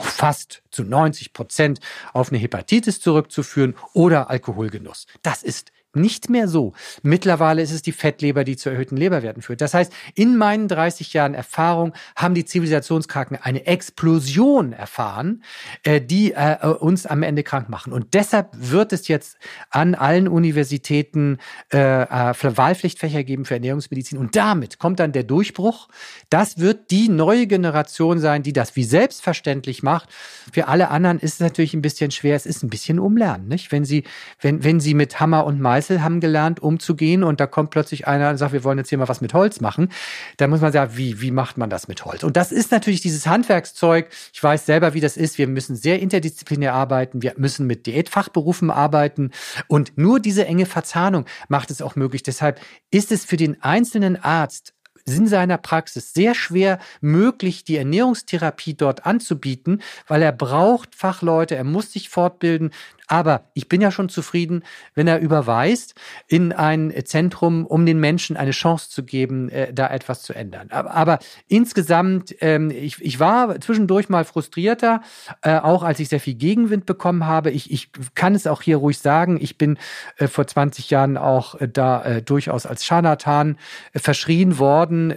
fast 0.00 0.64
zu 0.72 0.82
90 0.82 1.32
Prozent 1.32 1.78
auf 2.12 2.30
eine 2.30 2.38
Hepatitis 2.38 3.00
zurückzuführen 3.00 3.76
oder 3.92 4.28
Alkoholgenuss. 4.28 5.06
Das 5.22 5.44
ist 5.44 5.70
nicht 5.98 6.30
mehr 6.30 6.48
so. 6.48 6.72
Mittlerweile 7.02 7.62
ist 7.62 7.72
es 7.72 7.82
die 7.82 7.92
Fettleber, 7.92 8.44
die 8.44 8.56
zu 8.56 8.70
erhöhten 8.70 8.96
Leberwerten 8.96 9.42
führt. 9.42 9.60
Das 9.60 9.74
heißt, 9.74 9.92
in 10.14 10.36
meinen 10.36 10.68
30 10.68 11.12
Jahren 11.12 11.34
Erfahrung 11.34 11.92
haben 12.16 12.34
die 12.34 12.44
Zivilisationskranken 12.44 13.38
eine 13.40 13.66
Explosion 13.66 14.72
erfahren, 14.72 15.42
äh, 15.82 16.00
die 16.00 16.32
äh, 16.32 16.56
uns 16.66 17.06
am 17.06 17.22
Ende 17.22 17.42
krank 17.42 17.68
machen. 17.68 17.92
Und 17.92 18.14
deshalb 18.14 18.48
wird 18.52 18.92
es 18.92 19.08
jetzt 19.08 19.36
an 19.70 19.94
allen 19.94 20.28
Universitäten 20.28 21.38
äh, 21.70 21.78
Wahlpflichtfächer 21.78 23.24
geben 23.24 23.44
für 23.44 23.54
Ernährungsmedizin. 23.54 24.18
Und 24.18 24.36
damit 24.36 24.78
kommt 24.78 25.00
dann 25.00 25.12
der 25.12 25.24
Durchbruch. 25.24 25.88
Das 26.30 26.58
wird 26.58 26.90
die 26.90 27.08
neue 27.08 27.46
Generation 27.46 28.18
sein, 28.18 28.42
die 28.42 28.52
das 28.52 28.76
wie 28.76 28.84
selbstverständlich 28.84 29.82
macht. 29.82 30.08
Für 30.52 30.68
alle 30.68 30.88
anderen 30.90 31.18
ist 31.18 31.34
es 31.34 31.40
natürlich 31.40 31.74
ein 31.74 31.82
bisschen 31.82 32.10
schwer. 32.10 32.36
Es 32.36 32.46
ist 32.46 32.62
ein 32.62 32.70
bisschen 32.70 32.98
umlernen, 32.98 33.48
nicht? 33.48 33.72
Wenn 33.72 33.84
sie, 33.84 34.04
wenn, 34.40 34.64
wenn 34.64 34.80
sie 34.80 34.94
mit 34.94 35.20
Hammer 35.20 35.44
und 35.44 35.60
Meißel 35.60 35.87
Meißel 35.88 36.02
haben 36.02 36.20
gelernt, 36.20 36.60
umzugehen 36.60 37.22
und 37.22 37.40
da 37.40 37.46
kommt 37.46 37.70
plötzlich 37.70 38.06
einer 38.06 38.30
und 38.30 38.36
sagt, 38.36 38.52
wir 38.52 38.64
wollen 38.64 38.78
jetzt 38.78 38.90
hier 38.90 38.98
mal 38.98 39.08
was 39.08 39.20
mit 39.20 39.34
Holz 39.34 39.60
machen. 39.60 39.88
Da 40.36 40.46
muss 40.46 40.60
man 40.60 40.72
sagen, 40.72 40.92
wie, 40.96 41.20
wie 41.20 41.30
macht 41.30 41.56
man 41.56 41.70
das 41.70 41.88
mit 41.88 42.04
Holz? 42.04 42.22
Und 42.24 42.36
das 42.36 42.52
ist 42.52 42.70
natürlich 42.70 43.00
dieses 43.00 43.26
Handwerkszeug. 43.26 44.08
Ich 44.32 44.42
weiß 44.42 44.66
selber, 44.66 44.94
wie 44.94 45.00
das 45.00 45.16
ist. 45.16 45.38
Wir 45.38 45.46
müssen 45.46 45.76
sehr 45.76 46.00
interdisziplinär 46.00 46.74
arbeiten. 46.74 47.22
Wir 47.22 47.34
müssen 47.36 47.66
mit 47.66 47.86
Diätfachberufen 47.86 48.70
arbeiten. 48.70 49.30
Und 49.66 49.96
nur 49.96 50.20
diese 50.20 50.46
enge 50.46 50.66
Verzahnung 50.66 51.24
macht 51.48 51.70
es 51.70 51.80
auch 51.80 51.96
möglich. 51.96 52.22
Deshalb 52.22 52.60
ist 52.90 53.12
es 53.12 53.24
für 53.24 53.36
den 53.36 53.62
einzelnen 53.62 54.16
Arzt 54.16 54.74
in 55.16 55.26
seiner 55.26 55.56
Praxis 55.56 56.12
sehr 56.12 56.34
schwer 56.34 56.78
möglich, 57.00 57.64
die 57.64 57.76
Ernährungstherapie 57.76 58.74
dort 58.74 59.06
anzubieten, 59.06 59.80
weil 60.06 60.22
er 60.22 60.32
braucht 60.32 60.94
Fachleute, 60.94 61.56
er 61.56 61.64
muss 61.64 61.92
sich 61.92 62.08
fortbilden. 62.08 62.72
Aber 63.08 63.44
ich 63.54 63.68
bin 63.68 63.80
ja 63.80 63.90
schon 63.90 64.08
zufrieden, 64.08 64.62
wenn 64.94 65.08
er 65.08 65.18
überweist 65.18 65.94
in 66.26 66.52
ein 66.52 66.92
Zentrum, 67.04 67.66
um 67.66 67.86
den 67.86 67.98
Menschen 67.98 68.36
eine 68.36 68.50
Chance 68.52 68.90
zu 68.90 69.02
geben, 69.02 69.48
äh, 69.48 69.72
da 69.72 69.88
etwas 69.88 70.22
zu 70.22 70.34
ändern. 70.34 70.68
Aber, 70.70 70.92
aber 70.92 71.18
insgesamt, 71.48 72.36
ähm, 72.40 72.70
ich, 72.70 73.00
ich 73.00 73.18
war 73.18 73.60
zwischendurch 73.60 74.08
mal 74.10 74.24
frustrierter, 74.24 75.00
äh, 75.42 75.58
auch 75.58 75.82
als 75.82 76.00
ich 76.00 76.08
sehr 76.10 76.20
viel 76.20 76.34
Gegenwind 76.34 76.86
bekommen 76.86 77.26
habe. 77.26 77.50
Ich, 77.50 77.70
ich 77.70 77.90
kann 78.14 78.34
es 78.34 78.46
auch 78.46 78.60
hier 78.60 78.76
ruhig 78.76 78.98
sagen, 78.98 79.38
ich 79.40 79.56
bin 79.56 79.78
äh, 80.18 80.28
vor 80.28 80.46
20 80.46 80.90
Jahren 80.90 81.16
auch 81.16 81.54
äh, 81.54 81.68
da 81.68 82.02
äh, 82.02 82.22
durchaus 82.22 82.66
als 82.66 82.84
Scharlatan 82.84 83.56
äh, 83.92 83.98
verschrien 83.98 84.58
worden. 84.58 85.14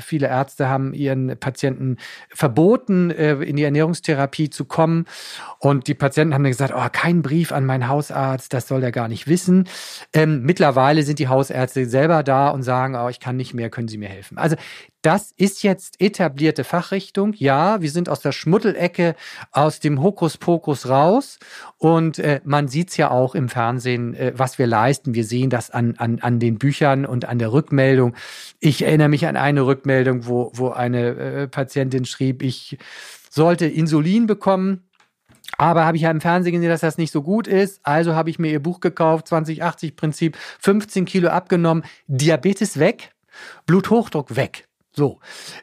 Viele 0.00 0.28
Ärzte 0.28 0.68
haben 0.68 0.92
ihren 0.94 1.38
Patienten 1.38 1.96
verboten, 2.30 3.10
in 3.10 3.56
die 3.56 3.62
Ernährungstherapie 3.62 4.50
zu 4.50 4.64
kommen. 4.64 5.06
Und 5.58 5.88
die 5.88 5.94
Patienten 5.94 6.34
haben 6.34 6.42
dann 6.42 6.52
gesagt, 6.52 6.74
oh, 6.76 6.88
kein 6.92 7.22
Brief 7.30 7.52
an 7.52 7.64
meinen 7.64 7.86
Hausarzt, 7.86 8.52
das 8.52 8.66
soll 8.66 8.82
er 8.82 8.90
gar 8.90 9.06
nicht 9.06 9.28
wissen. 9.28 9.68
Ähm, 10.12 10.42
mittlerweile 10.42 11.04
sind 11.04 11.20
die 11.20 11.28
Hausärzte 11.28 11.86
selber 11.86 12.24
da 12.24 12.48
und 12.48 12.64
sagen, 12.64 12.96
oh, 12.96 13.08
ich 13.08 13.20
kann 13.20 13.36
nicht 13.36 13.54
mehr, 13.54 13.70
können 13.70 13.86
Sie 13.86 13.98
mir 13.98 14.08
helfen. 14.08 14.36
Also 14.36 14.56
das 15.00 15.32
ist 15.36 15.62
jetzt 15.62 16.00
etablierte 16.00 16.64
Fachrichtung. 16.64 17.32
Ja, 17.36 17.80
wir 17.80 17.90
sind 17.92 18.08
aus 18.08 18.18
der 18.18 18.32
Schmuddelecke, 18.32 19.14
aus 19.52 19.78
dem 19.78 20.02
Hokuspokus 20.02 20.88
raus. 20.88 21.38
Und 21.78 22.18
äh, 22.18 22.40
man 22.42 22.66
sieht's 22.66 22.96
ja 22.96 23.12
auch 23.12 23.36
im 23.36 23.48
Fernsehen, 23.48 24.14
äh, 24.14 24.32
was 24.34 24.58
wir 24.58 24.66
leisten. 24.66 25.14
Wir 25.14 25.24
sehen 25.24 25.50
das 25.50 25.70
an, 25.70 25.94
an, 25.98 26.18
an 26.20 26.40
den 26.40 26.58
Büchern 26.58 27.06
und 27.06 27.26
an 27.26 27.38
der 27.38 27.52
Rückmeldung. 27.52 28.16
Ich 28.58 28.82
erinnere 28.82 29.08
mich 29.08 29.28
an 29.28 29.36
eine 29.36 29.64
Rückmeldung, 29.64 30.26
wo, 30.26 30.50
wo 30.52 30.70
eine 30.70 31.10
äh, 31.10 31.46
Patientin 31.46 32.06
schrieb, 32.06 32.42
ich 32.42 32.76
sollte 33.30 33.66
Insulin 33.66 34.26
bekommen 34.26 34.89
Aber 35.58 35.84
habe 35.84 35.96
ich 35.96 36.04
ja 36.04 36.10
im 36.10 36.20
Fernsehen 36.20 36.52
gesehen, 36.52 36.70
dass 36.70 36.80
das 36.80 36.98
nicht 36.98 37.12
so 37.12 37.22
gut 37.22 37.46
ist. 37.46 37.80
Also 37.82 38.14
habe 38.14 38.30
ich 38.30 38.38
mir 38.38 38.50
ihr 38.50 38.62
Buch 38.62 38.80
gekauft, 38.80 39.26
2080-Prinzip, 39.28 40.36
15 40.60 41.04
Kilo 41.04 41.28
abgenommen, 41.28 41.84
Diabetes 42.06 42.78
weg, 42.78 43.12
Bluthochdruck 43.66 44.36
weg. 44.36 44.66
So, 44.92 45.20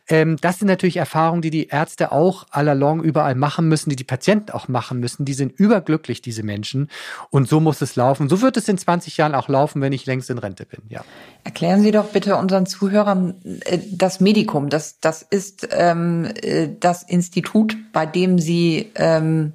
ähm, 0.08 0.38
das 0.40 0.60
sind 0.60 0.70
natürlich 0.70 0.98
Erfahrungen, 0.98 1.42
die 1.42 1.50
die 1.50 1.68
Ärzte 1.68 2.14
auch 2.14 2.46
allalong 2.50 3.04
überall 3.04 3.36
machen 3.36 3.68
müssen, 3.68 3.90
die 3.90 3.98
die 3.98 4.06
Patienten 4.06 4.52
auch 4.52 4.70
machen 4.70 5.02
müssen. 5.02 5.26
Die 5.26 5.34
sind 5.34 5.52
überglücklich, 5.60 6.22
diese 6.22 6.44
Menschen. 6.44 6.90
Und 7.30 7.50
so 7.50 7.60
muss 7.60 7.82
es 7.82 7.98
laufen. 7.98 8.30
So 8.30 8.42
wird 8.42 8.56
es 8.56 8.70
in 8.70 8.78
20 8.78 9.18
Jahren 9.18 9.36
auch 9.36 9.50
laufen, 9.50 9.82
wenn 9.82 9.92
ich 9.92 10.06
längst 10.06 10.30
in 10.30 10.38
Rente 10.38 10.66
bin. 10.66 10.80
Ja. 10.88 11.04
Erklären 11.44 11.82
Sie 11.82 11.92
doch 11.92 12.06
bitte 12.06 12.38
unseren 12.38 12.66
Zuhörern 12.66 13.36
äh, 13.66 13.80
das 13.92 14.22
Medikum. 14.22 14.70
Das, 14.70 15.02
das 15.02 15.24
ist 15.24 15.68
ähm, 15.72 16.32
äh, 16.42 16.70
das 16.80 17.04
Institut, 17.04 17.76
bei 17.92 18.06
dem 18.06 18.40
Sie 18.40 18.92
ähm, 18.96 19.54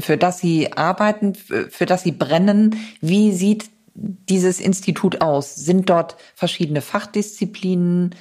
für 0.00 0.16
das 0.16 0.38
Sie 0.38 0.72
arbeiten, 0.72 1.34
für 1.34 1.86
das 1.86 2.02
Sie 2.02 2.12
brennen. 2.12 2.76
Wie 3.00 3.32
sieht 3.32 3.70
dieses 3.94 4.60
Institut 4.60 5.20
aus? 5.20 5.54
Sind 5.54 5.90
dort 5.90 6.16
verschiedene 6.34 6.80
Fachdisziplinen, 6.80 8.14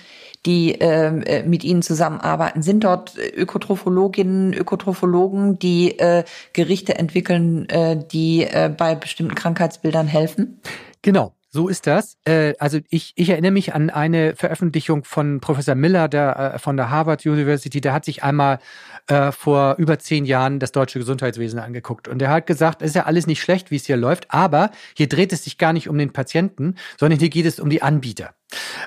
die 0.45 0.73
ähm, 0.73 1.21
äh, 1.23 1.43
mit 1.43 1.63
Ihnen 1.63 1.81
zusammenarbeiten? 1.81 2.61
Sind 2.61 2.83
dort 2.83 3.15
Ökotrophologinnen, 3.17 4.53
Ökotrophologen, 4.53 5.59
die 5.59 5.97
äh, 5.99 6.23
Gerichte 6.53 6.97
entwickeln, 6.97 7.69
äh, 7.69 7.97
die 8.11 8.43
äh, 8.43 8.73
bei 8.75 8.95
bestimmten 8.95 9.35
Krankheitsbildern 9.35 10.07
helfen? 10.07 10.59
Genau. 11.01 11.33
So 11.53 11.67
ist 11.67 11.85
das. 11.85 12.17
Äh, 12.23 12.53
also 12.59 12.79
ich, 12.89 13.11
ich 13.17 13.29
erinnere 13.29 13.51
mich 13.51 13.75
an 13.75 13.89
eine 13.89 14.37
Veröffentlichung 14.37 15.03
von 15.03 15.41
Professor 15.41 15.75
Miller 15.75 16.07
der, 16.07 16.53
äh, 16.55 16.59
von 16.59 16.77
der 16.77 16.89
Harvard 16.89 17.25
University. 17.25 17.81
Der 17.81 17.91
hat 17.91 18.05
sich 18.05 18.23
einmal 18.23 18.59
äh, 19.07 19.33
vor 19.33 19.75
über 19.77 19.99
zehn 19.99 20.23
Jahren 20.23 20.59
das 20.59 20.71
deutsche 20.71 20.99
Gesundheitswesen 20.99 21.59
angeguckt. 21.59 22.07
Und 22.07 22.19
der 22.19 22.29
hat 22.29 22.47
gesagt, 22.47 22.81
es 22.81 22.91
ist 22.91 22.95
ja 22.95 23.03
alles 23.03 23.27
nicht 23.27 23.41
schlecht, 23.41 23.69
wie 23.69 23.75
es 23.75 23.85
hier 23.85 23.97
läuft, 23.97 24.33
aber 24.33 24.71
hier 24.95 25.09
dreht 25.09 25.33
es 25.33 25.43
sich 25.43 25.57
gar 25.57 25.73
nicht 25.73 25.89
um 25.89 25.97
den 25.97 26.13
Patienten, 26.13 26.75
sondern 26.97 27.19
hier 27.19 27.29
geht 27.29 27.45
es 27.45 27.59
um 27.59 27.69
die 27.69 27.81
Anbieter. 27.81 28.33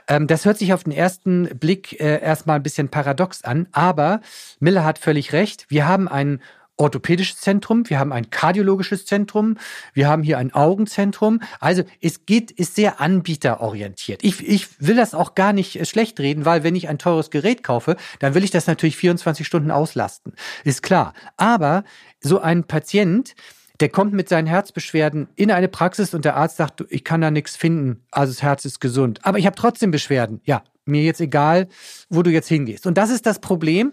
Ähm, 0.08 0.26
das 0.26 0.46
hört 0.46 0.56
sich 0.56 0.72
auf 0.72 0.84
den 0.84 0.92
ersten 0.92 1.58
Blick 1.58 2.00
erstmal 2.00 2.56
ein 2.56 2.62
bisschen 2.62 2.88
paradox 2.88 3.44
an, 3.44 3.68
aber 3.72 4.22
Miller 4.58 4.84
hat 4.84 4.98
völlig 4.98 5.34
recht. 5.34 5.66
Wir 5.68 5.86
haben 5.86 6.08
einen 6.08 6.40
orthopädisches 6.76 7.40
Zentrum, 7.40 7.88
wir 7.88 7.98
haben 7.98 8.12
ein 8.12 8.30
kardiologisches 8.30 9.06
Zentrum, 9.06 9.56
wir 9.92 10.08
haben 10.08 10.22
hier 10.22 10.38
ein 10.38 10.52
Augenzentrum. 10.52 11.40
Also 11.60 11.84
es 12.00 12.26
geht, 12.26 12.50
ist 12.50 12.74
sehr 12.74 13.00
anbieterorientiert. 13.00 14.24
Ich, 14.24 14.46
ich 14.46 14.68
will 14.80 14.96
das 14.96 15.14
auch 15.14 15.34
gar 15.34 15.52
nicht 15.52 15.76
äh, 15.76 15.84
schlecht 15.84 16.18
reden, 16.20 16.44
weil 16.44 16.64
wenn 16.64 16.74
ich 16.74 16.88
ein 16.88 16.98
teures 16.98 17.30
Gerät 17.30 17.62
kaufe, 17.62 17.96
dann 18.18 18.34
will 18.34 18.44
ich 18.44 18.50
das 18.50 18.66
natürlich 18.66 18.96
24 18.96 19.46
Stunden 19.46 19.70
auslasten. 19.70 20.32
Ist 20.64 20.82
klar. 20.82 21.14
Aber 21.36 21.84
so 22.20 22.40
ein 22.40 22.64
Patient, 22.64 23.34
der 23.80 23.88
kommt 23.88 24.12
mit 24.12 24.28
seinen 24.28 24.46
Herzbeschwerden 24.46 25.28
in 25.36 25.50
eine 25.50 25.68
Praxis 25.68 26.14
und 26.14 26.24
der 26.24 26.36
Arzt 26.36 26.56
sagt, 26.56 26.84
ich 26.90 27.04
kann 27.04 27.20
da 27.20 27.30
nichts 27.30 27.56
finden, 27.56 28.04
also 28.10 28.32
das 28.32 28.42
Herz 28.42 28.64
ist 28.64 28.80
gesund. 28.80 29.20
Aber 29.22 29.38
ich 29.38 29.46
habe 29.46 29.56
trotzdem 29.56 29.90
Beschwerden. 29.90 30.40
Ja, 30.44 30.62
mir 30.86 31.02
jetzt 31.02 31.20
egal, 31.20 31.68
wo 32.08 32.22
du 32.22 32.30
jetzt 32.30 32.48
hingehst. 32.48 32.86
Und 32.86 32.98
das 32.98 33.10
ist 33.10 33.26
das 33.26 33.40
Problem. 33.40 33.92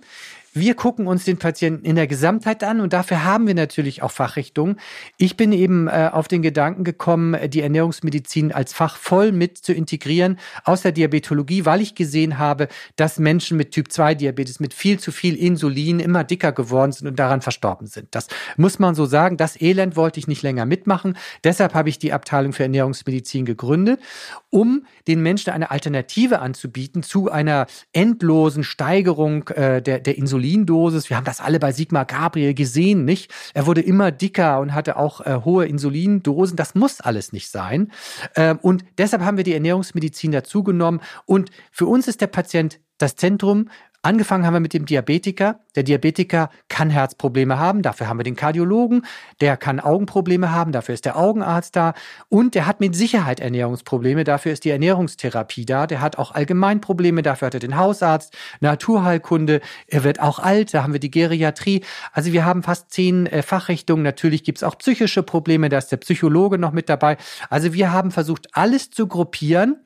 Wir 0.53 0.75
gucken 0.75 1.07
uns 1.07 1.23
den 1.23 1.37
Patienten 1.37 1.85
in 1.85 1.95
der 1.95 2.07
Gesamtheit 2.07 2.61
an 2.65 2.81
und 2.81 2.91
dafür 2.91 3.23
haben 3.23 3.47
wir 3.47 3.55
natürlich 3.55 4.03
auch 4.03 4.11
Fachrichtungen. 4.11 4.81
Ich 5.15 5.37
bin 5.37 5.53
eben 5.53 5.87
äh, 5.87 6.09
auf 6.11 6.27
den 6.27 6.41
Gedanken 6.41 6.83
gekommen, 6.83 7.37
die 7.49 7.61
Ernährungsmedizin 7.61 8.51
als 8.51 8.73
Fach 8.73 8.97
voll 8.97 9.31
mit 9.31 9.59
zu 9.59 9.71
integrieren 9.71 10.37
aus 10.65 10.81
der 10.81 10.91
Diabetologie, 10.91 11.63
weil 11.63 11.79
ich 11.79 11.95
gesehen 11.95 12.37
habe, 12.37 12.67
dass 12.97 13.17
Menschen 13.17 13.55
mit 13.55 13.71
Typ 13.71 13.93
2 13.93 14.15
Diabetes 14.15 14.59
mit 14.59 14.73
viel 14.73 14.99
zu 14.99 15.13
viel 15.13 15.37
Insulin 15.37 16.01
immer 16.01 16.25
dicker 16.25 16.51
geworden 16.51 16.91
sind 16.91 17.07
und 17.07 17.17
daran 17.17 17.39
verstorben 17.39 17.87
sind. 17.87 18.09
Das 18.11 18.27
muss 18.57 18.77
man 18.77 18.93
so 18.93 19.05
sagen. 19.05 19.37
Das 19.37 19.59
Elend 19.61 19.95
wollte 19.95 20.19
ich 20.19 20.27
nicht 20.27 20.43
länger 20.43 20.65
mitmachen. 20.65 21.15
Deshalb 21.45 21.73
habe 21.73 21.87
ich 21.87 21.97
die 21.97 22.11
Abteilung 22.11 22.51
für 22.51 22.63
Ernährungsmedizin 22.63 23.45
gegründet, 23.45 24.01
um 24.49 24.85
den 25.07 25.23
Menschen 25.23 25.51
eine 25.51 25.71
Alternative 25.71 26.39
anzubieten 26.39 27.03
zu 27.03 27.31
einer 27.31 27.67
endlosen 27.93 28.65
Steigerung 28.65 29.47
äh, 29.47 29.81
der, 29.81 29.99
der 29.99 30.17
Insulin 30.17 30.40
Insulindosis. 30.41 31.09
Wir 31.09 31.17
haben 31.17 31.25
das 31.25 31.39
alle 31.39 31.59
bei 31.59 31.71
Sigmar 31.71 32.05
Gabriel 32.05 32.53
gesehen, 32.53 33.05
nicht? 33.05 33.31
Er 33.53 33.65
wurde 33.65 33.81
immer 33.81 34.11
dicker 34.11 34.59
und 34.59 34.73
hatte 34.73 34.97
auch 34.97 35.21
äh, 35.21 35.41
hohe 35.45 35.65
Insulindosen. 35.65 36.55
Das 36.55 36.75
muss 36.75 37.01
alles 37.01 37.31
nicht 37.31 37.49
sein. 37.49 37.91
Ähm, 38.35 38.59
und 38.61 38.83
deshalb 38.97 39.23
haben 39.23 39.37
wir 39.37 39.43
die 39.43 39.53
Ernährungsmedizin 39.53 40.31
dazugenommen. 40.31 41.01
Und 41.25 41.51
für 41.71 41.85
uns 41.85 42.07
ist 42.07 42.21
der 42.21 42.27
Patient 42.27 42.79
das 42.97 43.15
Zentrum. 43.15 43.69
Angefangen 44.03 44.47
haben 44.47 44.53
wir 44.55 44.59
mit 44.59 44.73
dem 44.73 44.87
Diabetiker. 44.87 45.59
Der 45.75 45.83
Diabetiker 45.83 46.49
kann 46.69 46.89
Herzprobleme 46.89 47.59
haben, 47.59 47.83
dafür 47.83 48.07
haben 48.07 48.17
wir 48.17 48.23
den 48.23 48.35
Kardiologen. 48.35 49.05
Der 49.41 49.57
kann 49.57 49.79
Augenprobleme 49.79 50.51
haben, 50.51 50.71
dafür 50.71 50.95
ist 50.95 51.05
der 51.05 51.17
Augenarzt 51.17 51.75
da. 51.75 51.93
Und 52.27 52.55
der 52.55 52.65
hat 52.65 52.79
mit 52.79 52.95
Sicherheit 52.95 53.39
Ernährungsprobleme, 53.39 54.23
dafür 54.23 54.53
ist 54.53 54.65
die 54.65 54.71
Ernährungstherapie 54.71 55.65
da. 55.65 55.85
Der 55.85 56.01
hat 56.01 56.17
auch 56.17 56.31
Allgemeinprobleme, 56.31 57.21
dafür 57.21 57.47
hat 57.47 57.53
er 57.53 57.59
den 57.59 57.77
Hausarzt, 57.77 58.35
Naturheilkunde. 58.59 59.61
Er 59.85 60.03
wird 60.03 60.19
auch 60.19 60.39
alt, 60.39 60.73
da 60.73 60.81
haben 60.81 60.93
wir 60.93 60.99
die 60.99 61.11
Geriatrie. 61.11 61.83
Also 62.11 62.33
wir 62.33 62.43
haben 62.43 62.63
fast 62.63 62.91
zehn 62.91 63.27
äh, 63.27 63.43
Fachrichtungen. 63.43 64.01
Natürlich 64.01 64.43
gibt's 64.43 64.63
auch 64.63 64.79
psychische 64.79 65.21
Probleme, 65.21 65.69
da 65.69 65.77
ist 65.77 65.91
der 65.91 65.97
Psychologe 65.97 66.57
noch 66.57 66.71
mit 66.71 66.89
dabei. 66.89 67.17
Also 67.51 67.73
wir 67.73 67.91
haben 67.91 68.09
versucht, 68.09 68.47
alles 68.53 68.89
zu 68.89 69.05
gruppieren, 69.07 69.77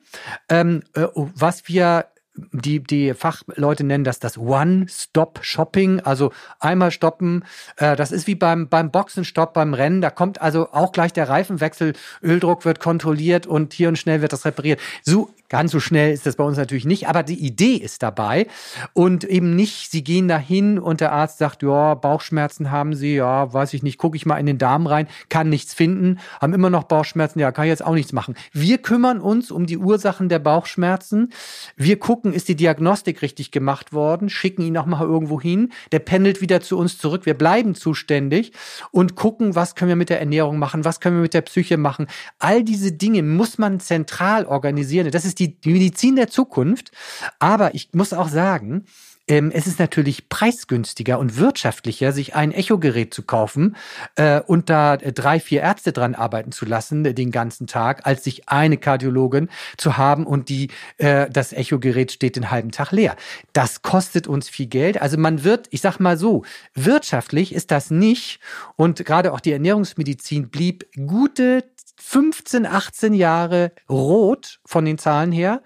ähm, 0.48 0.82
äh, 0.94 1.06
was 1.14 1.68
wir 1.68 2.06
die, 2.52 2.82
die 2.82 3.14
Fachleute 3.14 3.84
nennen 3.84 4.04
das 4.04 4.18
das 4.18 4.38
One-Stop-Shopping, 4.38 6.00
also 6.00 6.32
einmal 6.60 6.90
stoppen. 6.90 7.44
Äh, 7.76 7.96
das 7.96 8.12
ist 8.12 8.26
wie 8.26 8.34
beim, 8.34 8.68
beim 8.68 8.90
Boxenstopp, 8.90 9.54
beim 9.54 9.74
Rennen. 9.74 10.00
Da 10.00 10.10
kommt 10.10 10.40
also 10.40 10.72
auch 10.72 10.92
gleich 10.92 11.12
der 11.12 11.28
Reifenwechsel, 11.28 11.94
Öldruck 12.22 12.64
wird 12.64 12.80
kontrolliert 12.80 13.46
und 13.46 13.72
hier 13.72 13.88
und 13.88 13.98
schnell 13.98 14.20
wird 14.22 14.32
das 14.32 14.44
repariert. 14.44 14.80
So 15.02 15.30
Ganz 15.48 15.72
so 15.72 15.80
schnell 15.80 16.12
ist 16.12 16.26
das 16.26 16.36
bei 16.36 16.44
uns 16.44 16.56
natürlich 16.56 16.84
nicht, 16.84 17.08
aber 17.08 17.22
die 17.22 17.38
Idee 17.38 17.74
ist 17.74 18.02
dabei 18.02 18.46
und 18.92 19.24
eben 19.24 19.54
nicht, 19.54 19.90
sie 19.90 20.02
gehen 20.02 20.28
dahin 20.28 20.78
und 20.78 21.00
der 21.00 21.12
Arzt 21.12 21.38
sagt, 21.38 21.62
ja, 21.62 21.94
Bauchschmerzen 21.94 22.70
haben 22.70 22.94
sie, 22.94 23.14
ja, 23.14 23.52
weiß 23.52 23.74
ich 23.74 23.82
nicht, 23.82 23.98
gucke 23.98 24.16
ich 24.16 24.26
mal 24.26 24.38
in 24.38 24.46
den 24.46 24.58
Darm 24.58 24.86
rein, 24.86 25.06
kann 25.28 25.48
nichts 25.48 25.74
finden, 25.74 26.18
haben 26.40 26.54
immer 26.54 26.70
noch 26.70 26.84
Bauchschmerzen, 26.84 27.38
ja, 27.38 27.52
kann 27.52 27.66
ich 27.66 27.70
jetzt 27.70 27.84
auch 27.84 27.94
nichts 27.94 28.12
machen. 28.12 28.34
Wir 28.52 28.78
kümmern 28.78 29.20
uns 29.20 29.50
um 29.50 29.66
die 29.66 29.78
Ursachen 29.78 30.28
der 30.28 30.38
Bauchschmerzen. 30.38 31.32
Wir 31.76 31.98
gucken, 31.98 32.32
ist 32.32 32.48
die 32.48 32.56
Diagnostik 32.56 33.22
richtig 33.22 33.50
gemacht 33.50 33.92
worden, 33.92 34.28
schicken 34.28 34.62
ihn 34.62 34.72
noch 34.72 34.86
mal 34.86 35.02
irgendwo 35.02 35.40
hin, 35.40 35.72
der 35.92 36.00
pendelt 36.00 36.40
wieder 36.40 36.60
zu 36.60 36.76
uns 36.78 36.98
zurück. 36.98 37.26
Wir 37.26 37.34
bleiben 37.34 37.74
zuständig 37.74 38.52
und 38.90 39.14
gucken, 39.14 39.54
was 39.54 39.74
können 39.74 39.90
wir 39.90 39.96
mit 39.96 40.10
der 40.10 40.20
Ernährung 40.20 40.58
machen, 40.58 40.84
was 40.84 41.00
können 41.00 41.16
wir 41.16 41.22
mit 41.22 41.34
der 41.34 41.42
Psyche 41.42 41.76
machen. 41.76 42.06
All 42.38 42.64
diese 42.64 42.92
Dinge 42.92 43.22
muss 43.22 43.58
man 43.58 43.80
zentral 43.80 44.46
organisieren. 44.46 45.10
Das 45.10 45.24
ist 45.24 45.35
ist 45.40 45.64
die, 45.64 45.72
Medizin 45.72 46.16
der 46.16 46.28
Zukunft. 46.28 46.90
Aber 47.38 47.74
ich 47.74 47.90
muss 47.92 48.12
auch 48.12 48.28
sagen, 48.28 48.84
ähm, 49.28 49.50
es 49.52 49.66
ist 49.66 49.80
natürlich 49.80 50.28
preisgünstiger 50.28 51.18
und 51.18 51.36
wirtschaftlicher, 51.36 52.12
sich 52.12 52.36
ein 52.36 52.52
Echogerät 52.52 53.12
zu 53.12 53.22
kaufen 53.22 53.76
äh, 54.14 54.40
und 54.40 54.70
da 54.70 54.94
äh, 54.94 55.12
drei, 55.12 55.40
vier 55.40 55.62
Ärzte 55.62 55.92
dran 55.92 56.14
arbeiten 56.14 56.52
zu 56.52 56.64
lassen 56.64 57.04
äh, 57.04 57.14
den 57.14 57.32
ganzen 57.32 57.66
Tag, 57.66 58.06
als 58.06 58.22
sich 58.22 58.48
eine 58.48 58.76
Kardiologin 58.76 59.48
zu 59.76 59.96
haben 59.96 60.26
und 60.26 60.48
die 60.48 60.70
äh, 60.98 61.28
das 61.28 61.52
Echogerät 61.52 62.12
steht 62.12 62.36
den 62.36 62.50
halben 62.50 62.70
Tag 62.70 62.92
leer. 62.92 63.16
Das 63.52 63.82
kostet 63.82 64.28
uns 64.28 64.48
viel 64.48 64.66
Geld. 64.66 65.02
Also 65.02 65.18
man 65.18 65.42
wird, 65.42 65.66
ich 65.70 65.80
sag 65.80 65.98
mal 65.98 66.16
so, 66.16 66.44
wirtschaftlich 66.74 67.52
ist 67.52 67.72
das 67.72 67.90
nicht 67.90 68.38
und 68.76 69.04
gerade 69.04 69.32
auch 69.32 69.40
die 69.40 69.52
Ernährungsmedizin 69.52 70.50
blieb 70.50 70.86
gute 70.94 71.64
15, 72.08 72.66
18 72.66 73.14
Jahre 73.14 73.72
rot 73.90 74.60
von 74.64 74.84
den 74.84 74.96
Zahlen 74.96 75.32
her. 75.32 75.60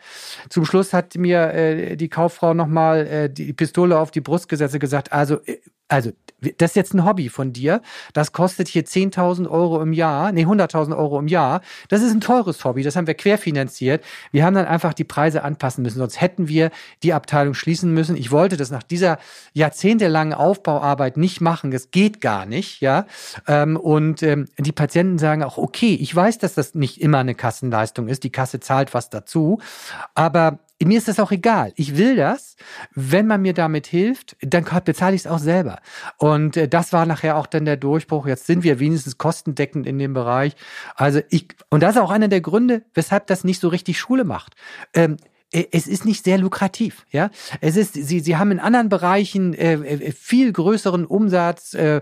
Zum 0.49 0.65
Schluss 0.65 0.95
hat 0.95 1.15
mir 1.17 1.53
äh, 1.53 1.97
die 1.97 2.09
Kauffrau 2.09 2.55
nochmal 2.55 3.07
äh, 3.07 3.31
die 3.31 3.53
Pistole 3.53 3.99
auf 3.99 4.11
die 4.11 4.23
Brust 4.23 4.49
gesetzt 4.49 4.73
und 4.73 4.81
gesagt, 4.81 5.13
also 5.13 5.39
äh, 5.45 5.59
also 5.91 6.13
das 6.41 6.71
ist 6.71 6.77
jetzt 6.77 6.95
ein 6.95 7.05
Hobby 7.05 7.29
von 7.29 7.53
dir, 7.53 7.83
das 8.15 8.33
kostet 8.33 8.69
hier 8.69 8.85
10.000 8.85 9.47
Euro 9.49 9.83
im 9.83 9.93
Jahr, 9.93 10.33
nee, 10.33 10.47
100.000 10.47 10.97
Euro 10.97 11.19
im 11.19 11.29
Jahr. 11.29 11.61
Das 11.89 12.01
ist 12.01 12.13
ein 12.13 12.23
teures 12.23 12.65
Hobby, 12.65 12.83
das 12.83 12.97
haben 12.97 13.07
wir 13.07 13.15
querfinanziert. 13.15 14.03
Wir 14.33 14.47
haben 14.47 14.55
dann 14.55 14.65
einfach 14.65 14.95
die 14.95 15.05
Preise 15.05 15.45
anpassen 15.45 15.83
müssen, 15.83 15.99
sonst 15.99 16.21
hätten 16.21 16.49
wir 16.49 16.71
die 17.03 17.13
Abteilung 17.13 17.53
schließen 17.53 17.93
müssen. 17.93 18.17
Ich 18.17 18.31
wollte 18.31 18.57
das 18.57 18.71
nach 18.71 18.83
dieser 18.83 19.19
jahrzehntelangen 19.53 20.33
Aufbauarbeit 20.33 21.19
nicht 21.19 21.43
machen, 21.43 21.71
das 21.71 21.91
geht 21.91 22.23
gar 22.23 22.47
nicht, 22.47 22.81
ja. 22.81 23.07
Ähm, 23.47 23.77
und 23.77 24.23
ähm, 24.23 24.47
die 24.57 24.73
Patienten 24.73 25.19
sagen 25.19 25.43
auch, 25.43 25.59
okay, 25.59 25.95
ich 26.01 26.15
weiß, 26.15 26.39
dass 26.39 26.55
das 26.55 26.75
nicht 26.75 27.03
immer 27.03 27.19
eine 27.19 27.35
Kassenleistung 27.35 28.09
ist, 28.09 28.25
die 28.25 28.33
Kasse 28.33 28.61
zahlt 28.61 28.95
was 28.95 29.11
dazu, 29.11 29.61
aber 30.15 30.61
mir 30.85 30.99
ist 30.99 31.09
das 31.09 31.21
auch 31.21 31.31
egal. 31.31 31.73
Ich 31.77 31.97
will 31.97 32.17
das. 32.17 32.57
Wenn 32.95 33.27
man 33.27 33.43
mir 33.43 33.53
damit 33.53 33.87
hilft, 33.87 34.37
dann 34.41 34.65
bezahle 34.85 35.15
ich 35.15 35.23
es 35.23 35.27
auch 35.27 35.39
selber. 35.39 35.81
Und 36.17 36.57
äh, 36.57 36.69
das 36.69 36.93
war 36.93 37.07
nachher 37.07 37.37
auch 37.37 37.47
dann 37.47 37.65
der 37.65 37.77
Durchbruch. 37.77 38.27
Jetzt 38.27 38.47
sind 38.47 38.63
wir 38.63 38.79
wenigstens 38.79 39.19
kostendeckend 39.19 39.87
in 39.87 39.99
dem 39.99 40.15
Bereich. 40.15 40.57
Also 40.95 41.21
ich, 41.29 41.49
und 41.69 41.83
das 41.83 41.97
ist 41.97 42.01
auch 42.01 42.11
einer 42.11 42.29
der 42.29 42.41
Gründe, 42.41 42.83
weshalb 42.95 43.27
das 43.27 43.45
nicht 43.45 43.61
so 43.61 43.69
richtig 43.69 43.99
Schule 43.99 44.25
macht. 44.25 44.55
Ähm, 44.95 45.17
äh, 45.17 45.30
es 45.53 45.87
ist 45.87 46.05
nicht 46.05 46.25
sehr 46.25 46.39
lukrativ. 46.39 47.07
Ja, 47.11 47.31
es 47.61 47.77
ist, 47.77 47.95
sie, 47.95 48.21
sie 48.21 48.37
haben 48.37 48.53
in 48.53 48.61
anderen 48.61 48.89
Bereichen 48.89 49.55
äh, 49.55 49.75
äh 49.75 50.13
viel 50.13 50.53
größeren 50.53 51.05
Umsatz, 51.05 51.75
äh, 51.75 52.01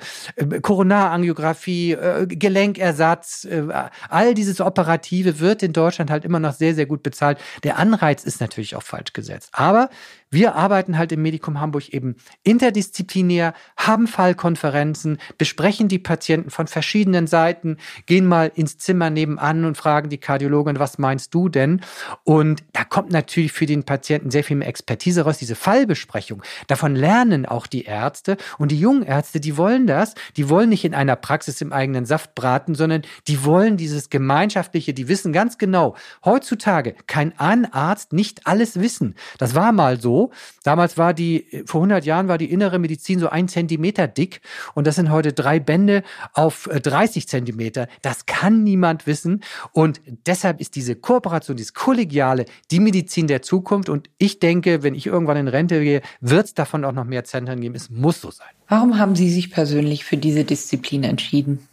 Koronarangiographie, 0.61 1.92
äh, 1.92 2.26
Gelenkersatz, 2.26 3.44
äh, 3.44 3.62
all 4.08 4.34
dieses 4.34 4.61
Operative 4.61 5.40
wird 5.40 5.62
in 5.62 5.72
Deutschland 5.72 6.11
halt 6.11 6.24
immer 6.24 6.40
noch 6.40 6.52
sehr, 6.52 6.74
sehr 6.74 6.87
gut 6.87 7.02
bezahlt. 7.02 7.38
Der 7.62 7.78
Anreiz 7.78 8.24
ist 8.24 8.40
natürlich 8.40 8.76
auch 8.76 8.82
falsch 8.82 9.12
gesetzt. 9.14 9.50
Aber 9.52 9.88
wir 10.31 10.55
arbeiten 10.55 10.99
halt 10.99 11.12
im 11.12 11.23
Medikum 11.23 11.61
Hamburg 11.61 11.88
eben 11.91 12.17
interdisziplinär, 12.43 13.55
haben 13.77 14.07
Fallkonferenzen, 14.07 15.19
besprechen 15.38 15.88
die 15.88 15.99
Patienten 15.99 16.51
von 16.51 16.67
verschiedenen 16.67 17.27
Seiten, 17.27 17.79
gehen 18.07 18.27
mal 18.27 18.53
ins 18.55 18.77
Zimmer 18.77 19.09
nebenan 19.09 19.64
und 19.64 19.77
fragen 19.77 20.11
die 20.11 20.19
Kardiologin, 20.19 20.79
was 20.79 20.99
meinst 20.99 21.33
du 21.33 21.49
denn? 21.49 21.81
Und 22.25 22.62
da 22.73 22.85
kommt 22.85 23.11
natürlich 23.11 23.53
für 23.53 23.67
den 23.67 23.85
Patienten 23.85 24.31
sehr 24.31 24.45
viel 24.45 24.57
mehr 24.57 24.69
Expertise 24.69 25.23
raus, 25.23 25.38
diese 25.38 25.55
Fallbesprechung. 25.55 26.43
Davon 26.67 26.95
lernen 26.95 27.47
auch 27.47 27.67
die 27.67 27.85
Ärzte 27.85 28.37
und 28.59 28.71
die 28.71 28.81
jungen 28.81 29.05
Ärzte, 29.05 29.41
die 29.41 29.57
wollen 29.57 29.87
das. 29.87 30.14
Die 30.37 30.49
wollen 30.51 30.69
nicht 30.69 30.85
in 30.85 30.95
einer 30.95 31.17
Praxis 31.17 31.61
im 31.61 31.73
eigenen 31.73 32.05
Saft 32.05 32.35
braten, 32.35 32.75
sondern 32.75 33.03
die 33.27 33.45
wollen 33.45 33.77
dieses 33.77 34.11
gemeinschaftliche, 34.11 34.93
die 34.93 35.09
wissen 35.09 35.33
ganz 35.33 35.57
genau, 35.57 35.97
heutzutage 36.25 36.95
kann 37.07 37.33
ein 37.38 37.73
Arzt 37.73 38.12
nicht 38.12 38.47
alles 38.47 38.81
wissen. 38.81 39.14
Das 39.38 39.55
war 39.55 39.73
mal 39.73 40.01
so 40.01 40.17
Damals 40.62 40.98
war 40.98 41.14
die, 41.14 41.46
vor 41.66 41.81
100 41.81 42.04
Jahren 42.04 42.28
war 42.28 42.38
die 42.38 42.50
innere 42.50 42.78
Medizin 42.78 43.18
so 43.18 43.28
ein 43.28 43.48
Zentimeter 43.48 44.07
dick 44.07 44.40
und 44.74 44.87
das 44.87 44.96
sind 44.96 45.11
heute 45.11 45.33
drei 45.33 45.61
Bände 45.61 46.02
auf 46.33 46.68
30 46.72 47.24
äh, 47.24 47.26
Zentimeter. 47.26 47.88
Das 48.02 48.26
kann 48.26 48.64
niemand 48.64 49.07
wissen 49.07 49.42
und 49.72 50.00
deshalb 50.26 50.61
ist 50.61 50.76
diese 50.76 50.96
Kooperation, 50.96 51.57
dieses 51.57 51.74
Kollegiale, 51.74 52.44
die 52.70 52.81
Medizin 52.81 53.26
der 53.26 53.42
Zukunft 53.42 53.88
und 53.88 54.11
ich 54.18 54.38
denke, 54.38 54.83
wenn 54.83 54.94
ich 54.94 55.07
irgendwann 55.07 55.37
in 55.37 55.48
Rente 55.48 55.81
gehe, 55.83 56.02
wird 56.20 56.46
es 56.46 56.54
davon 56.54 56.85
auch 56.85 56.92
noch 56.92 57.04
mehr 57.04 57.24
Zentren 57.24 57.61
geben. 57.61 57.74
Es 57.74 57.90
muss 57.90 58.20
so 58.20 58.31
sein. 58.31 58.48
Warum 58.68 58.98
haben 58.98 59.16
Sie 59.16 59.31
sich 59.31 59.50
persönlich 59.50 60.04
für 60.04 60.16
diese 60.16 60.44
Disziplin 60.44 61.04
entschieden? 61.04 61.66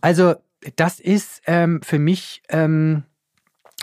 Also 0.00 0.34
das 0.76 1.00
ist 1.00 1.42
ähm, 1.46 1.80
für 1.82 1.98
mich 1.98 2.42
ähm, 2.48 3.04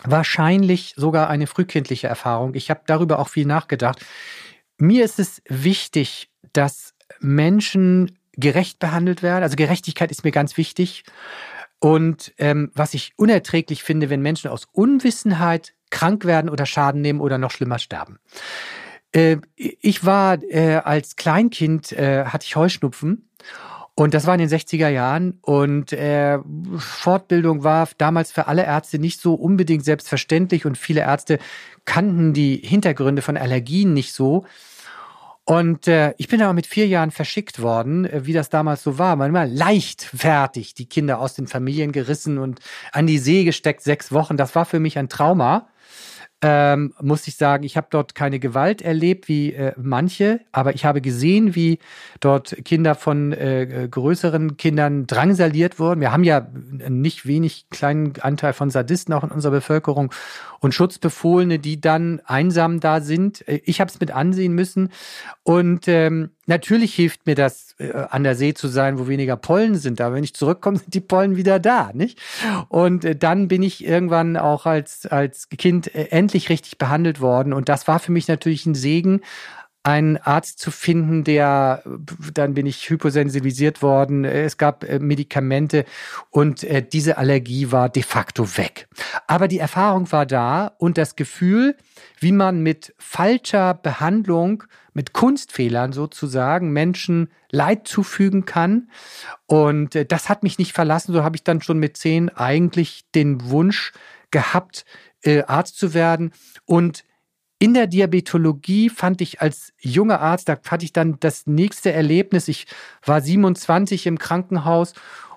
wahrscheinlich 0.03 0.93
sogar 0.97 1.29
eine 1.29 1.47
frühkindliche 1.47 2.07
Erfahrung. 2.07 2.55
Ich 2.55 2.69
habe 2.69 2.81
darüber 2.85 3.19
auch 3.19 3.29
viel 3.29 3.45
nachgedacht. 3.45 4.03
Mir 4.77 5.05
ist 5.05 5.19
es 5.19 5.41
wichtig, 5.47 6.29
dass 6.53 6.93
Menschen 7.19 8.17
gerecht 8.33 8.79
behandelt 8.79 9.21
werden. 9.21 9.43
Also 9.43 9.55
Gerechtigkeit 9.55 10.11
ist 10.11 10.23
mir 10.23 10.31
ganz 10.31 10.57
wichtig. 10.57 11.03
Und 11.79 12.33
ähm, 12.37 12.71
was 12.73 12.93
ich 12.93 13.13
unerträglich 13.17 13.83
finde, 13.83 14.09
wenn 14.09 14.21
Menschen 14.21 14.49
aus 14.49 14.67
Unwissenheit 14.71 15.73
krank 15.89 16.25
werden 16.25 16.49
oder 16.49 16.65
Schaden 16.65 17.01
nehmen 17.01 17.21
oder 17.21 17.37
noch 17.37 17.51
schlimmer 17.51 17.79
sterben. 17.79 18.19
Äh, 19.11 19.37
ich 19.55 20.05
war 20.05 20.41
äh, 20.43 20.75
als 20.83 21.15
Kleinkind, 21.15 21.91
äh, 21.91 22.25
hatte 22.25 22.45
ich 22.45 22.55
Heuschnupfen 22.55 23.29
und 23.95 24.13
das 24.13 24.25
war 24.25 24.33
in 24.33 24.39
den 24.39 24.49
60er 24.49 24.87
Jahren 24.87 25.39
und 25.41 25.91
äh, 25.91 26.39
Fortbildung 26.77 27.63
war 27.63 27.89
damals 27.97 28.31
für 28.31 28.47
alle 28.47 28.65
Ärzte 28.65 28.99
nicht 28.99 29.19
so 29.19 29.33
unbedingt 29.33 29.83
selbstverständlich 29.83 30.65
und 30.65 30.77
viele 30.77 31.01
Ärzte 31.01 31.39
kannten 31.85 32.33
die 32.33 32.55
Hintergründe 32.57 33.21
von 33.21 33.37
Allergien 33.37 33.93
nicht 33.93 34.13
so. 34.13 34.45
Und 35.43 35.87
äh, 35.87 36.13
ich 36.17 36.27
bin 36.29 36.41
aber 36.41 36.53
mit 36.53 36.67
vier 36.67 36.87
Jahren 36.87 37.11
verschickt 37.11 37.61
worden, 37.61 38.05
äh, 38.05 38.25
wie 38.25 38.33
das 38.33 38.49
damals 38.49 38.83
so 38.83 38.97
war. 38.97 39.15
Man 39.15 39.33
war 39.33 39.45
leichtfertig 39.45 40.75
die 40.75 40.87
Kinder 40.87 41.19
aus 41.19 41.33
den 41.33 41.47
Familien 41.47 41.91
gerissen 41.91 42.37
und 42.37 42.59
an 42.93 43.07
die 43.07 43.17
See 43.17 43.43
gesteckt, 43.43 43.81
sechs 43.81 44.11
Wochen. 44.11 44.37
Das 44.37 44.55
war 44.55 44.65
für 44.65 44.79
mich 44.79 44.97
ein 44.97 45.09
Trauma 45.09 45.67
ähm, 46.41 46.93
muss 46.99 47.27
ich 47.27 47.35
sagen, 47.35 47.63
ich 47.63 47.77
habe 47.77 47.87
dort 47.91 48.15
keine 48.15 48.39
Gewalt 48.39 48.81
erlebt 48.81 49.27
wie 49.27 49.53
äh, 49.53 49.73
manche, 49.77 50.41
aber 50.51 50.73
ich 50.73 50.85
habe 50.85 50.99
gesehen, 50.99 51.53
wie 51.53 51.77
dort 52.19 52.55
Kinder 52.65 52.95
von 52.95 53.31
äh, 53.31 53.87
größeren 53.89 54.57
Kindern 54.57 55.05
drangsaliert 55.05 55.79
wurden. 55.79 56.01
Wir 56.01 56.11
haben 56.11 56.23
ja 56.23 56.47
nicht 56.89 57.27
wenig 57.27 57.67
kleinen 57.69 58.13
Anteil 58.21 58.53
von 58.53 58.71
Sadisten 58.71 59.13
auch 59.13 59.23
in 59.23 59.29
unserer 59.29 59.51
Bevölkerung 59.51 60.11
und 60.59 60.73
Schutzbefohlene, 60.73 61.59
die 61.59 61.79
dann 61.79 62.21
einsam 62.25 62.79
da 62.79 63.01
sind. 63.01 63.47
Äh, 63.47 63.61
ich 63.65 63.79
habe 63.79 63.91
es 63.91 63.99
mit 63.99 64.11
ansehen 64.11 64.53
müssen 64.53 64.89
und 65.43 65.87
ähm, 65.87 66.31
natürlich 66.51 66.93
hilft 66.93 67.25
mir 67.25 67.35
das, 67.35 67.75
äh, 67.79 67.91
an 68.09 68.23
der 68.23 68.35
See 68.35 68.53
zu 68.53 68.67
sein, 68.67 68.99
wo 68.99 69.07
weniger 69.07 69.37
Pollen 69.37 69.75
sind. 69.75 70.01
Aber 70.01 70.15
wenn 70.15 70.23
ich 70.23 70.35
zurückkomme, 70.35 70.77
sind 70.79 70.93
die 70.93 70.99
Pollen 70.99 71.35
wieder 71.37 71.59
da, 71.59 71.91
nicht? 71.93 72.19
Und 72.67 73.05
äh, 73.05 73.15
dann 73.15 73.47
bin 73.47 73.63
ich 73.63 73.85
irgendwann 73.85 74.37
auch 74.37 74.65
als, 74.65 75.05
als 75.05 75.49
Kind 75.49 75.95
äh, 75.95 76.09
endlich 76.11 76.49
richtig 76.49 76.77
behandelt 76.77 77.21
worden. 77.21 77.53
Und 77.53 77.69
das 77.69 77.87
war 77.87 77.99
für 77.99 78.11
mich 78.11 78.27
natürlich 78.27 78.65
ein 78.65 78.75
Segen, 78.75 79.21
einen 79.83 80.17
Arzt 80.17 80.59
zu 80.59 80.69
finden, 80.69 81.23
der, 81.23 81.81
dann 82.35 82.53
bin 82.53 82.67
ich 82.67 82.87
hyposensibilisiert 82.87 83.81
worden, 83.81 84.25
es 84.25 84.57
gab 84.57 84.83
äh, 84.83 84.99
Medikamente 84.99 85.85
und 86.29 86.63
äh, 86.63 86.85
diese 86.87 87.17
Allergie 87.17 87.71
war 87.71 87.89
de 87.89 88.03
facto 88.03 88.57
weg. 88.57 88.87
Aber 89.25 89.47
die 89.47 89.57
Erfahrung 89.57 90.11
war 90.11 90.27
da 90.27 90.67
und 90.77 90.99
das 90.99 91.15
Gefühl, 91.15 91.75
wie 92.19 92.31
man 92.31 92.61
mit 92.61 92.93
falscher 92.99 93.73
Behandlung, 93.73 94.65
mit 94.93 95.13
Kunstfehlern 95.13 95.93
sozusagen 95.93 96.71
Menschen 96.71 97.29
Leid 97.49 97.87
zufügen 97.87 98.45
kann. 98.45 98.89
Und 99.45 99.95
äh, 99.95 100.05
das 100.05 100.29
hat 100.29 100.43
mich 100.43 100.57
nicht 100.57 100.73
verlassen. 100.73 101.13
So 101.13 101.23
habe 101.23 101.35
ich 101.35 101.43
dann 101.43 101.61
schon 101.61 101.79
mit 101.79 101.97
zehn 101.97 102.29
eigentlich 102.29 103.05
den 103.15 103.49
Wunsch 103.49 103.93
gehabt, 104.31 104.85
Arzt 105.45 105.77
zu 105.77 105.93
werden. 105.93 106.31
Und 106.65 107.03
in 107.61 107.75
der 107.75 107.85
Diabetologie 107.85 108.89
fand 108.89 109.21
ich 109.21 109.39
als 109.39 109.71
junger 109.77 110.19
Arzt, 110.19 110.49
da 110.49 110.57
hatte 110.67 110.83
ich 110.83 110.93
dann 110.93 111.19
das 111.19 111.45
nächste 111.45 111.91
Erlebnis. 111.91 112.47
Ich 112.47 112.65
war 113.05 113.21
27 113.21 114.07
im 114.07 114.17
Krankenhaus 114.17 114.93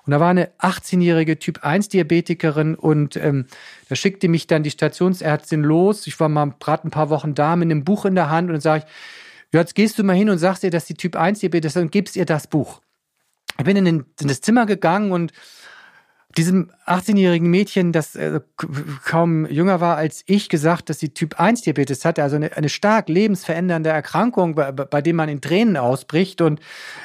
und 0.06 0.12
da 0.12 0.20
war 0.20 0.30
eine 0.30 0.50
18-jährige 0.58 1.38
Typ-1-Diabetikerin 1.38 2.76
und 2.76 3.16
ähm, 3.16 3.44
da 3.90 3.94
schickte 3.94 4.28
mich 4.28 4.46
dann 4.46 4.62
die 4.62 4.70
Stationsärztin 4.70 5.62
los. 5.62 6.06
Ich 6.06 6.18
war 6.18 6.30
mal 6.30 6.54
gerade 6.60 6.88
ein 6.88 6.90
paar 6.90 7.10
Wochen 7.10 7.34
da 7.34 7.56
mit 7.56 7.70
einem 7.70 7.84
Buch 7.84 8.06
in 8.06 8.14
der 8.14 8.30
Hand 8.30 8.48
und 8.48 8.54
dann 8.54 8.62
sage 8.62 8.84
ich, 8.86 8.92
jetzt 9.58 9.74
gehst 9.74 9.98
du 9.98 10.04
mal 10.04 10.16
hin 10.16 10.30
und 10.30 10.38
sagst 10.38 10.64
ihr, 10.64 10.70
dass 10.70 10.86
die 10.86 10.94
Typ-1-Diabetes 10.94 11.76
ist 11.76 11.82
und 11.82 11.92
gibst 11.92 12.16
ihr 12.16 12.24
das 12.24 12.46
Buch. 12.46 12.80
Ich 13.58 13.64
bin 13.64 13.76
in, 13.76 13.84
den, 13.84 14.04
in 14.20 14.28
das 14.28 14.40
Zimmer 14.40 14.66
gegangen 14.66 15.12
und 15.12 15.32
diesem 16.36 16.70
18-jährigen 16.86 17.48
Mädchen, 17.48 17.92
das 17.92 18.16
äh, 18.16 18.40
kaum 19.04 19.46
jünger 19.46 19.80
war 19.80 19.96
als 19.96 20.24
ich, 20.26 20.48
gesagt, 20.48 20.90
dass 20.90 20.98
sie 20.98 21.10
Typ 21.10 21.38
1 21.38 21.62
Diabetes 21.62 22.04
hatte, 22.04 22.22
also 22.22 22.36
eine, 22.36 22.56
eine 22.56 22.68
stark 22.68 23.08
lebensverändernde 23.08 23.90
Erkrankung, 23.90 24.54
bei, 24.54 24.72
bei 24.72 25.00
dem 25.00 25.16
man 25.16 25.28
in 25.28 25.40
Tränen 25.40 25.76
ausbricht. 25.76 26.40
Und 26.40 26.60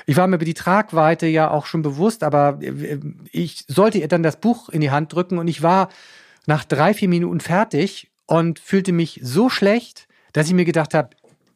ich 0.07 0.17
war 0.17 0.25
mir 0.27 0.37
über 0.37 0.45
die 0.45 0.55
Tragweite 0.55 1.27
ja 1.27 1.51
auch 1.51 1.67
schon 1.67 1.81
bewusst, 1.81 2.23
aber 2.23 2.59
äh, 2.61 2.99
ich 3.31 3.65
sollte 3.67 3.99
ihr 3.99 4.07
dann 4.07 4.23
das 4.23 4.37
Buch 4.37 4.69
in 4.69 4.81
die 4.81 4.91
Hand 4.91 5.13
drücken 5.13 5.37
und 5.37 5.47
ich 5.47 5.61
war 5.61 5.89
nach 6.47 6.63
drei, 6.63 6.93
vier 6.93 7.09
Minuten 7.09 7.39
fertig 7.39 8.09
und 8.25 8.57
fühlte 8.57 8.91
mich 8.91 9.19
so 9.23 9.49
schlecht, 9.49 10.07
dass 10.33 10.47
ich 10.47 10.53
mir 10.53 10.65
gedacht 10.65 10.93
habe, 10.93 11.09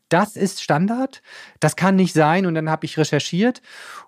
das 0.09 0.35
ist 0.35 0.61
Standard, 0.61 1.21
das 1.59 1.75
kann 1.75 1.95
nicht 1.95 2.13
sein. 2.13 2.45
Und 2.45 2.55
dann 2.55 2.69
habe 2.69 2.85
ich 2.85 2.97
recherchiert 2.97 3.61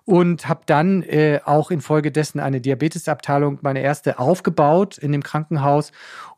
und 0.04 0.48
habe 0.48 0.62
dann 0.66 1.02
äh, 1.02 1.40
auch 1.44 1.70
infolgedessen 1.70 2.40
eine 2.40 2.60
Diabetesabteilung, 2.60 3.58
meine 3.62 3.80
erste, 3.80 4.18
aufgebaut 4.18 4.98
in 4.98 5.12
dem 5.12 5.22
Krankenhaus 5.22 5.92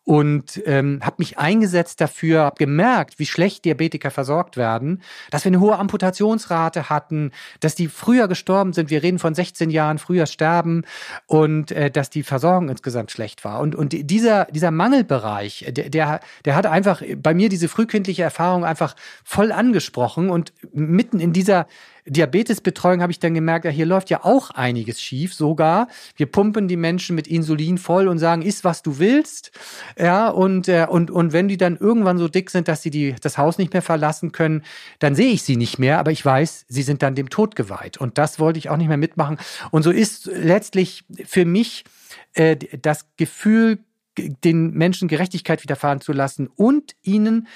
und 0.09 0.63
ähm, 0.65 1.01
habe 1.03 1.17
mich 1.19 1.37
eingesetzt 1.37 2.01
dafür, 2.01 2.45
habe 2.45 2.57
gemerkt, 2.57 3.19
wie 3.19 3.27
schlecht 3.27 3.67
Diabetiker 3.67 4.11
versorgt 4.11 4.57
werden, 4.57 5.03
dass 5.31 5.45
wir 5.45 5.51
eine 5.51 5.61
hohe 5.61 5.79
Amputationsrate 5.79 6.89
hatten, 6.89 7.31
dass 7.61 7.75
die 7.75 7.89
früher 7.89 8.27
gestorben 8.27 8.73
sind. 8.73 8.89
Wir 8.89 9.03
reden 9.03 9.19
von 9.19 9.35
16 9.35 9.69
Jahren 9.69 9.99
früher 9.99 10.25
sterben 10.25 10.85
und 11.27 11.73
äh, 11.73 11.91
dass 11.91 12.09
die 12.09 12.23
Versorgung 12.23 12.71
insgesamt 12.71 13.11
schlecht 13.11 13.45
war. 13.45 13.61
Und, 13.61 13.75
und 13.75 13.93
dieser, 13.93 14.47
dieser 14.47 14.71
Mangelbereich, 14.71 15.67
der, 15.69 15.91
der, 15.91 16.21
der 16.47 16.57
hat 16.57 16.65
einfach 16.65 17.03
bei 17.19 17.35
mir 17.35 17.51
diese 17.51 17.69
frühkindliche 17.69 18.23
Erfahrung 18.23 18.65
einfach 18.65 18.97
voll 19.25 19.53
angesprochen 19.53 20.31
und 20.31 20.55
mitten 20.73 21.21
in 21.21 21.35
dieser 21.35 21.67
Diabetesbetreuung 22.09 23.03
habe 23.03 23.13
ich 23.13 23.19
dann 23.19 23.35
gemerkt, 23.35 23.65
ja, 23.65 23.71
hier 23.71 23.87
läuft 23.87 24.11
ja 24.11 24.25
auch 24.25 24.51
einiges 24.51 25.01
schief 25.01 25.35
sogar. 25.35 25.89
Wir 26.17 26.27
pumpen 26.27 26.69
die 26.69 26.77
Menschen 26.77 27.15
mit 27.15 27.27
Insulin 27.27 27.79
voll 27.79 28.09
und 28.09 28.19
sagen, 28.19 28.43
iss, 28.43 28.65
was 28.65 28.83
du 28.83 28.99
willst. 28.99 29.53
Ja, 29.99 30.29
und, 30.29 30.69
äh, 30.69 30.87
und, 30.89 31.11
und 31.11 31.33
wenn 31.33 31.49
die 31.49 31.57
dann 31.57 31.77
irgendwann 31.77 32.19
so 32.19 32.29
dick 32.29 32.51
sind, 32.51 32.69
dass 32.69 32.83
sie 32.83 32.91
die, 32.91 33.15
das 33.21 33.39
Haus 33.39 33.59
nicht 33.59 33.73
mehr 33.73 33.83
verlassen 33.83 34.33
können, 34.33 34.63
dann 34.99 35.15
sehe 35.15 35.33
ich 35.33 35.43
sie 35.43 35.57
nicht 35.57 35.79
mehr, 35.79 35.99
aber 35.99 36.11
ich 36.11 36.25
weiß, 36.25 36.67
sie 36.69 36.83
sind 36.83 37.03
dann 37.03 37.15
dem 37.15 37.31
Tod 37.31 37.57
geweiht. 37.57 37.99
Und 37.99 38.19
das 38.19 38.39
wollte 38.39 38.59
ich 38.59 38.71
auch 38.71 38.77
nicht 38.77 38.89
mehr 38.89 38.97
mitmachen. 38.97 39.39
Und 39.71 39.83
so 39.83 39.91
ist 39.91 40.27
letztlich 40.27 41.05
für 41.25 41.45
mich 41.45 41.85
äh, 42.35 42.57
das 42.81 43.07
Gefühl, 43.17 43.79
den 44.45 44.73
Menschen 44.73 45.09
Gerechtigkeit 45.09 45.63
widerfahren 45.63 46.01
zu 46.01 46.13
lassen 46.13 46.49
und 46.49 46.97
ihnen 47.03 47.47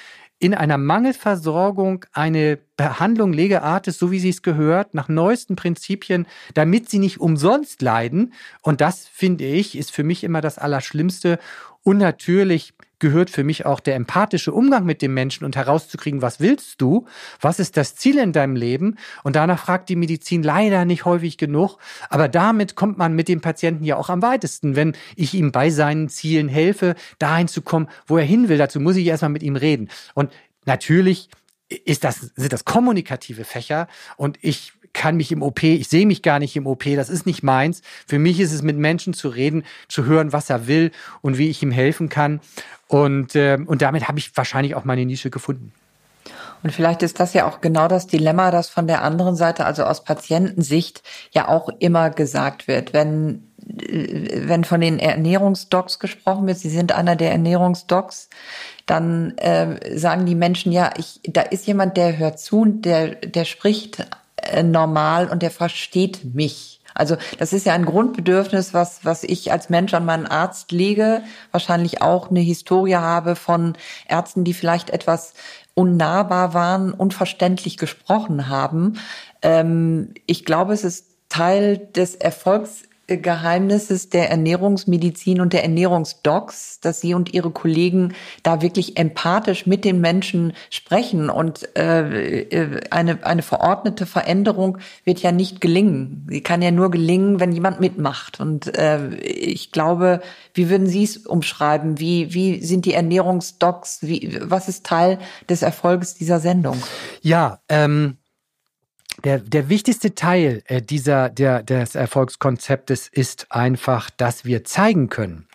in 0.43 0.55
einer 0.55 0.77
Mangelversorgung 0.77 2.05
eine 2.13 2.59
Behandlung 2.77 3.33
Lege 3.33 3.63
Artis, 3.63 3.97
so 3.97 4.11
wie 4.11 4.19
sie 4.19 4.31
es 4.31 4.43
gehört, 4.43 4.93
nach 4.93 5.09
neuesten 5.09 5.55
Prinzipien, 5.55 6.27
damit 6.55 6.91
sie 6.91 6.99
nicht 6.99 7.21
umsonst 7.21 7.81
leiden. 7.81 8.33
Und 8.61 8.81
das, 8.81 9.07
finde 9.07 9.45
ich, 9.45 9.79
ist 9.79 9.93
für 9.93 10.03
mich 10.03 10.25
immer 10.25 10.41
das 10.41 10.59
Allerschlimmste. 10.59 11.39
Und 11.85 11.99
natürlich 11.99 12.75
gehört 13.01 13.31
für 13.31 13.43
mich 13.43 13.67
auch 13.67 13.81
der 13.81 13.97
empathische 13.97 14.53
Umgang 14.53 14.85
mit 14.85 15.03
dem 15.03 15.13
Menschen 15.13 15.45
und 15.45 15.57
herauszukriegen, 15.57 16.23
was 16.23 16.39
willst 16.39 16.81
du? 16.81 17.07
Was 17.41 17.59
ist 17.59 17.77
das 17.77 17.97
Ziel 17.97 18.17
in 18.17 18.33
deinem 18.33 18.55
Leben? 18.55 18.97
Und 19.25 19.35
danach 19.35 19.59
fragt 19.59 19.89
die 19.89 19.97
Medizin 19.97 20.45
leider 20.45 20.85
nicht 20.85 21.05
häufig 21.05 21.37
genug. 21.37 21.79
Aber 22.11 22.29
damit 22.29 22.77
kommt 22.77 22.99
man 22.99 23.15
mit 23.15 23.27
dem 23.27 23.41
Patienten 23.41 23.83
ja 23.83 23.97
auch 23.97 24.09
am 24.09 24.23
weitesten, 24.23 24.77
wenn 24.77 24.95
ich 25.17 25.35
ihm 25.35 25.51
bei 25.51 25.71
seinen 25.71 26.09
Zielen 26.09 26.49
helfe, 26.49 26.95
dahin 27.19 27.49
zu 27.49 27.61
kommen, 27.61 27.89
wo 28.07 28.19
er 28.19 28.25
hin 28.25 28.49
will. 28.49 28.59
Dazu 28.59 28.79
muss 28.79 28.95
ich 28.95 29.07
erstmal 29.07 29.31
mit 29.31 29.43
ihm 29.43 29.57
reden. 29.57 29.91
Und 30.15 30.33
natürlich 30.65 31.29
ist 31.85 32.05
das, 32.05 32.31
sind 32.37 32.53
das 32.53 32.65
kommunikative 32.65 33.45
Fächer 33.45 33.89
und 34.17 34.39
ich 34.43 34.75
kann 34.93 35.17
mich 35.17 35.33
im 35.33 35.43
OP, 35.43 35.63
ich 35.63 35.89
sehe 35.89 36.07
mich 36.07 36.23
gar 36.23 36.39
nicht 36.39 36.57
im 36.57 36.67
OP, 36.67 36.85
das 36.97 37.09
ist 37.09 37.27
nicht 37.27 37.43
meins. 37.43 37.83
Für 38.07 38.19
mich 38.19 38.41
ist 38.41 38.53
es 38.53 38.63
mit 38.63 38.77
Menschen 38.77 39.15
zu 39.15 39.29
reden, 39.29 39.65
zu 39.89 40.05
hören, 40.05 40.33
was 40.33 40.51
er 40.51 40.67
will 40.67 40.91
und 41.21 41.39
wie 41.39 41.49
ich 41.49 41.63
ihm 41.63 41.71
helfen 41.71 42.09
kann. 42.09 42.41
Und, 42.89 43.35
äh, 43.35 43.59
und 43.65 43.83
damit 43.83 44.09
habe 44.09 44.19
ich 44.19 44.37
wahrscheinlich 44.37 44.75
auch 44.75 44.85
meine 44.85 45.07
Nische 45.07 45.31
gefunden. 45.31 45.73
Und 46.63 46.71
vielleicht 46.71 47.03
ist 47.03 47.19
das 47.19 47.35
ja 47.35 47.49
auch 47.49 47.61
genau 47.61 47.89
das 47.89 48.07
Dilemma, 48.07 48.51
das 48.51 48.69
von 48.69 48.87
der 48.87 49.03
anderen 49.03 49.35
Seite, 49.35 49.65
also 49.67 49.85
aus 49.85 50.05
Patientensicht, 50.05 51.03
ja 51.33 51.49
auch 51.49 51.69
immer 51.81 52.11
gesagt 52.11 52.69
wird. 52.69 52.93
Wenn, 52.93 53.49
äh, 53.67 54.49
wenn 54.49 54.65
von 54.65 54.81
den 54.81 54.99
Ernährungsdocs 54.99 55.99
gesprochen 55.99 56.47
wird, 56.47 56.59
Sie 56.59 56.71
sind 56.71 56.93
einer 56.93 57.17
der 57.17 57.33
Ernährungsdocs, 57.33 58.29
dann 58.87 59.37
äh, 59.39 59.99
sagen 59.99 60.27
die 60.27 60.35
Menschen, 60.35 60.73
ja, 60.73 60.91
ich, 60.97 61.21
da 61.25 61.43
ist 61.43 61.67
jemand, 61.67 61.97
der 61.97 62.19
hört 62.19 62.39
zu 62.39 62.61
und 62.61 62.83
der, 62.83 63.15
der 63.17 63.45
spricht 63.45 64.07
äh, 64.43 64.63
normal 64.63 65.29
und 65.29 65.43
der 65.43 65.51
versteht 65.51 66.35
mich. 66.35 66.81
Also 66.95 67.17
das 67.39 67.53
ist 67.53 67.67
ja 67.67 67.73
ein 67.73 67.87
Grundbedürfnis, 67.87 68.75
was, 68.75 69.05
was 69.05 69.25
ich 69.25 69.51
als 69.51 69.71
Mensch 69.71 69.95
an 69.95 70.05
meinen 70.05 70.27
Arzt 70.27 70.73
lege, 70.73 71.23
wahrscheinlich 71.51 72.03
auch 72.03 72.31
eine 72.31 72.41
Historie 72.41 72.97
habe 72.97 73.35
von 73.35 73.75
Ärzten, 74.07 74.45
die 74.45 74.55
vielleicht 74.55 74.91
etwas 74.91 75.35
unnahbar 75.75 76.53
waren, 76.55 76.93
unverständlich 76.93 77.79
gesprochen 77.79 78.49
haben. 78.49 78.99
Ähm, 79.41 80.13
ich 80.27 80.45
glaube, 80.45 80.75
es 80.75 80.85
ist 80.85 81.07
Teil 81.29 81.79
des 81.79 82.15
Erfolgs 82.15 82.83
Geheimnisses 83.07 84.09
der 84.09 84.31
Ernährungsmedizin 84.31 85.41
und 85.41 85.53
der 85.53 85.63
Ernährungsdocs, 85.63 86.81
dass 86.81 87.01
Sie 87.01 87.15
und 87.15 87.35
Ihre 87.35 87.51
Kollegen 87.51 88.15
da 88.43 88.63
wirklich 88.63 88.97
empathisch 88.97 89.67
mit 89.67 89.85
den 89.85 90.01
Menschen 90.01 90.53
sprechen. 90.71 91.29
Und 91.29 91.77
äh, 91.77 92.43
äh, 92.43 92.81
eine, 92.91 93.25
eine 93.25 93.43
verordnete 93.43 94.07
Veränderung 94.07 94.79
wird 95.05 95.21
ja 95.21 95.33
nicht 95.33 95.61
gelingen. 95.61 96.27
Sie 96.31 96.43
kann 96.43 96.63
ja 96.63 96.71
nur 96.71 96.91
gelingen, 96.91 97.41
wenn 97.41 97.53
jemand 97.53 97.81
mitmacht. 97.81 98.41
Und 98.41 98.77
äh, 98.79 99.15
ich 99.17 99.73
glaube, 99.73 100.21
wie 100.55 100.71
würden 100.71 100.87
Sie 100.87 101.05
es 101.05 101.19
umschreiben? 101.19 101.99
Wie, 101.99 102.33
wie 102.35 102.65
sind 102.65 102.85
die 102.85 102.95
Ernährungsdocs? 102.95 103.99
Wie, 104.03 104.39
was 104.41 104.69
ist 104.69 104.87
Teil 104.87 105.19
des 105.49 105.63
Erfolges 105.63 106.15
dieser 106.15 106.41
Sendung? 106.41 106.83
Ja, 107.21 107.61
ähm 107.69 108.17
der, 109.25 109.39
der 109.39 109.69
wichtigste 109.69 110.15
Teil 110.15 110.63
äh, 110.67 110.83
dieser, 110.83 111.29
der, 111.29 111.63
des 111.63 111.95
Erfolgskonzeptes 111.95 113.09
ist 113.09 113.47
einfach, 113.51 114.11
dass 114.11 114.45
wir 114.45 114.65
zeigen 114.65 115.09
können, 115.09 115.49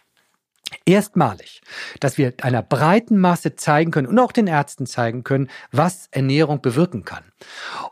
erstmalig, 0.86 1.62
dass 1.99 2.17
wir 2.17 2.34
einer 2.41 2.62
breiten 2.62 3.17
Masse 3.17 3.56
zeigen 3.56 3.91
können 3.91 4.08
und 4.08 4.19
auch 4.19 4.32
den 4.32 4.47
Ärzten 4.47 4.86
zeigen 4.86 5.23
können, 5.23 5.49
was 5.71 6.08
Ernährung 6.12 6.62
bewirken 6.62 7.06
kann. 7.06 7.23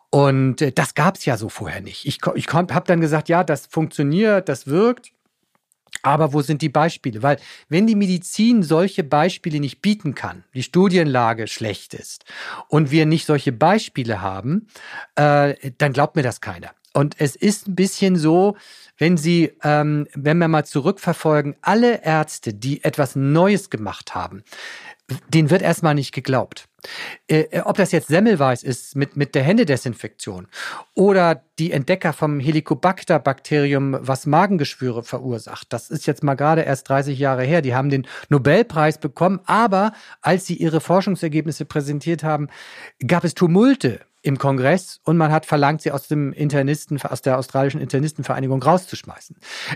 Und 0.09 0.61
äh, 0.61 0.71
das 0.71 0.95
gab 0.95 1.17
es 1.17 1.25
ja 1.25 1.37
so 1.37 1.49
vorher 1.49 1.81
nicht. 1.81 2.05
Ich, 2.05 2.19
ich 2.35 2.47
habe 2.53 2.83
dann 2.87 3.01
gesagt, 3.01 3.29
ja, 3.29 3.43
das 3.43 3.65
funktioniert, 3.65 4.49
das 4.49 4.67
wirkt. 4.67 5.11
Aber 6.05 6.33
wo 6.33 6.41
sind 6.43 6.61
die 6.61 6.69
Beispiele? 6.69 7.23
Weil 7.23 7.37
wenn 7.67 7.87
die 7.87 7.95
Medizin 7.95 8.61
solche 8.61 9.03
Beispiele 9.03 9.59
nicht 9.59 9.81
bieten 9.81 10.13
kann, 10.13 10.43
die 10.53 10.61
Studienlage 10.61 11.47
schlecht 11.47 11.95
ist 11.95 12.25
und 12.67 12.91
wir 12.91 13.07
nicht 13.07 13.25
solche 13.25 13.51
Beispiele 13.51 14.21
haben, 14.21 14.67
äh, 15.15 15.55
dann 15.79 15.93
glaubt 15.93 16.15
mir 16.15 16.21
das 16.21 16.41
keiner. 16.41 16.69
Und 16.93 17.15
es 17.17 17.35
ist 17.35 17.67
ein 17.67 17.75
bisschen 17.75 18.17
so, 18.17 18.55
wenn 18.99 19.17
Sie, 19.17 19.51
ähm, 19.63 20.07
wenn 20.13 20.37
wir 20.37 20.47
mal 20.47 20.63
zurückverfolgen, 20.63 21.55
alle 21.61 22.03
Ärzte, 22.03 22.53
die 22.53 22.83
etwas 22.83 23.15
Neues 23.15 23.71
gemacht 23.71 24.13
haben, 24.13 24.43
denen 25.29 25.49
wird 25.49 25.63
erstmal 25.63 25.95
nicht 25.95 26.13
geglaubt. 26.13 26.67
Äh, 27.27 27.41
äh, 27.51 27.61
ob 27.61 27.77
das 27.77 27.91
jetzt 27.91 28.07
Semmelweis 28.07 28.63
ist 28.63 28.95
mit, 28.95 29.15
mit 29.15 29.35
der 29.35 29.43
Händedesinfektion 29.43 30.47
oder 30.93 31.43
die 31.59 31.71
Entdecker 31.71 32.13
vom 32.13 32.39
Helicobacter-Bakterium, 32.39 33.97
was 33.99 34.25
Magengeschwüre 34.25 35.03
verursacht. 35.03 35.71
Das 35.71 35.89
ist 35.89 36.05
jetzt 36.05 36.23
mal 36.23 36.35
gerade 36.35 36.61
erst 36.61 36.89
30 36.89 37.17
Jahre 37.17 37.43
her. 37.43 37.61
Die 37.61 37.75
haben 37.75 37.89
den 37.89 38.07
Nobelpreis 38.29 38.97
bekommen, 38.97 39.39
aber 39.45 39.93
als 40.21 40.45
sie 40.45 40.55
ihre 40.55 40.81
Forschungsergebnisse 40.81 41.65
präsentiert 41.65 42.23
haben, 42.23 42.49
gab 43.05 43.23
es 43.23 43.33
Tumulte 43.33 44.01
im 44.25 44.39
Kongress 44.39 44.99
und 45.03 45.17
man 45.17 45.31
hat 45.31 45.45
verlangt, 45.45 45.83
sie 45.83 45.91
aus 45.91 46.07
dem 46.07 46.33
Internisten, 46.33 46.99
aus 47.03 47.21
der 47.21 47.37
australischen 47.37 47.79
Internistenvereinigung 47.79 48.61
rauszuschmeißen. 48.61 49.35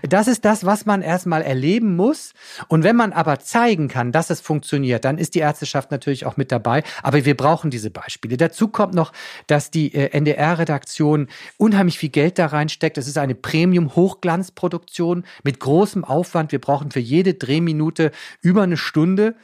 Das 0.10 0.28
ist 0.28 0.44
das, 0.44 0.66
was 0.66 0.88
man 0.88 1.04
erstmal 1.04 1.44
erleben 1.44 1.96
muss. 1.96 2.34
Und 2.68 2.84
wenn 2.84 2.96
man 2.96 3.14
aber 3.14 3.40
zeigen 3.40 3.90
kann, 3.90 4.12
dass 4.12 4.32
es 4.32 4.42
funktioniert, 4.42 5.06
dann 5.06 5.20
ist 5.20 5.36
die 5.36 5.40
Ärzteschaft 5.40 5.92
natürlich 5.92 6.26
auch 6.26 6.36
mit 6.36 6.52
dabei. 6.52 6.82
Aber 7.04 7.24
wir 7.26 7.38
brauchen 7.38 7.70
diese 7.70 7.92
Beispiele. 7.92 8.38
Dazu 8.38 8.70
kommt 8.70 8.96
noch, 8.96 9.14
dass 9.46 9.70
die 9.70 9.94
äh, 9.94 10.10
NDR-Redaktion 10.18 11.28
unheimlich 11.58 12.00
viel 12.00 12.10
Geld 12.10 12.40
da 12.40 12.48
reinsteckt. 12.48 12.98
Es 12.98 13.08
ist 13.08 13.20
eine 13.20 13.36
Premium-Hochglanzproduktion 13.36 15.26
mit 15.44 15.60
großem 15.60 16.04
Aufwand. 16.04 16.52
Wir 16.52 16.60
brauchen 16.60 16.90
für 16.90 17.00
jede 17.00 17.36
Drehminute 17.36 18.12
über 18.42 18.64
eine 18.64 18.78
Stunde 18.78 19.36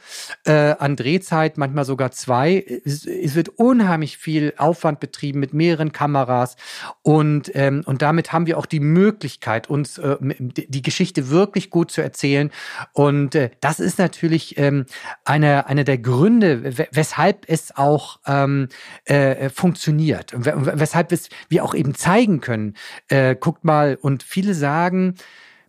äh, 0.44 0.52
an 0.52 0.96
Drehzeit, 0.96 1.58
manchmal 1.58 1.84
sogar 1.84 2.10
zwei. 2.10 2.64
Es, 2.84 3.06
es 3.06 3.36
wird 3.36 3.50
unheimlich 3.50 4.18
viel 4.18 4.52
Aufwand 4.56 4.95
Aufwand 4.96 5.00
betrieben 5.00 5.40
mit 5.40 5.54
mehreren 5.54 5.92
Kameras 5.92 6.56
und, 7.02 7.50
ähm, 7.54 7.82
und 7.86 8.02
damit 8.02 8.32
haben 8.32 8.46
wir 8.46 8.58
auch 8.58 8.66
die 8.66 8.80
Möglichkeit, 8.80 9.68
uns 9.70 9.98
äh, 9.98 10.16
die 10.20 10.82
Geschichte 10.82 11.30
wirklich 11.30 11.70
gut 11.70 11.90
zu 11.90 12.00
erzählen. 12.00 12.50
Und 12.92 13.34
äh, 13.34 13.50
das 13.60 13.80
ist 13.80 13.98
natürlich 13.98 14.58
ähm, 14.58 14.86
eine, 15.24 15.66
eine 15.66 15.84
der 15.84 15.98
Gründe, 15.98 16.76
weshalb 16.92 17.44
es 17.48 17.76
auch 17.76 18.20
ähm, 18.26 18.68
äh, 19.04 19.50
funktioniert 19.50 20.32
und 20.34 20.46
weshalb 20.46 21.12
es, 21.12 21.28
wir 21.48 21.64
auch 21.64 21.74
eben 21.74 21.94
zeigen 21.94 22.40
können. 22.40 22.74
Äh, 23.08 23.36
guckt 23.36 23.64
mal, 23.64 23.98
und 24.00 24.22
viele 24.22 24.54
sagen, 24.54 25.14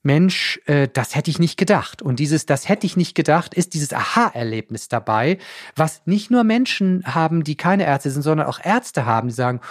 Mensch, 0.08 0.60
äh, 0.66 0.88
das 0.92 1.16
hätte 1.16 1.30
ich 1.30 1.38
nicht 1.38 1.58
gedacht. 1.58 2.02
Und 2.02 2.18
dieses, 2.18 2.48
das 2.48 2.68
hätte 2.68 2.88
ich 2.88 2.98
nicht 2.98 3.14
gedacht, 3.14 3.54
ist 3.54 3.76
dieses 3.76 3.94
Aha-Erlebnis 3.94 4.88
dabei, 4.88 5.38
was 5.76 6.02
nicht 6.06 6.32
nur 6.32 6.44
Menschen 6.44 7.04
haben, 7.06 7.44
die 7.44 7.56
keine 7.56 7.86
Ärzte 7.86 8.10
sind, 8.10 8.24
sondern 8.24 8.48
auch 8.48 8.60
Ärzte 8.64 9.06
haben, 9.06 9.28
die 9.28 9.36
sagen, 9.36 9.62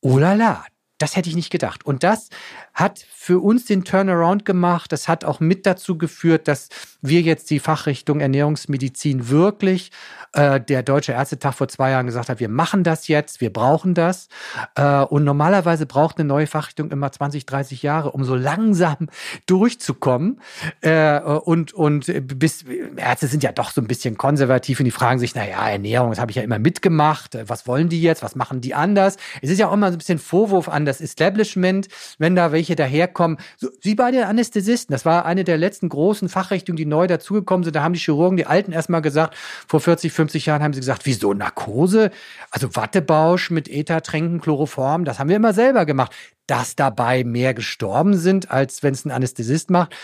oh 0.00 0.16
la 0.16 0.32
la, 0.32 0.64
das 0.98 1.16
hätte 1.16 1.28
ich 1.28 1.36
nicht 1.36 1.50
gedacht. 1.50 1.84
Und 1.84 2.04
das 2.04 2.28
hat 2.74 3.04
für 3.10 3.42
uns 3.42 3.66
den 3.66 3.84
Turnaround 3.84 4.44
gemacht. 4.44 4.92
Das 4.92 5.08
hat 5.08 5.24
auch 5.24 5.40
mit 5.40 5.66
dazu 5.66 5.98
geführt, 5.98 6.48
dass 6.48 6.68
wir 7.02 7.20
jetzt 7.20 7.50
die 7.50 7.58
Fachrichtung 7.58 8.20
Ernährungsmedizin 8.20 9.28
wirklich, 9.28 9.90
äh, 10.32 10.60
der 10.60 10.82
Deutsche 10.82 11.12
Ärztetag 11.12 11.54
vor 11.54 11.68
zwei 11.68 11.90
Jahren 11.90 12.06
gesagt 12.06 12.28
hat, 12.28 12.40
wir 12.40 12.48
machen 12.48 12.84
das 12.84 13.08
jetzt, 13.08 13.40
wir 13.40 13.52
brauchen 13.52 13.94
das. 13.94 14.28
Äh, 14.74 15.02
und 15.02 15.24
normalerweise 15.24 15.84
braucht 15.84 16.18
eine 16.18 16.26
neue 16.26 16.46
Fachrichtung 16.46 16.90
immer 16.90 17.12
20, 17.12 17.44
30 17.44 17.82
Jahre, 17.82 18.12
um 18.12 18.24
so 18.24 18.34
langsam 18.34 19.08
durchzukommen. 19.46 20.40
Äh, 20.80 21.20
und, 21.20 21.74
und 21.74 22.10
bis, 22.38 22.64
Ärzte 22.96 23.26
sind 23.26 23.42
ja 23.42 23.52
doch 23.52 23.72
so 23.72 23.80
ein 23.80 23.86
bisschen 23.86 24.16
konservativ 24.16 24.80
und 24.80 24.86
die 24.86 24.90
fragen 24.90 25.18
sich, 25.18 25.34
na 25.34 25.46
ja, 25.46 25.68
Ernährung, 25.68 26.10
das 26.10 26.18
habe 26.18 26.30
ich 26.30 26.36
ja 26.36 26.42
immer 26.42 26.58
mitgemacht. 26.58 27.36
Was 27.46 27.66
wollen 27.66 27.88
die 27.88 28.00
jetzt? 28.00 28.22
Was 28.22 28.34
machen 28.34 28.60
die 28.60 28.74
anders? 28.74 29.16
Es 29.42 29.50
ist 29.50 29.58
ja 29.58 29.68
auch 29.68 29.72
immer 29.72 29.88
so 29.88 29.96
ein 29.96 29.98
bisschen 29.98 30.18
Vorwurf 30.18 30.68
an 30.68 30.86
das 30.86 31.00
Establishment, 31.00 31.88
wenn 32.18 32.34
da 32.34 32.52
welche 32.52 32.61
daherkommen. 32.70 33.38
So, 33.56 33.68
wie 33.80 33.94
bei 33.94 34.10
den 34.10 34.24
Anästhesisten. 34.24 34.92
Das 34.92 35.04
war 35.04 35.24
eine 35.24 35.44
der 35.44 35.58
letzten 35.58 35.88
großen 35.88 36.28
Fachrichtungen, 36.28 36.76
die 36.76 36.86
neu 36.86 37.06
dazugekommen 37.06 37.64
sind. 37.64 37.76
Da 37.76 37.82
haben 37.82 37.92
die 37.92 38.00
Chirurgen, 38.00 38.36
die 38.36 38.46
Alten 38.46 38.72
erstmal 38.72 39.02
gesagt, 39.02 39.36
vor 39.66 39.80
40, 39.80 40.12
50 40.12 40.46
Jahren 40.46 40.62
haben 40.62 40.72
sie 40.72 40.80
gesagt, 40.80 41.02
wieso 41.04 41.34
Narkose? 41.34 42.10
Also 42.50 42.74
Wattebausch 42.74 43.50
mit 43.50 43.68
Ethertränken, 43.68 44.40
Chloroform, 44.40 45.04
das 45.04 45.18
haben 45.18 45.28
wir 45.28 45.36
immer 45.36 45.54
selber 45.54 45.86
gemacht. 45.86 46.12
Dass 46.46 46.76
dabei 46.76 47.24
mehr 47.24 47.54
gestorben 47.54 48.16
sind, 48.16 48.50
als 48.50 48.82
wenn 48.82 48.94
es 48.94 49.04
ein 49.04 49.10
Anästhesist 49.10 49.70
macht, 49.70 49.94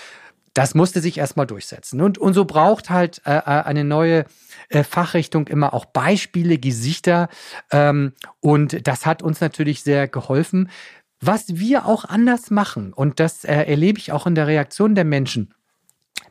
das 0.58 0.74
musste 0.74 1.00
sich 1.00 1.18
erstmal 1.18 1.46
durchsetzen. 1.46 2.00
Und, 2.00 2.18
und 2.18 2.34
so 2.34 2.44
braucht 2.44 2.90
halt 2.90 3.22
äh, 3.24 3.36
äh 3.36 3.42
eine 3.42 3.84
neue 3.84 4.24
äh, 4.70 4.82
Fachrichtung 4.82 5.46
immer 5.46 5.72
auch 5.72 5.84
Beispiele, 5.84 6.58
Gesichter. 6.58 7.28
Ähm, 7.70 8.12
und 8.40 8.86
das 8.88 9.06
hat 9.06 9.22
uns 9.22 9.40
natürlich 9.40 9.82
sehr 9.82 10.08
geholfen. 10.08 10.68
Was 11.20 11.56
wir 11.56 11.86
auch 11.86 12.04
anders 12.04 12.50
machen, 12.50 12.92
und 12.92 13.18
das 13.18 13.44
äh, 13.44 13.64
erlebe 13.64 13.98
ich 13.98 14.12
auch 14.12 14.26
in 14.26 14.34
der 14.34 14.46
Reaktion 14.46 14.94
der 14.94 15.04
Menschen, 15.04 15.52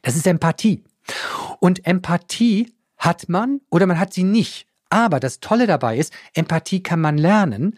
das 0.02 0.16
ist 0.16 0.28
Empathie. 0.28 0.84
Und 1.60 1.86
Empathie 1.86 2.74
hat 2.98 3.30
man 3.30 3.62
oder 3.70 3.86
man 3.86 4.00
hat 4.00 4.14
sie 4.14 4.24
nicht 4.24 4.68
Aber 4.90 5.20
das 5.20 5.40
Tolle 5.42 5.68
dabei 5.68 5.98
ist, 5.98 6.14
Empathie 6.34 6.82
kann 6.82 7.02
man 7.02 7.18
lernen. 7.18 7.78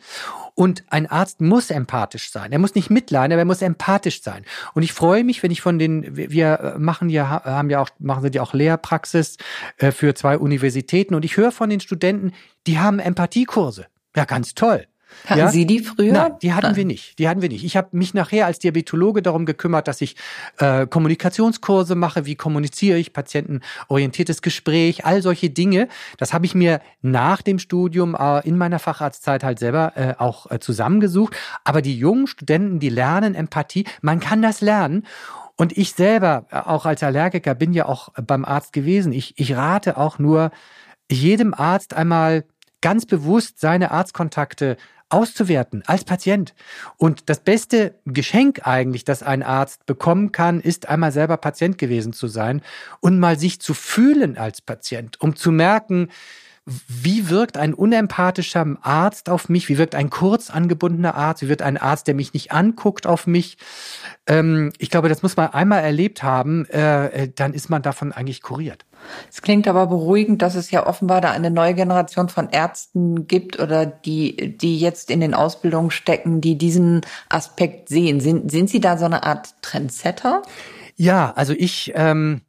Und 0.53 0.83
ein 0.89 1.07
Arzt 1.07 1.41
muss 1.41 1.71
empathisch 1.71 2.31
sein. 2.31 2.51
Er 2.51 2.59
muss 2.59 2.75
nicht 2.75 2.89
mitleiden, 2.89 3.31
aber 3.31 3.41
er 3.41 3.45
muss 3.45 3.61
empathisch 3.61 4.21
sein. 4.21 4.45
Und 4.73 4.83
ich 4.83 4.93
freue 4.93 5.23
mich, 5.23 5.41
wenn 5.41 5.51
ich 5.51 5.61
von 5.61 5.79
den, 5.79 6.15
wir 6.17 6.75
machen 6.77 7.09
ja, 7.09 7.43
haben 7.43 7.69
ja 7.69 7.81
auch, 7.81 7.89
machen 7.97 8.23
sie 8.23 8.29
ja 8.31 8.41
auch 8.43 8.53
Lehrpraxis 8.53 9.37
äh, 9.77 9.91
für 9.91 10.13
zwei 10.13 10.37
Universitäten 10.37 11.15
und 11.15 11.25
ich 11.25 11.37
höre 11.37 11.51
von 11.51 11.69
den 11.69 11.79
Studenten, 11.79 12.33
die 12.67 12.77
haben 12.77 12.99
Empathiekurse. 12.99 13.87
Ja, 14.15 14.25
ganz 14.25 14.53
toll. 14.53 14.85
Hatten 15.25 15.39
ja? 15.39 15.47
Sie 15.49 15.65
die 15.65 15.79
früher? 15.79 16.13
Nein, 16.13 16.33
die 16.41 16.53
hatten 16.53 16.67
Nein. 16.67 16.75
wir 16.75 16.85
nicht. 16.85 17.19
Die 17.19 17.27
hatten 17.27 17.41
wir 17.41 17.49
nicht. 17.49 17.63
Ich 17.63 17.77
habe 17.77 17.89
mich 17.91 18.13
nachher 18.13 18.45
als 18.45 18.59
Diabetologe 18.59 19.21
darum 19.21 19.45
gekümmert, 19.45 19.87
dass 19.87 20.01
ich 20.01 20.15
äh, 20.57 20.87
Kommunikationskurse 20.87 21.95
mache, 21.95 22.25
wie 22.25 22.35
kommuniziere 22.35 22.97
ich, 22.97 23.13
patientenorientiertes 23.13 24.41
Gespräch, 24.41 25.05
all 25.05 25.21
solche 25.21 25.49
Dinge. 25.49 25.87
Das 26.17 26.33
habe 26.33 26.45
ich 26.45 26.55
mir 26.55 26.81
nach 27.01 27.41
dem 27.41 27.59
Studium 27.59 28.15
äh, 28.15 28.47
in 28.47 28.57
meiner 28.57 28.79
Facharztzeit 28.79 29.43
halt 29.43 29.59
selber 29.59 29.93
äh, 29.95 30.13
auch 30.17 30.49
äh, 30.49 30.59
zusammengesucht. 30.59 31.35
Aber 31.63 31.81
die 31.81 31.97
jungen 31.97 32.27
Studenten, 32.27 32.79
die 32.79 32.89
lernen 32.89 33.35
Empathie, 33.35 33.85
man 34.01 34.19
kann 34.19 34.41
das 34.41 34.61
lernen. 34.61 35.05
Und 35.55 35.77
ich 35.77 35.91
selber, 35.91 36.45
äh, 36.51 36.57
auch 36.57 36.85
als 36.85 37.03
Allergiker, 37.03 37.53
bin 37.53 37.73
ja 37.73 37.85
auch 37.85 38.09
beim 38.13 38.45
Arzt 38.45 38.71
gewesen. 38.71 39.11
Ich, 39.11 39.33
ich 39.37 39.55
rate 39.55 39.97
auch 39.97 40.17
nur 40.17 40.51
jedem 41.11 41.53
Arzt 41.53 41.93
einmal 41.93 42.45
ganz 42.81 43.05
bewusst 43.05 43.59
seine 43.59 43.91
Arztkontakte 43.91 44.77
auszuwerten 45.09 45.83
als 45.85 46.03
Patient. 46.03 46.53
Und 46.97 47.29
das 47.29 47.39
beste 47.39 47.95
Geschenk 48.05 48.65
eigentlich, 48.65 49.03
das 49.03 49.23
ein 49.23 49.43
Arzt 49.43 49.85
bekommen 49.85 50.31
kann, 50.31 50.61
ist 50.61 50.87
einmal 50.87 51.11
selber 51.11 51.37
Patient 51.37 51.77
gewesen 51.77 52.13
zu 52.13 52.27
sein 52.27 52.61
und 52.99 53.19
mal 53.19 53.37
sich 53.37 53.59
zu 53.59 53.73
fühlen 53.73 54.37
als 54.37 54.61
Patient, 54.61 55.19
um 55.19 55.35
zu 55.35 55.51
merken, 55.51 56.09
wie 56.87 57.29
wirkt 57.29 57.57
ein 57.57 57.73
unempathischer 57.73 58.77
Arzt 58.81 59.29
auf 59.29 59.49
mich? 59.49 59.69
Wie 59.69 59.77
wirkt 59.77 59.95
ein 59.95 60.09
kurz 60.09 60.49
angebundener 60.49 61.15
Arzt? 61.15 61.41
Wie 61.41 61.49
wird 61.49 61.61
ein 61.61 61.77
Arzt, 61.77 62.07
der 62.07 62.15
mich 62.15 62.33
nicht 62.33 62.51
anguckt, 62.51 63.07
auf 63.07 63.27
mich? 63.27 63.57
Ähm, 64.27 64.71
ich 64.77 64.89
glaube, 64.89 65.09
das 65.09 65.23
muss 65.23 65.37
man 65.37 65.53
einmal 65.53 65.83
erlebt 65.83 66.23
haben, 66.23 66.65
äh, 66.65 67.07
äh 67.07 67.31
dann 67.33 67.53
ist 67.53 67.69
man 67.69 67.81
davon 67.81 68.11
eigentlich 68.11 68.41
kuriert. 68.41 68.85
Es 69.31 69.41
klingt 69.41 69.67
aber 69.67 69.87
beruhigend, 69.87 70.41
dass 70.41 70.55
es 70.55 70.71
ja 70.71 70.85
offenbar 70.85 71.21
da 71.21 71.31
eine 71.31 71.51
neue 71.51 71.73
Generation 71.73 72.29
von 72.29 72.49
Ärzten 72.49 73.27
gibt 73.27 73.59
oder 73.59 73.85
die, 73.85 74.57
die 74.57 74.79
jetzt 74.79 75.09
in 75.09 75.21
den 75.21 75.33
Ausbildungen 75.33 75.91
stecken, 75.91 76.41
die 76.41 76.57
diesen 76.57 77.01
Aspekt 77.29 77.89
sehen. 77.89 78.19
Sind, 78.19 78.51
sind 78.51 78.69
Sie 78.69 78.79
da 78.79 78.97
so 78.97 79.05
eine 79.05 79.23
Art 79.23 79.55
Trendsetter? 79.61 80.41
Ja, 80.95 81.31
also 81.35 81.53
ich, 81.53 81.93
ähm, 81.95 82.41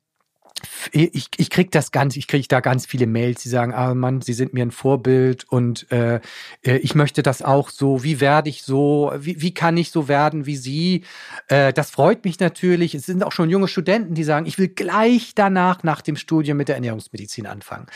ich, 0.93 1.29
ich 1.37 1.51
krieg 1.51 1.71
das 1.71 1.93
ganz, 1.93 2.17
ich 2.17 2.27
kriege 2.27 2.47
da 2.49 2.61
ganz 2.61 2.87
viele 2.87 3.07
Mails, 3.07 3.43
die 3.43 3.49
sagen, 3.49 3.73
ah 3.75 3.95
Mann, 3.95 4.21
Sie 4.21 4.33
sind 4.33 4.55
mir 4.55 4.65
ein 4.65 4.71
Vorbild 4.71 5.45
und 5.49 5.91
äh, 5.91 6.21
äh, 6.65 6.77
ich 6.77 6.95
möchte 6.95 7.23
das 7.23 7.43
auch 7.43 7.71
so. 7.71 8.03
Wie 8.03 8.21
werde 8.21 8.49
ich 8.49 8.63
so? 8.63 9.13
Wie, 9.17 9.41
wie 9.41 9.55
kann 9.55 9.77
ich 9.77 9.91
so 9.91 10.09
werden 10.09 10.47
wie 10.47 10.57
Sie? 10.57 11.05
Äh, 11.49 11.73
das 11.73 11.91
freut 11.91 12.25
mich 12.25 12.41
natürlich. 12.41 12.95
Es 12.95 13.07
sind 13.07 13.23
auch 13.23 13.33
schon 13.33 13.51
junge 13.51 13.69
Studenten, 13.69 14.15
die 14.15 14.25
sagen, 14.25 14.47
ich 14.47 14.59
will 14.59 14.69
gleich 14.69 15.35
danach 15.35 15.83
nach 15.83 16.01
dem 16.01 16.17
Studium 16.17 16.57
mit 16.57 16.69
der 16.69 16.77
Ernährungsmedizin 16.77 17.47
anfangen. 17.47 17.87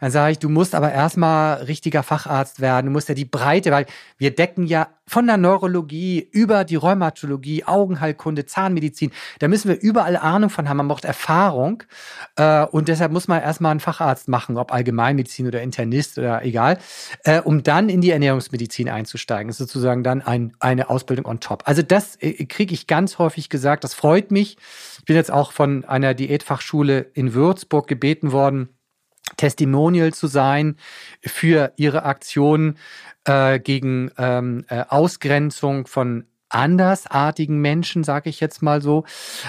Dann 0.00 0.10
sage 0.10 0.32
ich, 0.32 0.38
du 0.38 0.48
musst 0.48 0.74
aber 0.74 0.92
erstmal 0.92 1.62
richtiger 1.64 2.02
Facharzt 2.02 2.60
werden. 2.60 2.86
Du 2.86 2.92
musst 2.92 3.08
ja 3.08 3.14
die 3.14 3.24
Breite, 3.24 3.70
weil 3.70 3.86
wir 4.18 4.34
decken 4.34 4.66
ja 4.66 4.88
von 5.08 5.26
der 5.26 5.36
Neurologie 5.36 6.28
über 6.32 6.64
die 6.64 6.74
Rheumatologie, 6.74 7.64
Augenheilkunde, 7.64 8.44
Zahnmedizin. 8.44 9.12
Da 9.38 9.46
müssen 9.46 9.68
wir 9.68 9.80
überall 9.80 10.16
Ahnung 10.16 10.50
von 10.50 10.68
haben. 10.68 10.78
Man 10.78 10.88
braucht 10.88 11.04
Erfahrung. 11.04 11.84
Äh, 12.36 12.64
und 12.66 12.88
deshalb 12.88 13.12
muss 13.12 13.28
man 13.28 13.40
erstmal 13.40 13.70
einen 13.70 13.80
Facharzt 13.80 14.28
machen, 14.28 14.56
ob 14.56 14.72
Allgemeinmedizin 14.72 15.46
oder 15.46 15.62
Internist 15.62 16.18
oder 16.18 16.44
egal, 16.44 16.78
äh, 17.24 17.40
um 17.40 17.62
dann 17.62 17.88
in 17.88 18.00
die 18.00 18.10
Ernährungsmedizin 18.10 18.88
einzusteigen. 18.88 19.48
Das 19.48 19.60
ist 19.60 19.68
sozusagen 19.70 20.02
dann 20.02 20.22
ein, 20.22 20.52
eine 20.58 20.90
Ausbildung 20.90 21.26
on 21.26 21.40
top. 21.40 21.62
Also 21.66 21.82
das 21.82 22.16
äh, 22.20 22.44
kriege 22.46 22.74
ich 22.74 22.88
ganz 22.88 23.18
häufig 23.18 23.48
gesagt. 23.48 23.84
Das 23.84 23.94
freut 23.94 24.32
mich. 24.32 24.58
Ich 24.98 25.04
bin 25.04 25.14
jetzt 25.14 25.30
auch 25.30 25.52
von 25.52 25.84
einer 25.84 26.14
Diätfachschule 26.14 27.10
in 27.14 27.32
Würzburg 27.32 27.86
gebeten 27.86 28.32
worden, 28.32 28.70
Testimonial 29.36 30.12
zu 30.14 30.26
sein 30.26 30.76
für 31.20 31.72
ihre 31.76 32.04
Aktion 32.04 32.76
äh, 33.24 33.58
gegen 33.58 34.10
ähm, 34.18 34.64
äh, 34.68 34.84
Ausgrenzung 34.88 35.86
von 35.86 36.24
andersartigen 36.48 37.58
Menschen, 37.58 38.04
sage 38.04 38.30
ich 38.30 38.40
jetzt 38.40 38.62
mal 38.62 38.80
so, 38.80 39.04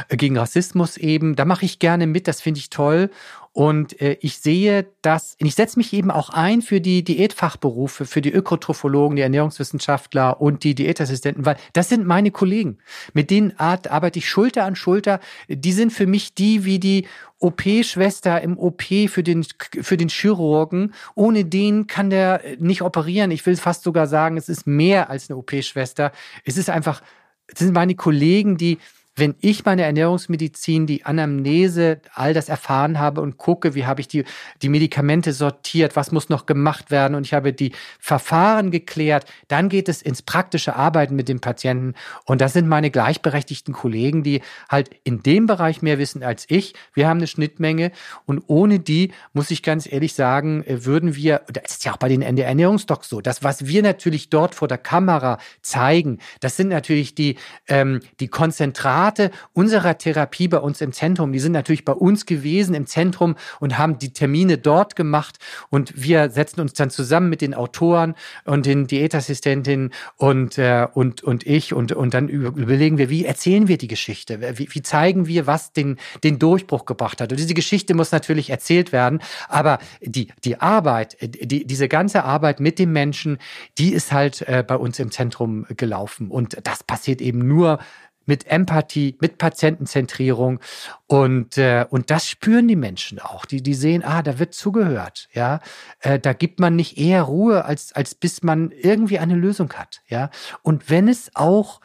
äh, 0.10 0.18
gegen 0.18 0.38
Rassismus 0.38 0.98
eben. 0.98 1.36
Da 1.36 1.46
mache 1.46 1.66
ich 1.66 1.80
gerne 1.80 2.08
mit, 2.08 2.28
das 2.28 2.42
finde 2.42 2.60
ich 2.60 2.70
toll. 2.70 3.12
Und 3.58 4.00
äh, 4.04 4.18
ich 4.22 4.38
sehe 4.38 4.86
das, 5.02 5.36
ich 5.40 5.56
setze 5.56 5.80
mich 5.80 5.92
eben 5.92 6.12
auch 6.12 6.30
ein 6.30 6.62
für 6.62 6.80
die 6.80 7.04
Diätfachberufe, 7.04 8.06
für 8.06 8.22
die 8.22 8.32
Ökotrophologen, 8.32 9.16
die 9.16 9.24
Ernährungswissenschaftler 9.24 10.40
und 10.40 10.64
die 10.64 10.76
Diätassistenten, 10.76 11.44
weil 11.44 11.58
das 11.74 11.90
sind 11.90 12.06
meine 12.06 12.30
Kollegen. 12.30 12.78
Mit 13.14 13.32
denen 13.32 13.58
arbeite 13.58 14.20
ich 14.20 14.30
Schulter 14.30 14.64
an 14.66 14.76
Schulter. 14.76 15.20
Die 15.48 15.72
sind 15.72 15.92
für 15.92 16.06
mich 16.06 16.36
die 16.36 16.66
wie 16.66 16.78
die 16.78 17.08
OP-Schwester 17.40 18.40
im 18.42 18.60
OP 18.60 18.84
für 19.10 19.24
den, 19.24 19.44
für 19.44 19.98
den 19.98 20.10
Chirurgen. 20.10 20.94
Ohne 21.16 21.44
den 21.44 21.88
kann 21.88 22.12
der 22.12 22.44
nicht 22.60 22.84
operieren. 22.84 23.32
Ich 23.32 23.44
will 23.48 23.56
fast 23.56 23.82
sogar 23.82 24.06
sagen, 24.06 24.38
es 24.38 24.50
ist 24.50 24.68
mehr 24.68 25.10
als 25.10 25.32
eine 25.32 25.38
OP-Schwester. 25.38 26.12
Es 26.46 26.58
ist 26.58 26.70
einfach, 26.70 27.02
es 27.48 27.58
sind 27.58 27.74
meine 27.74 27.96
Kollegen, 27.96 28.58
die 28.58 28.78
wenn 29.18 29.36
ich 29.42 29.66
meine 29.66 29.82
Ernährungsmedizin, 29.82 30.86
die 30.86 31.04
Anamnese, 31.04 32.00
all 32.14 32.36
das 32.36 32.50
erfahren 32.50 33.00
habe 33.00 33.22
und 33.22 33.38
gucke, 33.38 33.74
wie 33.74 33.86
habe 33.86 34.00
ich 34.00 34.08
die, 34.08 34.24
die 34.62 34.70
Medikamente 34.70 35.34
sortiert, 35.34 35.96
was 35.96 36.12
muss 36.12 36.30
noch 36.30 36.46
gemacht 36.46 36.92
werden 36.92 37.16
und 37.16 37.26
ich 37.26 37.34
habe 37.34 37.52
die 37.52 37.72
Verfahren 38.00 38.70
geklärt, 38.70 39.26
dann 39.48 39.70
geht 39.70 39.90
es 39.90 40.04
ins 40.04 40.22
praktische 40.22 40.76
Arbeiten 40.76 41.16
mit 41.16 41.30
dem 41.30 41.40
Patienten 41.40 41.96
und 42.26 42.42
das 42.42 42.54
sind 42.54 42.68
meine 42.68 42.92
gleichberechtigten 42.92 43.74
Kollegen, 43.74 44.22
die 44.22 44.42
halt 44.70 44.92
in 45.04 45.24
dem 45.24 45.48
Bereich 45.48 45.82
mehr 45.82 45.98
wissen 45.98 46.22
als 46.22 46.46
ich. 46.48 46.76
Wir 46.94 47.08
haben 47.08 47.18
eine 47.18 47.28
Schnittmenge 47.28 47.92
und 48.26 48.44
ohne 48.46 48.80
die, 48.80 49.12
muss 49.34 49.50
ich 49.50 49.64
ganz 49.64 49.92
ehrlich 49.92 50.14
sagen, 50.14 50.64
würden 50.68 51.16
wir, 51.16 51.42
das 51.52 51.72
ist 51.72 51.86
ja 51.86 51.94
auch 51.94 51.98
bei 51.98 52.10
den 52.10 52.22
Ernährungsdocs 52.22 53.10
so, 53.10 53.22
das, 53.22 53.44
was 53.44 53.66
wir 53.66 53.82
natürlich 53.82 54.30
dort 54.30 54.54
vor 54.54 54.68
der 54.68 54.78
Kamera 54.78 55.40
zeigen, 55.64 56.20
das 56.40 56.56
sind 56.56 56.68
natürlich 56.68 57.16
die, 57.16 57.38
ähm, 57.68 58.02
die 58.20 58.28
Konzentrate 58.28 59.07
Experte 59.08 59.32
unserer 59.54 59.98
Therapie 59.98 60.48
bei 60.48 60.60
uns 60.60 60.82
im 60.82 60.92
Zentrum. 60.92 61.32
Die 61.32 61.40
sind 61.40 61.54
natürlich 61.54 61.86
bei 61.86 61.94
uns 61.94 62.26
gewesen 62.26 62.76
im 62.76 62.86
Zentrum 62.88 63.36
und 63.60 63.78
haben 63.78 63.98
die 64.00 64.12
Termine 64.12 64.58
dort 64.58 64.96
gemacht. 64.96 65.38
Und 65.70 65.94
wir 65.96 66.30
setzen 66.30 66.60
uns 66.60 66.74
dann 66.74 66.90
zusammen 66.90 67.30
mit 67.30 67.42
den 67.42 67.54
Autoren 67.54 68.16
und 68.44 68.66
den 68.66 68.88
Diätassistentinnen 68.88 69.94
und, 70.18 70.58
äh, 70.58 70.88
und, 70.94 71.24
und 71.24 71.48
ich 71.48 71.74
und, 71.74 71.94
und 71.94 72.14
dann 72.14 72.28
überlegen 72.28 72.98
wir, 72.98 73.10
wie 73.10 73.26
erzählen 73.26 73.68
wir 73.68 73.78
die 73.78 73.88
Geschichte? 73.88 74.58
Wie, 74.58 74.68
wie 74.72 74.82
zeigen 74.82 75.28
wir, 75.28 75.48
was 75.48 75.72
den, 75.72 75.98
den 76.24 76.38
Durchbruch 76.38 76.86
gebracht 76.86 77.22
hat? 77.22 77.32
Und 77.32 77.40
diese 77.40 77.54
Geschichte 77.54 77.94
muss 77.94 78.12
natürlich 78.12 78.50
erzählt 78.50 78.92
werden, 78.92 79.20
aber 79.48 79.80
die, 80.02 80.28
die 80.44 80.60
Arbeit, 80.60 81.18
die, 81.22 81.66
diese 81.66 81.88
ganze 81.88 82.26
Arbeit 82.26 82.60
mit 82.60 82.78
dem 82.78 82.92
Menschen, 82.92 83.38
die 83.78 83.94
ist 83.94 84.12
halt 84.12 84.42
äh, 84.48 84.64
bei 84.68 84.76
uns 84.76 85.00
im 85.00 85.12
Zentrum 85.12 85.66
gelaufen. 85.70 86.30
Und 86.30 86.58
das 86.64 86.84
passiert 86.84 87.22
eben 87.22 87.48
nur 87.48 87.80
mit 88.28 88.48
Empathie, 88.48 89.18
mit 89.20 89.38
Patientenzentrierung 89.38 90.60
und 91.08 91.58
äh, 91.58 91.86
und 91.90 92.12
das 92.12 92.30
spüren 92.30 92.68
die 92.68 92.76
Menschen 92.76 93.20
auch. 93.20 93.46
Die 93.46 93.64
die 93.64 93.74
sehen, 93.74 94.04
ah, 94.04 94.22
da 94.22 94.40
wird 94.40 94.54
zugehört, 94.54 95.30
ja, 95.34 95.62
äh, 96.02 96.20
da 96.20 96.34
gibt 96.34 96.60
man 96.60 96.76
nicht 96.76 96.98
eher 96.98 97.24
Ruhe 97.24 97.66
als 97.66 97.94
als 97.94 98.16
bis 98.16 98.44
man 98.44 98.72
irgendwie 98.72 99.20
eine 99.20 99.36
Lösung 99.36 99.74
hat, 99.74 100.02
ja. 100.08 100.30
Und 100.62 100.90
wenn 100.90 101.08
es 101.08 101.32
auch 101.34 101.82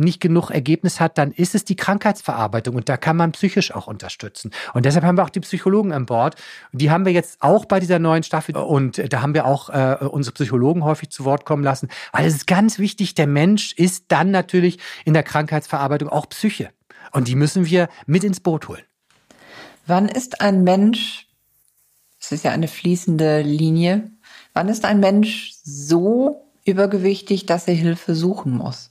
nicht 0.00 0.20
genug 0.20 0.50
Ergebnis 0.50 1.00
hat, 1.00 1.18
dann 1.18 1.32
ist 1.32 1.54
es 1.54 1.64
die 1.64 1.76
Krankheitsverarbeitung 1.76 2.76
und 2.76 2.88
da 2.88 2.96
kann 2.96 3.16
man 3.16 3.32
psychisch 3.32 3.74
auch 3.74 3.86
unterstützen. 3.86 4.50
Und 4.74 4.84
deshalb 4.84 5.04
haben 5.04 5.16
wir 5.16 5.24
auch 5.24 5.30
die 5.30 5.40
Psychologen 5.40 5.92
an 5.92 6.06
Bord. 6.06 6.36
Die 6.72 6.90
haben 6.90 7.04
wir 7.04 7.12
jetzt 7.12 7.38
auch 7.40 7.64
bei 7.64 7.80
dieser 7.80 7.98
neuen 7.98 8.22
Staffel 8.22 8.56
und 8.56 9.12
da 9.12 9.22
haben 9.22 9.34
wir 9.34 9.46
auch 9.46 9.70
äh, 9.70 10.04
unsere 10.04 10.34
Psychologen 10.34 10.84
häufig 10.84 11.10
zu 11.10 11.24
Wort 11.24 11.44
kommen 11.44 11.62
lassen, 11.62 11.88
weil 12.12 12.26
es 12.26 12.34
ist 12.34 12.46
ganz 12.46 12.78
wichtig, 12.78 13.14
der 13.14 13.26
Mensch 13.26 13.72
ist 13.74 14.06
dann 14.08 14.30
natürlich 14.30 14.78
in 15.04 15.14
der 15.14 15.22
Krankheitsverarbeitung 15.22 16.08
auch 16.08 16.28
Psyche 16.28 16.70
und 17.12 17.28
die 17.28 17.34
müssen 17.34 17.66
wir 17.66 17.88
mit 18.06 18.24
ins 18.24 18.40
Boot 18.40 18.68
holen. 18.68 18.82
Wann 19.86 20.08
ist 20.08 20.40
ein 20.40 20.64
Mensch, 20.64 21.26
es 22.20 22.32
ist 22.32 22.44
ja 22.44 22.50
eine 22.50 22.68
fließende 22.68 23.42
Linie, 23.42 24.10
wann 24.52 24.68
ist 24.68 24.84
ein 24.84 25.00
Mensch 25.00 25.54
so 25.62 26.44
übergewichtig, 26.64 27.46
dass 27.46 27.66
er 27.66 27.74
Hilfe 27.74 28.14
suchen 28.14 28.52
muss? 28.52 28.90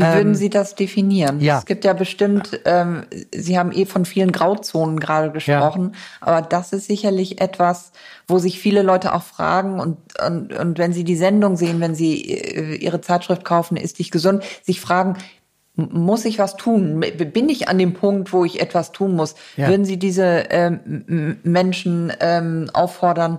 Wie 0.00 0.14
würden 0.14 0.28
ähm, 0.28 0.34
Sie 0.34 0.50
das 0.50 0.74
definieren? 0.74 1.40
Ja. 1.40 1.58
Es 1.58 1.66
gibt 1.66 1.84
ja 1.84 1.92
bestimmt, 1.92 2.60
ähm, 2.64 3.04
Sie 3.32 3.58
haben 3.58 3.72
eh 3.72 3.84
von 3.84 4.04
vielen 4.04 4.32
Grauzonen 4.32 4.98
gerade 4.98 5.30
gesprochen, 5.30 5.92
ja. 5.92 5.98
aber 6.20 6.42
das 6.42 6.72
ist 6.72 6.86
sicherlich 6.86 7.40
etwas, 7.40 7.92
wo 8.26 8.38
sich 8.38 8.58
viele 8.58 8.82
Leute 8.82 9.14
auch 9.14 9.22
fragen 9.22 9.78
und, 9.78 9.98
und, 10.24 10.52
und 10.54 10.78
wenn 10.78 10.92
Sie 10.92 11.04
die 11.04 11.16
Sendung 11.16 11.56
sehen, 11.56 11.80
wenn 11.80 11.94
Sie 11.94 12.22
äh, 12.22 12.76
Ihre 12.76 13.00
Zeitschrift 13.00 13.44
kaufen, 13.44 13.76
ist 13.76 13.98
dich 13.98 14.10
gesund, 14.10 14.42
sich 14.62 14.80
fragen, 14.80 15.16
muss 15.76 16.24
ich 16.24 16.38
was 16.38 16.56
tun? 16.56 17.00
Bin 17.00 17.48
ich 17.48 17.68
an 17.68 17.78
dem 17.78 17.94
Punkt, 17.94 18.32
wo 18.32 18.44
ich 18.44 18.60
etwas 18.60 18.92
tun 18.92 19.14
muss? 19.14 19.34
Ja. 19.56 19.68
Würden 19.68 19.84
Sie 19.84 19.98
diese 19.98 20.44
ähm, 20.50 21.38
Menschen 21.42 22.12
ähm, 22.20 22.70
auffordern, 22.72 23.38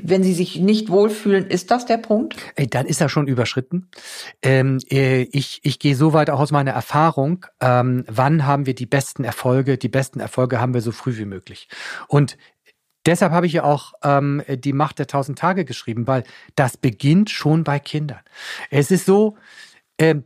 wenn 0.00 0.22
sie 0.22 0.34
sich 0.34 0.60
nicht 0.60 0.90
wohlfühlen, 0.90 1.46
ist 1.46 1.70
das 1.70 1.86
der 1.86 1.98
Punkt? 1.98 2.36
Dann 2.70 2.86
ist 2.86 3.00
er 3.00 3.08
schon 3.08 3.26
überschritten. 3.26 3.88
Ähm, 4.42 4.78
äh, 4.90 5.22
ich, 5.32 5.60
ich 5.62 5.78
gehe 5.78 5.96
so 5.96 6.12
weit 6.12 6.30
auch 6.30 6.40
aus 6.40 6.50
meiner 6.50 6.72
Erfahrung, 6.72 7.46
ähm, 7.60 8.04
wann 8.06 8.46
haben 8.46 8.66
wir 8.66 8.74
die 8.74 8.86
besten 8.86 9.24
Erfolge? 9.24 9.78
Die 9.78 9.88
besten 9.88 10.20
Erfolge 10.20 10.60
haben 10.60 10.74
wir 10.74 10.80
so 10.80 10.92
früh 10.92 11.16
wie 11.16 11.26
möglich. 11.26 11.68
Und 12.08 12.36
Deshalb 13.06 13.32
habe 13.32 13.46
ich 13.46 13.54
ja 13.54 13.64
auch 13.64 13.94
ähm, 14.02 14.42
die 14.48 14.74
Macht 14.74 14.98
der 14.98 15.06
tausend 15.06 15.38
Tage 15.38 15.64
geschrieben, 15.64 16.06
weil 16.06 16.24
das 16.56 16.76
beginnt 16.76 17.30
schon 17.30 17.64
bei 17.64 17.78
Kindern. 17.78 18.20
Es 18.70 18.90
ist 18.90 19.06
so, 19.06 19.38
äh, 19.96 20.16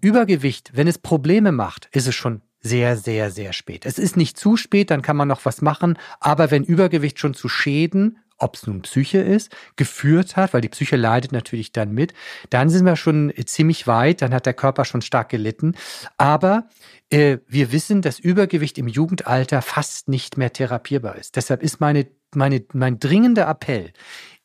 Übergewicht, 0.00 0.70
wenn 0.74 0.88
es 0.88 0.96
Probleme 0.96 1.52
macht, 1.52 1.88
ist 1.92 2.06
es 2.06 2.14
schon 2.14 2.40
sehr, 2.60 2.96
sehr, 2.96 3.30
sehr 3.30 3.52
spät. 3.52 3.84
Es 3.84 3.98
ist 3.98 4.16
nicht 4.16 4.38
zu 4.38 4.56
spät, 4.56 4.90
dann 4.90 5.02
kann 5.02 5.16
man 5.16 5.28
noch 5.28 5.44
was 5.44 5.60
machen, 5.60 5.98
aber 6.20 6.50
wenn 6.50 6.64
Übergewicht 6.64 7.18
schon 7.18 7.34
zu 7.34 7.48
Schäden 7.48 8.18
ob 8.40 8.56
es 8.56 8.66
nun 8.66 8.82
Psyche 8.82 9.18
ist, 9.18 9.54
geführt 9.76 10.36
hat, 10.36 10.52
weil 10.52 10.60
die 10.60 10.68
Psyche 10.68 10.96
leidet 10.96 11.32
natürlich 11.32 11.72
dann 11.72 11.92
mit, 11.92 12.14
dann 12.50 12.68
sind 12.68 12.84
wir 12.84 12.96
schon 12.96 13.32
ziemlich 13.44 13.86
weit, 13.86 14.22
dann 14.22 14.34
hat 14.34 14.46
der 14.46 14.54
Körper 14.54 14.84
schon 14.84 15.02
stark 15.02 15.28
gelitten. 15.28 15.74
Aber 16.16 16.68
äh, 17.10 17.38
wir 17.46 17.72
wissen, 17.72 18.02
dass 18.02 18.18
Übergewicht 18.18 18.78
im 18.78 18.88
Jugendalter 18.88 19.62
fast 19.62 20.08
nicht 20.08 20.36
mehr 20.36 20.52
therapierbar 20.52 21.16
ist. 21.16 21.36
Deshalb 21.36 21.62
ist 21.62 21.80
meine, 21.80 22.06
meine, 22.34 22.64
mein 22.72 22.98
dringender 22.98 23.48
Appell, 23.48 23.92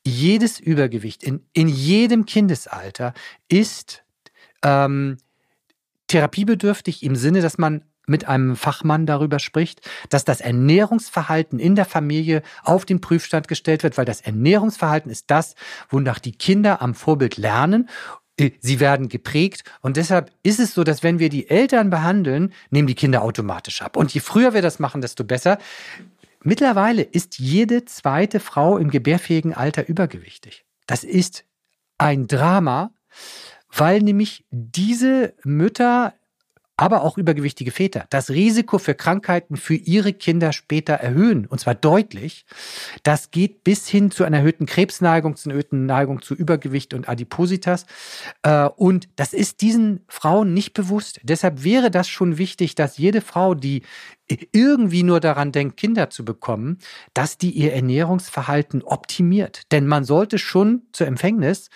jedes 0.06 0.60
Übergewicht 0.60 1.24
in, 1.24 1.46
in 1.54 1.68
jedem 1.68 2.26
Kindesalter 2.26 3.14
ist 3.48 4.04
ähm, 4.64 5.18
therapiebedürftig 6.08 7.04
im 7.04 7.16
Sinne, 7.16 7.42
dass 7.42 7.58
man 7.58 7.84
mit 8.08 8.28
einem 8.28 8.56
Fachmann 8.56 9.06
darüber 9.06 9.40
spricht, 9.40 9.82
dass 10.10 10.26
das 10.26 10.42
Ernährungsverhalten 10.42 11.60
in 11.60 11.76
der 11.76 11.86
Familie 11.86 12.42
auf 12.64 12.86
den 12.86 13.02
Prüfstand 13.02 13.48
gestellt 13.48 13.84
wird, 13.84 13.98
weil 13.98 14.06
das 14.06 14.22
Ernährungsverhalten 14.22 15.12
ist 15.12 15.26
das, 15.28 15.56
wonach 15.90 16.20
die 16.20 16.34
Kinder 16.34 16.82
am 16.82 16.96
Vorbild 16.96 17.38
lernen 17.38 17.90
äh, 18.38 18.52
Sie 18.60 18.80
werden 18.80 19.10
geprägt 19.10 19.64
und 19.82 19.98
deshalb 19.98 20.32
ist 20.44 20.60
es 20.60 20.74
so, 20.74 20.84
dass 20.84 21.04
wenn 21.04 21.20
wir 21.20 21.30
die 21.30 21.50
Eltern 21.50 21.90
behandeln, 21.90 22.54
nehmen 22.70 22.88
die 22.88 22.96
Kinder 22.96 23.22
automatisch 23.22 23.82
ab. 23.82 23.96
Und 23.96 24.14
je 24.14 24.22
früher 24.22 24.54
wir 24.54 24.62
das 24.62 24.80
machen, 24.80 25.02
desto 25.02 25.24
besser. 25.24 25.58
Mittlerweile 26.44 27.02
ist 27.02 27.40
jede 27.40 27.86
zweite 27.86 28.40
Frau 28.40 28.78
im 28.78 28.92
gebärfähigen 28.92 29.54
Alter 29.54 29.88
übergewichtig. 29.88 30.66
Das 30.86 31.04
ist 31.04 31.46
ein 31.98 32.28
Drama, 32.28 32.92
weil 33.72 34.02
nämlich 34.02 34.46
diese 34.52 35.34
Mütter 35.44 36.14
aber 36.78 37.04
auch 37.04 37.18
übergewichtige 37.18 37.72
Väter 37.72 38.06
das 38.10 38.30
Risiko 38.30 38.78
für 38.80 38.96
Krankheiten 38.96 39.56
für 39.56 39.76
ihre 39.76 40.14
Kinder 40.14 40.52
später 40.52 40.94
erhöhen, 40.94 41.46
und 41.46 41.60
zwar 41.60 41.76
deutlich. 41.76 42.46
Das 43.04 43.32
geht 43.32 43.64
bis 43.64 43.88
hin 43.88 44.12
zu 44.12 44.24
einer 44.24 44.38
erhöhten 44.38 44.66
Krebsneigung, 44.66 45.36
zu 45.36 45.50
einer 45.50 45.56
erhöhten 45.56 45.86
Neigung 45.86 46.22
zu 46.22 46.34
Übergewicht 46.36 46.94
und 46.94 47.08
Adipositas. 47.08 47.86
Äh, 48.44 48.66
und 48.76 49.08
das 49.16 49.34
ist 49.34 49.62
diesen 49.62 50.04
Frauen 50.08 50.54
nicht 50.54 50.74
bewusst. 50.74 51.20
Deshalb 51.24 51.64
wäre 51.64 51.92
das 51.92 52.10
schon 52.10 52.38
wichtig, 52.38 52.76
dass 52.76 52.98
jede 52.98 53.22
Frau, 53.22 53.56
die 53.56 53.84
irgendwie 54.52 55.04
nur 55.04 55.20
daran 55.20 55.52
denkt, 55.52 55.78
Kinder 55.78 56.10
zu 56.10 56.26
bekommen, 56.26 56.80
dass 57.14 57.38
die 57.38 57.52
ihr 57.52 57.74
Ernährungsverhalten 57.74 58.82
optimiert. 58.82 59.72
Denn 59.72 59.86
man 59.86 60.04
sollte 60.04 60.40
schon 60.40 60.84
zur 60.92 61.08
Empfängnis 61.08 61.70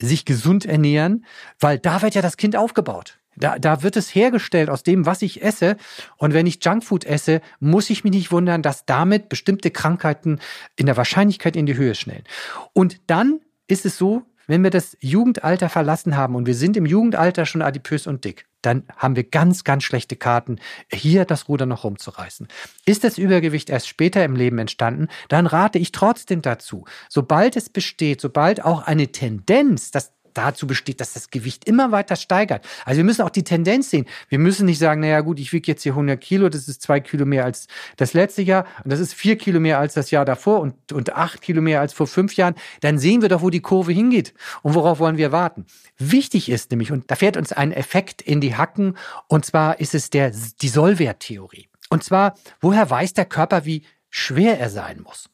sich 0.00 0.24
gesund 0.24 0.66
ernähren, 0.66 1.24
weil 1.58 1.78
da 1.78 2.02
wird 2.02 2.14
ja 2.14 2.22
das 2.22 2.36
Kind 2.36 2.54
aufgebaut. 2.54 3.18
Da, 3.36 3.58
da 3.58 3.82
wird 3.82 3.96
es 3.96 4.14
hergestellt 4.14 4.70
aus 4.70 4.82
dem, 4.82 5.06
was 5.06 5.22
ich 5.22 5.42
esse. 5.42 5.76
Und 6.16 6.34
wenn 6.34 6.46
ich 6.46 6.64
Junkfood 6.64 7.04
esse, 7.04 7.40
muss 7.60 7.90
ich 7.90 8.04
mich 8.04 8.12
nicht 8.12 8.32
wundern, 8.32 8.62
dass 8.62 8.86
damit 8.86 9.28
bestimmte 9.28 9.70
Krankheiten 9.70 10.40
in 10.76 10.86
der 10.86 10.96
Wahrscheinlichkeit 10.96 11.56
in 11.56 11.66
die 11.66 11.76
Höhe 11.76 11.94
schnellen. 11.94 12.24
Und 12.72 13.00
dann 13.06 13.40
ist 13.68 13.84
es 13.84 13.96
so, 13.98 14.22
wenn 14.46 14.62
wir 14.62 14.70
das 14.70 14.96
Jugendalter 15.00 15.68
verlassen 15.68 16.16
haben 16.16 16.34
und 16.34 16.46
wir 16.46 16.54
sind 16.54 16.76
im 16.76 16.86
Jugendalter 16.86 17.46
schon 17.46 17.62
adipös 17.62 18.06
und 18.06 18.24
dick, 18.24 18.46
dann 18.62 18.84
haben 18.96 19.16
wir 19.16 19.24
ganz, 19.24 19.64
ganz 19.64 19.84
schlechte 19.84 20.16
Karten, 20.16 20.58
hier 20.90 21.24
das 21.24 21.48
Ruder 21.48 21.66
noch 21.66 21.84
rumzureißen. 21.84 22.48
Ist 22.84 23.04
das 23.04 23.18
Übergewicht 23.18 23.70
erst 23.70 23.88
später 23.88 24.24
im 24.24 24.36
Leben 24.36 24.58
entstanden, 24.58 25.08
dann 25.28 25.46
rate 25.46 25.78
ich 25.78 25.92
trotzdem 25.92 26.42
dazu, 26.42 26.84
sobald 27.08 27.56
es 27.56 27.68
besteht, 27.68 28.20
sobald 28.20 28.64
auch 28.64 28.86
eine 28.86 29.08
Tendenz, 29.08 29.90
dass 29.90 30.12
dazu 30.36 30.66
besteht, 30.66 31.00
dass 31.00 31.12
das 31.12 31.30
Gewicht 31.30 31.66
immer 31.68 31.92
weiter 31.92 32.16
steigert. 32.16 32.66
Also 32.84 32.98
wir 32.98 33.04
müssen 33.04 33.22
auch 33.22 33.30
die 33.30 33.44
Tendenz 33.44 33.90
sehen. 33.90 34.06
Wir 34.28 34.38
müssen 34.38 34.66
nicht 34.66 34.78
sagen, 34.78 35.00
naja 35.00 35.20
gut, 35.20 35.40
ich 35.40 35.52
wiege 35.52 35.70
jetzt 35.70 35.82
hier 35.82 35.92
100 35.92 36.20
Kilo, 36.20 36.48
das 36.48 36.68
ist 36.68 36.82
zwei 36.82 37.00
Kilo 37.00 37.26
mehr 37.26 37.44
als 37.44 37.66
das 37.96 38.14
letzte 38.14 38.42
Jahr 38.42 38.66
und 38.84 38.92
das 38.92 39.00
ist 39.00 39.14
vier 39.14 39.36
Kilo 39.36 39.60
mehr 39.60 39.78
als 39.78 39.94
das 39.94 40.10
Jahr 40.10 40.24
davor 40.24 40.60
und, 40.60 40.92
und 40.92 41.14
acht 41.14 41.40
Kilo 41.40 41.62
mehr 41.62 41.80
als 41.80 41.92
vor 41.92 42.06
fünf 42.06 42.36
Jahren. 42.36 42.54
Dann 42.80 42.98
sehen 42.98 43.22
wir 43.22 43.28
doch, 43.28 43.42
wo 43.42 43.50
die 43.50 43.60
Kurve 43.60 43.92
hingeht 43.92 44.34
und 44.62 44.74
worauf 44.74 44.98
wollen 44.98 45.16
wir 45.16 45.32
warten. 45.32 45.66
Wichtig 45.98 46.48
ist 46.48 46.70
nämlich, 46.70 46.92
und 46.92 47.10
da 47.10 47.14
fährt 47.14 47.36
uns 47.36 47.52
ein 47.52 47.72
Effekt 47.72 48.22
in 48.22 48.40
die 48.40 48.56
Hacken, 48.56 48.96
und 49.28 49.44
zwar 49.44 49.80
ist 49.80 49.94
es 49.94 50.10
der, 50.10 50.32
die 50.60 50.68
Sollwerttheorie. 50.68 51.68
Und 51.88 52.04
zwar, 52.04 52.34
woher 52.60 52.88
weiß 52.88 53.14
der 53.14 53.24
Körper, 53.24 53.64
wie 53.64 53.82
schwer 54.10 54.58
er 54.58 54.70
sein 54.70 55.02
muss? 55.02 55.28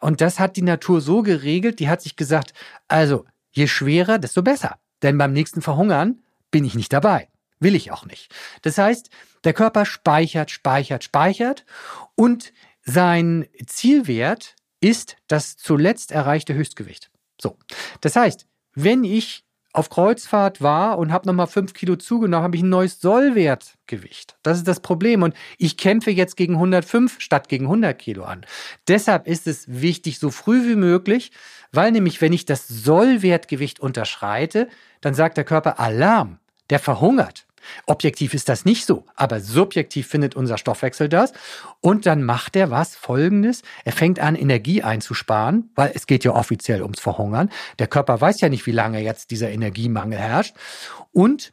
Und 0.00 0.20
das 0.20 0.38
hat 0.38 0.56
die 0.56 0.62
Natur 0.62 1.00
so 1.00 1.22
geregelt, 1.22 1.80
die 1.80 1.88
hat 1.88 2.02
sich 2.02 2.16
gesagt, 2.16 2.52
also 2.86 3.24
Je 3.52 3.66
schwerer, 3.66 4.18
desto 4.18 4.42
besser. 4.42 4.78
Denn 5.02 5.18
beim 5.18 5.32
nächsten 5.32 5.62
Verhungern 5.62 6.22
bin 6.50 6.64
ich 6.64 6.74
nicht 6.74 6.92
dabei. 6.92 7.28
Will 7.60 7.74
ich 7.74 7.92
auch 7.92 8.04
nicht. 8.04 8.34
Das 8.62 8.78
heißt, 8.78 9.10
der 9.44 9.52
Körper 9.52 9.84
speichert, 9.86 10.50
speichert, 10.50 11.04
speichert 11.04 11.64
und 12.14 12.52
sein 12.82 13.46
Zielwert 13.66 14.56
ist 14.80 15.16
das 15.28 15.56
zuletzt 15.56 16.10
erreichte 16.10 16.54
Höchstgewicht. 16.54 17.10
So. 17.40 17.56
Das 18.00 18.16
heißt, 18.16 18.46
wenn 18.74 19.04
ich 19.04 19.44
auf 19.72 19.88
Kreuzfahrt 19.88 20.60
war 20.60 20.98
und 20.98 21.12
habe 21.12 21.26
nochmal 21.26 21.46
fünf 21.46 21.72
Kilo 21.72 21.96
zugenommen, 21.96 22.44
habe 22.44 22.56
ich 22.56 22.62
ein 22.62 22.68
neues 22.68 23.00
Sollwertgewicht. 23.00 24.36
Das 24.42 24.58
ist 24.58 24.68
das 24.68 24.80
Problem. 24.80 25.22
Und 25.22 25.34
ich 25.56 25.76
kämpfe 25.76 26.10
jetzt 26.10 26.36
gegen 26.36 26.54
105 26.54 27.20
statt 27.20 27.48
gegen 27.48 27.64
100 27.64 27.98
Kilo 27.98 28.24
an. 28.24 28.44
Deshalb 28.86 29.26
ist 29.26 29.46
es 29.46 29.64
wichtig, 29.68 30.18
so 30.18 30.30
früh 30.30 30.68
wie 30.68 30.76
möglich, 30.76 31.32
weil 31.72 31.90
nämlich, 31.90 32.20
wenn 32.20 32.34
ich 32.34 32.44
das 32.44 32.68
Sollwertgewicht 32.68 33.80
unterschreite, 33.80 34.68
dann 35.00 35.14
sagt 35.14 35.38
der 35.38 35.44
Körper 35.44 35.80
Alarm, 35.80 36.38
der 36.68 36.78
verhungert. 36.78 37.46
Objektiv 37.86 38.34
ist 38.34 38.48
das 38.48 38.64
nicht 38.64 38.86
so, 38.86 39.04
aber 39.14 39.40
subjektiv 39.40 40.06
findet 40.06 40.36
unser 40.36 40.58
Stoffwechsel 40.58 41.08
das. 41.08 41.32
Und 41.80 42.06
dann 42.06 42.22
macht 42.22 42.56
er 42.56 42.70
was 42.70 42.94
Folgendes. 42.94 43.62
Er 43.84 43.92
fängt 43.92 44.20
an, 44.20 44.34
Energie 44.34 44.82
einzusparen, 44.82 45.70
weil 45.74 45.92
es 45.94 46.06
geht 46.06 46.24
ja 46.24 46.32
offiziell 46.32 46.82
ums 46.82 47.00
Verhungern. 47.00 47.50
Der 47.78 47.86
Körper 47.86 48.20
weiß 48.20 48.40
ja 48.40 48.48
nicht, 48.48 48.66
wie 48.66 48.72
lange 48.72 49.00
jetzt 49.00 49.30
dieser 49.30 49.50
Energiemangel 49.50 50.18
herrscht. 50.18 50.54
Und 51.12 51.52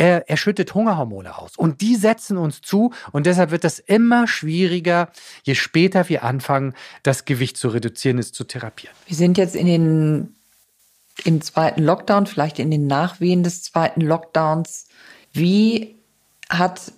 er, 0.00 0.30
er 0.30 0.38
schüttet 0.38 0.72
Hungerhormone 0.72 1.36
aus. 1.36 1.56
Und 1.56 1.82
die 1.82 1.94
setzen 1.94 2.38
uns 2.38 2.62
zu. 2.62 2.90
Und 3.12 3.26
deshalb 3.26 3.50
wird 3.50 3.64
das 3.64 3.78
immer 3.78 4.26
schwieriger, 4.26 5.10
je 5.42 5.54
später 5.54 6.08
wir 6.08 6.24
anfangen, 6.24 6.74
das 7.02 7.26
Gewicht 7.26 7.58
zu 7.58 7.68
reduzieren, 7.68 8.18
es 8.18 8.32
zu 8.32 8.44
therapieren. 8.44 8.96
Wir 9.06 9.16
sind 9.16 9.36
jetzt 9.36 9.54
in 9.54 9.66
den, 9.66 10.36
im 11.24 11.42
zweiten 11.42 11.82
Lockdown, 11.82 12.26
vielleicht 12.26 12.58
in 12.58 12.70
den 12.70 12.86
Nachwehen 12.86 13.42
des 13.42 13.62
zweiten 13.62 14.00
Lockdowns. 14.00 14.86
Wie 15.32 15.96
hat 16.48 16.92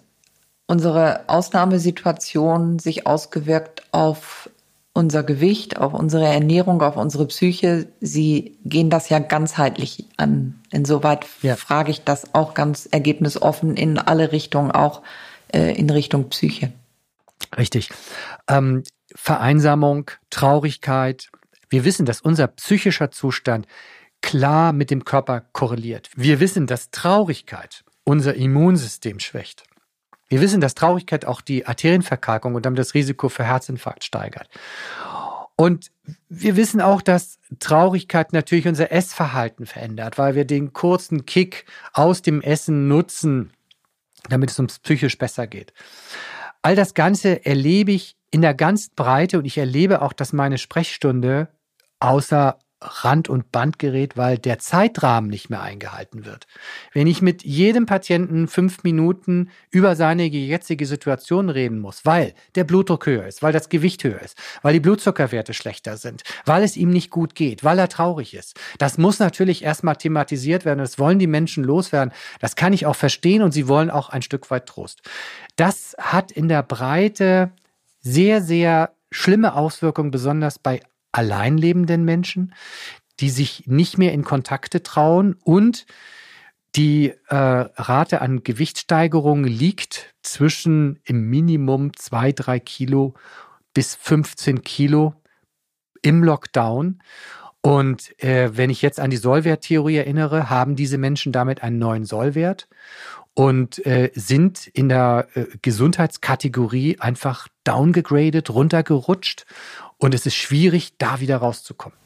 unsere 0.67 1.29
Ausnahmesituation 1.29 2.79
sich 2.79 3.07
ausgewirkt 3.07 3.83
auf 3.93 4.49
unser 4.95 5.23
Gewicht, 5.23 5.79
auf 5.79 5.95
unsere 5.95 6.27
Ernährung, 6.27 6.83
auf 6.83 6.97
unsere 6.97 7.27
Psyche. 7.27 7.89
Sie 8.01 8.59
gehen 8.65 8.91
das 8.91 9.09
ja 9.09 9.19
ganzheitlich 9.19 10.07
an. 10.17 10.61
Insoweit 10.71 11.27
ja. 11.41 11.57
frage 11.57 11.91
ich 11.91 12.05
das 12.05 12.35
auch 12.35 12.55
ganz 12.55 12.87
ergebnisoffen 12.87 13.77
in 13.77 13.99
alle 13.99 14.33
Richtungen, 14.33 14.71
auch 14.71 15.03
äh, 15.53 15.75
in 15.75 15.89
Richtung 15.89 16.29
Psyche. 16.29 16.73
Richtig. 17.57 17.89
Ähm, 18.49 18.83
Vereinsamung, 19.15 20.11
Traurigkeit. 20.31 21.31
Wir 21.71 21.85
wissen, 21.85 22.05
dass 22.05 22.21
unser 22.21 22.49
psychischer 22.49 23.11
Zustand 23.11 23.67
klar 24.21 24.73
mit 24.73 24.91
dem 24.91 25.05
Körper 25.05 25.41
korreliert. 25.53 26.11
Wir 26.17 26.39
wissen, 26.39 26.67
dass 26.67 26.91
Traurigkeit 26.91 27.83
unser 28.05 28.35
Immunsystem 28.35 29.21
schwächt. 29.21 29.65
Wir 30.29 30.41
wissen, 30.41 30.61
dass 30.61 30.75
Traurigkeit 30.75 31.27
auch 31.27 31.41
die 31.41 31.67
Arterienverkalkung 31.67 32.55
und 32.55 32.65
damit 32.65 32.79
das 32.79 32.95
Risiko 32.95 33.29
für 33.29 33.45
Herzinfarkt 33.45 34.03
steigert. 34.03 34.49
Und 35.57 35.93
wir 36.29 36.57
wissen 36.57 36.81
auch, 36.81 37.03
dass 37.03 37.39
Traurigkeit 37.61 38.33
natürlich 38.33 38.67
unser 38.67 38.91
Essverhalten 38.91 39.67
verändert, 39.67 40.19
weil 40.19 40.35
wir 40.35 40.45
den 40.45 40.73
kurzen 40.73 41.27
Kick 41.27 41.67
aus 41.93 42.23
dem 42.23 42.41
Essen 42.41 42.89
nutzen, 42.89 43.53
damit 44.29 44.51
es 44.51 44.59
uns 44.59 44.79
psychisch 44.79 45.19
besser 45.19 45.47
geht. 45.47 45.75
All 46.63 46.77
das 46.77 46.95
Ganze 46.95 47.45
erlebe 47.45 47.93
ich 47.93 48.17
in 48.31 48.41
der 48.41 48.55
ganzen 48.55 48.95
Breite 48.97 49.39
und 49.39 49.45
ich 49.45 49.59
erlebe 49.59 50.01
auch, 50.01 50.13
dass 50.13 50.33
meine 50.33 50.59
Sprechstunde 50.59 51.49
außer 52.01 52.59
Rand 52.83 53.29
und 53.29 53.53
Band 53.53 53.79
gerät, 53.79 54.17
weil 54.17 54.39
der 54.39 54.59
Zeitrahmen 54.59 55.31
nicht 55.31 55.51
mehr 55.51 55.63
eingehalten 55.63 56.25
wird. 56.25 56.47
Wenn 56.93 57.07
ich 57.07 57.23
mit 57.23 57.45
jedem 57.45 57.87
Patienten 57.87 58.49
fünf 58.49 58.83
Minuten 58.83 59.51
über 59.71 59.97
seine 59.97 60.25
jetzige 60.25 60.87
Situation 60.87 61.49
reden 61.49 61.79
muss, 61.79 62.05
weil 62.05 62.35
der 62.55 62.65
Blutdruck 62.65 63.07
höher 63.07 63.27
ist, 63.27 63.43
weil 63.43 63.53
das 63.53 63.69
Gewicht 63.69 64.05
höher 64.05 64.21
ist, 64.21 64.37
weil 64.63 64.73
die 64.75 64.81
Blutzuckerwerte 64.81 65.55
schlechter 65.55 65.97
sind, 65.97 66.23
weil 66.45 66.63
es 66.63 66.77
ihm 66.77 66.91
nicht 66.91 67.11
gut 67.11 67.35
geht, 67.35 67.65
weil 67.65 67.79
er 67.79 67.89
traurig 67.89 68.35
ist, 68.35 68.59
das 68.79 68.99
muss 68.99 69.19
natürlich 69.19 69.63
erstmal 69.63 69.97
thematisiert 69.97 70.65
werden. 70.65 70.81
Das 70.81 70.99
wollen 70.99 71.19
die 71.19 71.27
Menschen 71.27 71.65
loswerden. 71.65 72.13
Das 72.41 72.57
kann 72.57 72.73
ich 72.73 72.87
auch 72.87 72.97
verstehen 72.97 73.43
und 73.43 73.53
sie 73.53 73.69
wollen 73.69 73.91
auch 73.91 74.09
ein 74.09 74.23
Stück 74.23 74.51
weit 74.51 74.67
Trost. 74.67 75.03
Das 75.57 75.95
hat 75.99 76.33
in 76.33 76.49
der 76.49 76.63
Breite 76.63 77.53
sehr, 78.01 78.43
sehr 78.43 78.93
schlimme 79.11 79.55
Auswirkungen, 79.55 80.11
besonders 80.11 80.59
bei 80.59 80.81
alleinlebenden 81.13 82.05
Menschen, 82.05 82.55
die 83.21 83.31
sich 83.31 83.65
nicht 83.67 83.99
mehr 83.99 84.13
in 84.13 84.25
Kontakte 84.25 84.83
trauen 84.83 85.37
und 85.45 85.87
die 86.75 87.13
äh, 87.29 87.35
Rate 87.37 88.23
an 88.23 88.43
Gewichtssteigerung 88.43 89.45
liegt 89.45 90.15
zwischen 90.23 90.99
im 91.05 91.29
Minimum 91.29 91.95
zwei, 91.97 92.33
drei 92.33 92.59
Kilo 92.61 93.15
bis 93.75 93.95
15 93.95 94.63
Kilo 94.63 95.15
im 96.01 96.25
Lockdown. 96.25 97.03
Und 97.61 98.19
äh, 98.23 98.57
wenn 98.57 98.71
ich 98.71 98.83
jetzt 98.83 98.99
an 98.99 99.11
die 99.11 99.19
Sollwerttheorie 99.19 99.97
erinnere, 99.97 100.51
haben 100.51 100.75
diese 100.75 100.99
Menschen 100.99 101.31
damit 101.31 101.63
einen 101.63 101.79
neuen 101.79 102.05
Sollwert 102.05 102.69
und 103.35 103.85
äh, 103.87 104.11
sind 104.15 104.67
in 104.67 104.89
der 104.89 105.29
äh, 105.35 105.47
Gesundheitskategorie 105.63 106.99
einfach 106.99 107.49
downgegradet, 107.65 108.51
runtergerutscht 108.51 109.47
und 110.03 110.15
es 110.15 110.27
ist 110.27 110.35
schwierig, 110.35 110.95
da 110.99 111.21
wieder 111.21 111.37
rauszukommen. 111.37 111.97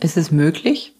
Ist 0.00 0.16
es 0.16 0.32
möglich? 0.32 0.92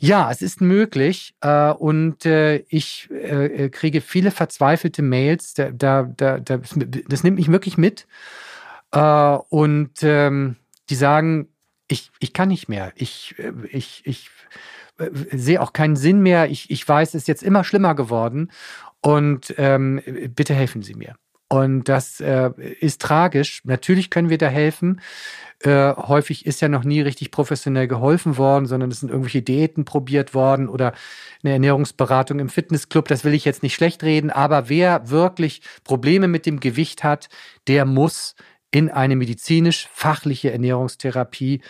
Ja, 0.00 0.30
es 0.30 0.40
ist 0.40 0.62
möglich 0.62 1.34
äh, 1.42 1.70
und 1.70 2.24
äh, 2.24 2.64
ich 2.68 3.10
äh, 3.10 3.68
kriege 3.68 4.00
viele 4.00 4.30
verzweifelte 4.30 5.02
Mails. 5.02 5.52
Da, 5.54 5.70
da, 5.70 6.04
da, 6.14 6.38
das 6.38 7.22
nimmt 7.22 7.36
mich 7.36 7.52
wirklich 7.52 7.76
mit 7.76 8.06
äh, 8.92 8.98
und 9.00 10.02
ähm, 10.02 10.56
die 10.88 10.94
sagen, 10.94 11.48
ich, 11.88 12.10
ich 12.20 12.32
kann 12.32 12.48
nicht 12.48 12.68
mehr. 12.70 12.92
Ich, 12.96 13.34
äh, 13.38 13.52
ich, 13.70 14.00
ich 14.04 14.30
äh, 14.98 15.10
sehe 15.30 15.60
auch 15.60 15.74
keinen 15.74 15.96
Sinn 15.96 16.22
mehr. 16.22 16.50
Ich, 16.50 16.70
ich 16.70 16.88
weiß, 16.88 17.10
es 17.10 17.22
ist 17.22 17.28
jetzt 17.28 17.42
immer 17.42 17.64
schlimmer 17.64 17.94
geworden 17.94 18.50
und 19.02 19.54
ähm, 19.58 20.00
bitte 20.34 20.54
helfen 20.54 20.82
Sie 20.82 20.94
mir. 20.94 21.16
Und 21.52 21.84
das 21.84 22.18
äh, 22.20 22.50
ist 22.80 23.02
tragisch. 23.02 23.60
Natürlich 23.64 24.08
können 24.08 24.30
wir 24.30 24.38
da 24.38 24.48
helfen. 24.48 25.02
Äh, 25.58 25.92
häufig 25.96 26.46
ist 26.46 26.62
ja 26.62 26.68
noch 26.68 26.82
nie 26.82 27.02
richtig 27.02 27.30
professionell 27.30 27.88
geholfen 27.88 28.38
worden, 28.38 28.64
sondern 28.64 28.90
es 28.90 29.00
sind 29.00 29.10
irgendwelche 29.10 29.42
Diäten 29.42 29.84
probiert 29.84 30.32
worden 30.32 30.66
oder 30.66 30.94
eine 31.44 31.52
Ernährungsberatung 31.52 32.38
im 32.38 32.48
Fitnessclub. 32.48 33.06
Das 33.06 33.24
will 33.24 33.34
ich 33.34 33.44
jetzt 33.44 33.62
nicht 33.62 33.74
schlecht 33.74 34.02
reden, 34.02 34.30
aber 34.30 34.70
wer 34.70 35.10
wirklich 35.10 35.60
Probleme 35.84 36.26
mit 36.26 36.46
dem 36.46 36.58
Gewicht 36.58 37.04
hat, 37.04 37.28
der 37.66 37.84
muss 37.84 38.34
in 38.70 38.88
eine 38.88 39.14
medizinisch-fachliche 39.14 40.52
Ernährungstherapie 40.52 41.60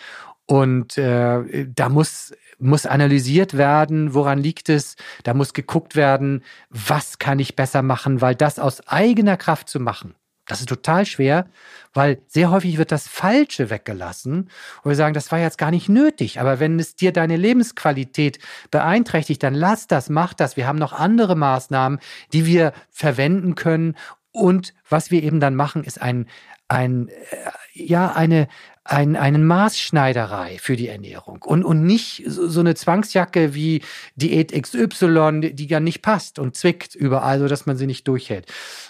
und 0.45 0.97
äh, 0.97 1.67
da 1.67 1.89
muss 1.89 2.33
muss 2.63 2.85
analysiert 2.85 3.57
werden, 3.57 4.13
woran 4.13 4.39
liegt 4.39 4.69
es, 4.69 4.95
da 5.23 5.33
muss 5.33 5.53
geguckt 5.53 5.95
werden, 5.95 6.43
was 6.69 7.19
kann 7.19 7.39
ich 7.39 7.55
besser 7.55 7.81
machen, 7.81 8.21
weil 8.21 8.35
das 8.35 8.59
aus 8.59 8.87
eigener 8.87 9.37
Kraft 9.37 9.69
zu 9.69 9.79
machen, 9.79 10.15
das 10.45 10.59
ist 10.59 10.67
total 10.67 11.05
schwer, 11.05 11.45
weil 11.93 12.21
sehr 12.27 12.51
häufig 12.51 12.77
wird 12.77 12.91
das 12.91 13.07
Falsche 13.07 13.69
weggelassen 13.69 14.49
und 14.83 14.89
wir 14.91 14.95
sagen, 14.95 15.13
das 15.13 15.31
war 15.31 15.39
jetzt 15.39 15.57
gar 15.57 15.71
nicht 15.71 15.87
nötig. 15.87 16.39
Aber 16.41 16.59
wenn 16.59 16.79
es 16.79 16.95
dir 16.95 17.13
deine 17.13 17.37
Lebensqualität 17.37 18.39
beeinträchtigt, 18.69 19.41
dann 19.41 19.53
lass 19.53 19.87
das, 19.87 20.09
mach 20.09 20.33
das. 20.33 20.57
Wir 20.57 20.67
haben 20.67 20.79
noch 20.79 20.91
andere 20.91 21.37
Maßnahmen, 21.37 21.99
die 22.33 22.45
wir 22.45 22.73
verwenden 22.89 23.55
können. 23.55 23.95
Und 24.31 24.73
was 24.89 25.11
wir 25.11 25.23
eben 25.23 25.39
dann 25.39 25.55
machen, 25.55 25.85
ist 25.85 26.01
ein, 26.01 26.27
ein, 26.67 27.07
äh, 27.07 27.13
ja, 27.73 28.11
eine, 28.11 28.47
ein, 28.83 29.15
einen 29.15 29.45
Maßschneiderei 29.45 30.57
für 30.59 30.75
die 30.75 30.87
Ernährung 30.87 31.41
und, 31.41 31.63
und 31.63 31.83
nicht 31.83 32.23
so, 32.27 32.59
eine 32.59 32.75
Zwangsjacke 32.75 33.53
wie 33.53 33.81
Diät 34.15 34.51
XY, 34.51 35.39
die, 35.41 35.53
die 35.53 35.67
ja 35.67 35.79
nicht 35.79 36.01
passt 36.01 36.37
und 36.37 36.55
zwickt 36.55 36.93
überall, 36.93 37.39
so 37.39 37.47
dass 37.47 37.65
man 37.65 37.77
sie 37.77 37.87
nicht 37.87 38.07
durchhält. 38.07 38.45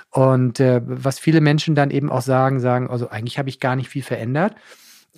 Und 0.10 0.60
äh, 0.60 0.82
was 0.84 1.20
viele 1.20 1.42
Menschen 1.42 1.76
dann 1.76 1.92
eben 1.92 2.12
auch 2.12 2.22
sagen, 2.22 2.60
sagen, 2.60 2.90
also 2.90 3.10
eigentlich 3.10 3.40
habe 3.40 3.50
ich 3.50 3.60
gar 3.60 3.76
nicht 3.76 3.90
viel 3.90 4.04
verändert. 4.04 4.56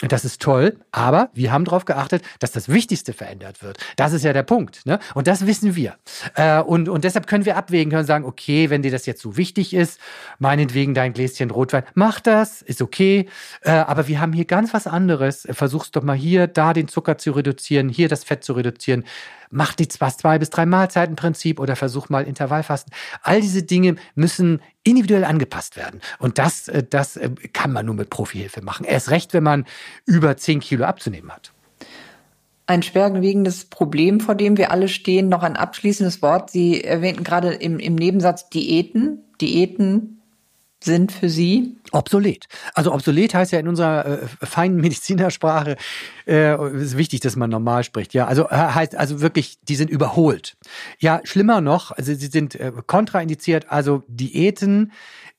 Das 0.01 0.25
ist 0.25 0.41
toll, 0.41 0.77
aber 0.91 1.29
wir 1.33 1.53
haben 1.53 1.63
darauf 1.63 1.85
geachtet, 1.85 2.21
dass 2.39 2.51
das 2.51 2.67
Wichtigste 2.67 3.13
verändert 3.13 3.63
wird. 3.63 3.77
Das 3.95 4.11
ist 4.11 4.25
ja 4.25 4.33
der 4.33 4.43
Punkt. 4.43 4.85
Ne? 4.85 4.99
Und 5.13 5.25
das 5.27 5.47
wissen 5.47 5.77
wir. 5.77 5.95
Äh, 6.35 6.59
und, 6.59 6.89
und 6.89 7.05
deshalb 7.05 7.27
können 7.27 7.45
wir 7.45 7.55
abwägen, 7.55 7.91
können 7.91 8.05
sagen, 8.05 8.25
okay, 8.25 8.69
wenn 8.69 8.81
dir 8.81 8.91
das 8.91 9.05
jetzt 9.05 9.21
so 9.21 9.37
wichtig 9.37 9.73
ist, 9.73 10.01
meinetwegen 10.37 10.95
dein 10.95 11.13
Gläschen 11.13 11.49
Rotwein, 11.49 11.83
mach 11.93 12.19
das, 12.19 12.61
ist 12.61 12.81
okay. 12.81 13.29
Äh, 13.61 13.71
aber 13.71 14.09
wir 14.09 14.19
haben 14.19 14.33
hier 14.33 14.43
ganz 14.43 14.73
was 14.73 14.85
anderes. 14.85 15.47
Versuch's 15.51 15.91
doch 15.91 16.03
mal 16.03 16.17
hier, 16.17 16.47
da 16.47 16.73
den 16.73 16.89
Zucker 16.89 17.17
zu 17.17 17.31
reduzieren, 17.31 17.87
hier 17.87 18.09
das 18.09 18.25
Fett 18.25 18.43
zu 18.43 18.51
reduzieren 18.51 19.05
mach 19.55 19.73
die 19.73 19.87
zwei 19.87 20.37
bis 20.37 20.49
drei 20.49 20.65
Mahlzeiten 20.65 21.15
Prinzip 21.15 21.59
oder 21.59 21.75
versuch 21.75 22.09
mal 22.09 22.25
Intervallfasten. 22.25 22.93
All 23.23 23.41
diese 23.41 23.63
Dinge 23.63 23.95
müssen 24.13 24.61
individuell 24.83 25.23
angepasst 25.23 25.77
werden. 25.77 26.01
Und 26.19 26.37
das, 26.37 26.67
äh, 26.67 26.83
das 26.83 27.17
äh, 27.17 27.29
kann 27.53 27.71
man 27.71 27.85
nur 27.85 27.95
mit 27.95 28.09
Profihilfe 28.09 28.61
machen. 28.61 28.85
Erst 28.85 29.09
recht, 29.09 29.33
wenn 29.33 29.43
man 29.43 29.65
über 30.05 30.37
zehn 30.37 30.59
Kilo 30.59 30.85
abzunehmen 30.85 31.31
hat. 31.31 31.51
Ein 32.67 32.83
schwerwiegendes 32.83 33.65
Problem, 33.65 34.19
vor 34.19 34.35
dem 34.35 34.57
wir 34.57 34.71
alle 34.71 34.89
stehen. 34.89 35.29
Noch 35.29 35.43
ein 35.43 35.55
abschließendes 35.55 36.21
Wort. 36.21 36.49
Sie 36.49 36.83
erwähnten 36.83 37.23
gerade 37.23 37.53
im, 37.53 37.79
im 37.79 37.95
Nebensatz 37.95 38.49
Diäten. 38.49 39.19
Diäten 39.39 40.21
sind 40.85 41.11
für 41.11 41.29
Sie? 41.29 41.75
Obsolet. 41.91 42.45
Also 42.73 42.93
obsolet 42.93 43.33
heißt 43.33 43.51
ja 43.51 43.59
in 43.59 43.67
unserer 43.67 44.05
äh, 44.05 44.27
feinen 44.45 44.77
Medizinersprache, 44.77 45.75
äh, 46.27 46.81
ist 46.81 46.97
wichtig, 46.97 47.19
dass 47.19 47.35
man 47.35 47.49
normal 47.49 47.83
spricht. 47.83 48.13
Ja, 48.13 48.27
also 48.27 48.49
äh, 48.49 48.55
heißt 48.55 48.95
also 48.95 49.21
wirklich, 49.21 49.57
die 49.63 49.75
sind 49.75 49.89
überholt. 49.89 50.55
Ja, 50.99 51.21
schlimmer 51.23 51.61
noch, 51.61 51.91
also 51.91 52.13
sie 52.13 52.27
sind 52.27 52.55
äh, 52.55 52.71
kontraindiziert. 52.85 53.69
Also 53.69 54.03
Diäten 54.07 54.91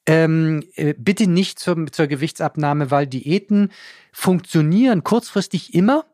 ähm, 0.07 0.63
äh, 0.77 0.95
bitte 0.97 1.27
nicht 1.27 1.59
zur, 1.59 1.87
zur 1.91 2.07
Gewichtsabnahme, 2.07 2.91
weil 2.91 3.07
Diäten 3.07 3.73
funktionieren 4.13 5.03
kurzfristig 5.03 5.75
immer, 5.75 6.05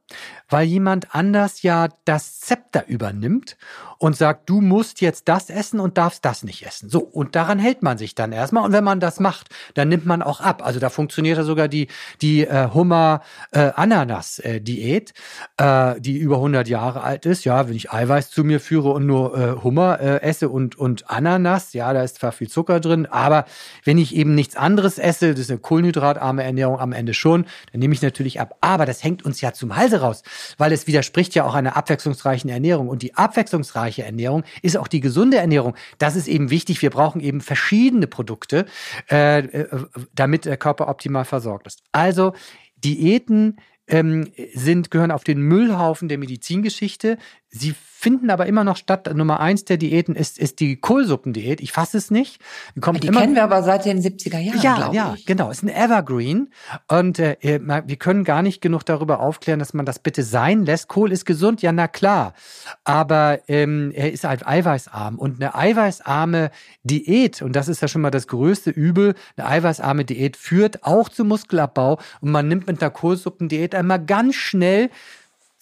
weil 0.52 0.66
jemand 0.66 1.14
anders 1.14 1.62
ja 1.62 1.88
das 2.04 2.40
Zepter 2.40 2.86
übernimmt 2.86 3.56
und 4.02 4.16
sagt, 4.16 4.50
du 4.50 4.60
musst 4.60 5.00
jetzt 5.00 5.28
das 5.28 5.48
essen 5.48 5.78
und 5.78 5.96
darfst 5.96 6.24
das 6.24 6.42
nicht 6.42 6.66
essen. 6.66 6.88
So, 6.88 6.98
und 6.98 7.36
daran 7.36 7.60
hält 7.60 7.84
man 7.84 7.98
sich 7.98 8.16
dann 8.16 8.32
erstmal. 8.32 8.64
Und 8.64 8.72
wenn 8.72 8.82
man 8.82 8.98
das 8.98 9.20
macht, 9.20 9.50
dann 9.74 9.88
nimmt 9.88 10.06
man 10.06 10.22
auch 10.22 10.40
ab. 10.40 10.66
Also 10.66 10.80
da 10.80 10.90
funktioniert 10.90 11.38
ja 11.38 11.44
sogar 11.44 11.68
die, 11.68 11.86
die 12.20 12.44
äh, 12.44 12.66
Hummer-Ananas-Diät, 12.74 15.12
äh, 15.56 16.00
die 16.00 16.18
über 16.18 16.34
100 16.36 16.66
Jahre 16.66 17.04
alt 17.04 17.26
ist. 17.26 17.44
Ja, 17.44 17.68
wenn 17.68 17.76
ich 17.76 17.92
Eiweiß 17.92 18.30
zu 18.30 18.42
mir 18.42 18.58
führe 18.58 18.90
und 18.90 19.06
nur 19.06 19.38
äh, 19.38 19.52
Hummer 19.62 20.00
äh, 20.00 20.20
esse 20.22 20.48
und, 20.48 20.76
und 20.76 21.08
Ananas, 21.08 21.72
ja, 21.72 21.92
da 21.92 22.02
ist 22.02 22.16
zwar 22.16 22.32
viel 22.32 22.48
Zucker 22.48 22.80
drin, 22.80 23.06
aber 23.06 23.44
wenn 23.84 23.98
ich 23.98 24.16
eben 24.16 24.34
nichts 24.34 24.56
anderes 24.56 24.98
esse, 24.98 25.30
das 25.30 25.38
ist 25.38 25.50
eine 25.50 25.60
kohlenhydratarme 25.60 26.42
Ernährung 26.42 26.80
am 26.80 26.90
Ende 26.90 27.14
schon, 27.14 27.46
dann 27.70 27.78
nehme 27.78 27.94
ich 27.94 28.02
natürlich 28.02 28.40
ab. 28.40 28.56
Aber 28.60 28.84
das 28.84 29.04
hängt 29.04 29.24
uns 29.24 29.40
ja 29.40 29.52
zum 29.52 29.76
Halse 29.76 30.00
raus, 30.00 30.24
weil 30.58 30.72
es 30.72 30.86
widerspricht 30.86 31.34
ja 31.34 31.44
auch 31.44 31.54
einer 31.54 31.76
abwechslungsreichen 31.76 32.50
Ernährung. 32.50 32.88
Und 32.88 33.02
die 33.02 33.14
abwechslungsreiche 33.14 34.04
Ernährung 34.04 34.44
ist 34.62 34.76
auch 34.76 34.88
die 34.88 35.00
gesunde 35.00 35.38
Ernährung. 35.38 35.74
Das 35.98 36.16
ist 36.16 36.28
eben 36.28 36.50
wichtig. 36.50 36.82
Wir 36.82 36.90
brauchen 36.90 37.20
eben 37.20 37.40
verschiedene 37.40 38.06
Produkte, 38.06 38.66
äh, 39.10 39.38
äh 39.38 39.68
damit 40.14 40.44
der 40.44 40.56
Körper 40.56 40.88
optimal 40.88 41.24
versorgt 41.24 41.66
ist. 41.66 41.82
Also 41.92 42.32
Diäten 42.76 43.58
ähm, 43.86 44.32
sind, 44.54 44.90
gehören 44.90 45.10
auf 45.10 45.24
den 45.24 45.40
Müllhaufen 45.40 46.08
der 46.08 46.18
Medizingeschichte. 46.18 47.18
Sie 47.54 47.74
finden 48.02 48.30
aber 48.30 48.46
immer 48.46 48.64
noch 48.64 48.76
statt. 48.76 49.14
Nummer 49.14 49.38
eins 49.38 49.64
der 49.64 49.76
Diäten 49.76 50.16
ist, 50.16 50.36
ist 50.36 50.58
die 50.58 50.76
Kohlsuppendiät. 50.76 51.60
Ich 51.60 51.70
fasse 51.70 51.98
es 51.98 52.10
nicht. 52.10 52.40
Die, 52.74 52.80
kommt 52.80 53.04
die 53.04 53.08
immer, 53.08 53.20
kennen 53.20 53.36
wir 53.36 53.44
aber 53.44 53.62
seit 53.62 53.84
den 53.84 54.00
70er 54.00 54.38
Jahren. 54.38 54.60
Ja, 54.60 54.92
ja, 54.92 55.14
ich. 55.16 55.24
genau. 55.24 55.50
Ist 55.50 55.62
ein 55.62 55.68
Evergreen. 55.68 56.50
Und 56.88 57.20
äh, 57.20 57.36
wir 57.40 57.96
können 57.96 58.24
gar 58.24 58.42
nicht 58.42 58.60
genug 58.60 58.84
darüber 58.84 59.20
aufklären, 59.20 59.60
dass 59.60 59.72
man 59.72 59.86
das 59.86 60.00
bitte 60.00 60.24
sein 60.24 60.64
lässt. 60.64 60.88
Kohl 60.88 61.12
ist 61.12 61.26
gesund, 61.26 61.62
ja, 61.62 61.70
na 61.70 61.86
klar. 61.86 62.34
Aber 62.82 63.38
ähm, 63.46 63.92
er 63.94 64.10
ist 64.12 64.24
halt 64.24 64.46
eiweißarm. 64.46 65.18
Und 65.18 65.40
eine 65.40 65.54
eiweißarme 65.54 66.50
Diät, 66.82 67.40
und 67.42 67.54
das 67.54 67.68
ist 67.68 67.82
ja 67.82 67.88
schon 67.88 68.02
mal 68.02 68.10
das 68.10 68.26
größte 68.26 68.70
Übel, 68.70 69.14
eine 69.36 69.46
eiweißarme 69.46 70.04
Diät 70.04 70.36
führt 70.36 70.82
auch 70.82 71.08
zu 71.08 71.24
Muskelabbau. 71.24 72.00
Und 72.20 72.32
man 72.32 72.48
nimmt 72.48 72.66
mit 72.66 72.82
einer 72.82 72.90
Kohlsuppendiät 72.90 73.76
einmal 73.76 74.04
ganz 74.04 74.34
schnell 74.34 74.90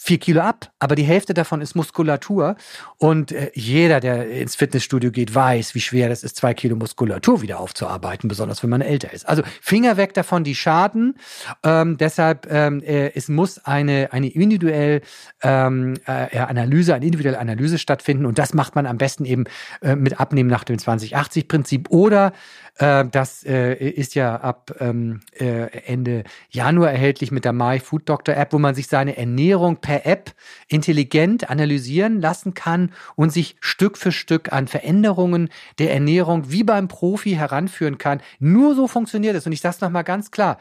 vier 0.02 0.16
Kilo 0.16 0.40
ab, 0.40 0.72
aber 0.78 0.94
die 0.94 1.02
Hälfte 1.02 1.34
davon 1.34 1.60
ist 1.60 1.74
Muskulatur. 1.74 2.56
Und 2.96 3.32
äh, 3.32 3.50
jeder, 3.52 4.00
der 4.00 4.30
ins 4.30 4.56
Fitnessstudio 4.56 5.10
geht, 5.10 5.34
weiß, 5.34 5.74
wie 5.74 5.80
schwer 5.80 6.08
das 6.08 6.24
ist, 6.24 6.36
zwei 6.36 6.54
Kilo 6.54 6.74
Muskulatur 6.74 7.42
wieder 7.42 7.60
aufzuarbeiten, 7.60 8.26
besonders 8.26 8.62
wenn 8.62 8.70
man 8.70 8.80
älter 8.80 9.12
ist. 9.12 9.28
Also 9.28 9.42
Finger 9.60 9.98
weg 9.98 10.14
davon, 10.14 10.42
die 10.42 10.54
schaden. 10.54 11.18
Ähm, 11.62 11.98
deshalb 11.98 12.50
ähm, 12.50 12.82
äh, 12.82 13.12
es 13.14 13.28
muss 13.28 13.58
eine 13.66 14.10
eine 14.10 14.28
individuell 14.28 15.02
ähm, 15.42 15.98
äh, 16.06 16.38
Analyse, 16.38 16.94
eine 16.94 17.04
individuelle 17.04 17.38
Analyse 17.38 17.78
stattfinden 17.78 18.24
und 18.24 18.38
das 18.38 18.54
macht 18.54 18.74
man 18.74 18.86
am 18.86 18.96
besten 18.96 19.26
eben 19.26 19.44
äh, 19.82 19.96
mit 19.96 20.18
Abnehmen 20.18 20.48
nach 20.48 20.64
dem 20.64 20.78
2080-Prinzip 20.78 21.90
oder 21.90 22.32
äh, 22.80 23.04
das 23.10 23.44
äh, 23.44 23.74
ist 23.74 24.14
ja 24.14 24.36
ab 24.36 24.72
ähm, 24.80 25.20
äh, 25.38 25.66
Ende 25.86 26.24
Januar 26.48 26.90
erhältlich 26.90 27.30
mit 27.30 27.44
der 27.44 27.52
My 27.52 27.78
Food 27.78 28.08
Doctor 28.08 28.34
App, 28.36 28.52
wo 28.52 28.58
man 28.58 28.74
sich 28.74 28.86
seine 28.88 29.16
Ernährung 29.16 29.80
per 29.90 30.06
App 30.06 30.36
intelligent 30.68 31.50
analysieren 31.50 32.20
lassen 32.20 32.54
kann 32.54 32.92
und 33.16 33.32
sich 33.32 33.56
Stück 33.58 33.98
für 33.98 34.12
Stück 34.12 34.52
an 34.52 34.68
Veränderungen 34.68 35.48
der 35.80 35.92
Ernährung 35.92 36.52
wie 36.52 36.62
beim 36.62 36.86
Profi 36.86 37.32
heranführen 37.32 37.98
kann. 37.98 38.20
Nur 38.38 38.76
so 38.76 38.86
funktioniert 38.86 39.34
es. 39.34 39.46
Und 39.46 39.52
ich 39.52 39.60
sage 39.60 39.74
es 39.74 39.80
nochmal 39.80 40.04
ganz 40.04 40.30
klar. 40.30 40.60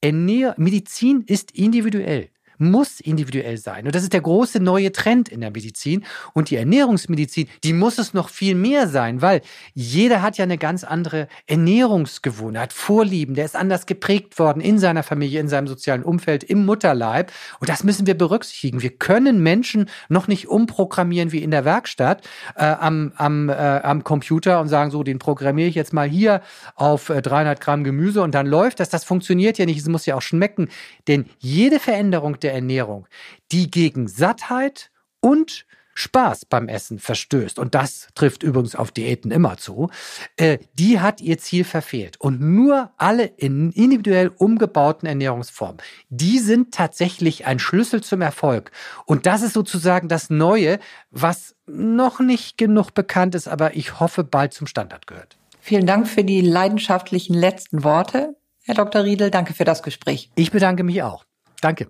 Ernähr 0.00 0.54
Medizin 0.56 1.24
ist 1.26 1.50
individuell 1.50 2.30
muss 2.60 3.00
individuell 3.00 3.58
sein. 3.58 3.86
Und 3.86 3.94
das 3.94 4.02
ist 4.02 4.12
der 4.12 4.20
große 4.20 4.60
neue 4.60 4.92
Trend 4.92 5.28
in 5.28 5.40
der 5.40 5.50
Medizin. 5.50 6.04
Und 6.34 6.50
die 6.50 6.56
Ernährungsmedizin, 6.56 7.48
die 7.64 7.72
muss 7.72 7.98
es 7.98 8.14
noch 8.14 8.28
viel 8.28 8.54
mehr 8.54 8.86
sein, 8.86 9.22
weil 9.22 9.40
jeder 9.74 10.22
hat 10.22 10.36
ja 10.36 10.44
eine 10.44 10.58
ganz 10.58 10.84
andere 10.84 11.28
Ernährungsgewohnheit, 11.46 12.72
Vorlieben. 12.72 13.34
Der 13.34 13.44
ist 13.44 13.56
anders 13.56 13.86
geprägt 13.86 14.38
worden 14.38 14.60
in 14.60 14.78
seiner 14.78 15.02
Familie, 15.02 15.40
in 15.40 15.48
seinem 15.48 15.66
sozialen 15.66 16.02
Umfeld, 16.02 16.44
im 16.44 16.66
Mutterleib. 16.66 17.32
Und 17.60 17.68
das 17.68 17.82
müssen 17.84 18.06
wir 18.06 18.16
berücksichtigen. 18.16 18.82
Wir 18.82 18.90
können 18.90 19.42
Menschen 19.42 19.88
noch 20.08 20.28
nicht 20.28 20.48
umprogrammieren 20.48 21.32
wie 21.32 21.42
in 21.42 21.50
der 21.50 21.64
Werkstatt 21.64 22.26
äh, 22.56 22.64
am, 22.64 23.12
am, 23.16 23.48
äh, 23.48 23.52
am 23.52 24.04
Computer 24.04 24.60
und 24.60 24.68
sagen, 24.68 24.90
so, 24.90 25.02
den 25.02 25.18
programmiere 25.18 25.68
ich 25.68 25.74
jetzt 25.74 25.92
mal 25.92 26.08
hier 26.08 26.42
auf 26.74 27.08
äh, 27.08 27.22
300 27.22 27.60
Gramm 27.60 27.84
Gemüse 27.84 28.22
und 28.22 28.34
dann 28.34 28.46
läuft 28.46 28.80
das. 28.80 28.90
Das 28.90 29.04
funktioniert 29.04 29.58
ja 29.58 29.66
nicht. 29.66 29.78
Es 29.78 29.88
muss 29.88 30.06
ja 30.06 30.16
auch 30.16 30.22
schmecken. 30.22 30.68
Denn 31.08 31.26
jede 31.38 31.78
Veränderung 31.78 32.38
der 32.40 32.49
Ernährung, 32.50 33.06
die 33.52 33.70
gegen 33.70 34.08
Sattheit 34.08 34.90
und 35.20 35.66
Spaß 35.94 36.46
beim 36.46 36.68
Essen 36.68 36.98
verstößt, 36.98 37.58
und 37.58 37.74
das 37.74 38.08
trifft 38.14 38.42
übrigens 38.42 38.74
auf 38.74 38.90
Diäten 38.90 39.30
immer 39.30 39.56
zu, 39.56 39.90
äh, 40.36 40.58
die 40.74 41.00
hat 41.00 41.20
ihr 41.20 41.38
Ziel 41.38 41.64
verfehlt. 41.64 42.16
Und 42.18 42.40
nur 42.40 42.90
alle 42.96 43.24
in 43.24 43.70
individuell 43.72 44.28
umgebauten 44.28 45.06
Ernährungsformen, 45.06 45.78
die 46.08 46.38
sind 46.38 46.72
tatsächlich 46.72 47.46
ein 47.46 47.58
Schlüssel 47.58 48.02
zum 48.02 48.22
Erfolg. 48.22 48.70
Und 49.04 49.26
das 49.26 49.42
ist 49.42 49.52
sozusagen 49.52 50.08
das 50.08 50.30
Neue, 50.30 50.78
was 51.10 51.54
noch 51.66 52.20
nicht 52.20 52.56
genug 52.56 52.94
bekannt 52.94 53.34
ist, 53.34 53.48
aber 53.48 53.76
ich 53.76 54.00
hoffe 54.00 54.24
bald 54.24 54.54
zum 54.54 54.66
Standard 54.66 55.06
gehört. 55.06 55.36
Vielen 55.60 55.86
Dank 55.86 56.08
für 56.08 56.24
die 56.24 56.40
leidenschaftlichen 56.40 57.34
letzten 57.34 57.84
Worte, 57.84 58.36
Herr 58.64 58.74
Dr. 58.74 59.04
Riedel. 59.04 59.30
Danke 59.30 59.52
für 59.52 59.64
das 59.64 59.82
Gespräch. 59.82 60.30
Ich 60.34 60.50
bedanke 60.50 60.82
mich 60.84 61.02
auch. 61.02 61.24
Danke. 61.60 61.86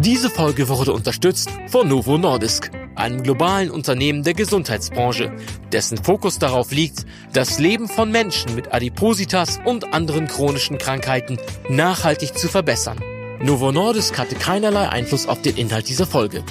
Diese 0.00 0.30
Folge 0.30 0.68
wurde 0.68 0.92
unterstützt 0.92 1.50
von 1.66 1.88
Novo 1.88 2.18
Nordisk, 2.18 2.70
einem 2.94 3.22
globalen 3.22 3.70
Unternehmen 3.70 4.22
der 4.22 4.34
Gesundheitsbranche, 4.34 5.34
dessen 5.72 5.98
Fokus 5.98 6.38
darauf 6.38 6.70
liegt, 6.70 7.04
das 7.32 7.58
Leben 7.58 7.88
von 7.88 8.10
Menschen 8.10 8.54
mit 8.54 8.72
Adipositas 8.72 9.58
und 9.64 9.92
anderen 9.92 10.28
chronischen 10.28 10.78
Krankheiten 10.78 11.38
nachhaltig 11.68 12.38
zu 12.38 12.48
verbessern. 12.48 13.00
Novo 13.40 13.72
Nordisk 13.72 14.18
hatte 14.18 14.34
keinerlei 14.34 14.88
Einfluss 14.88 15.26
auf 15.26 15.42
den 15.42 15.56
Inhalt 15.56 15.88
dieser 15.88 16.06
Folge. 16.06 16.44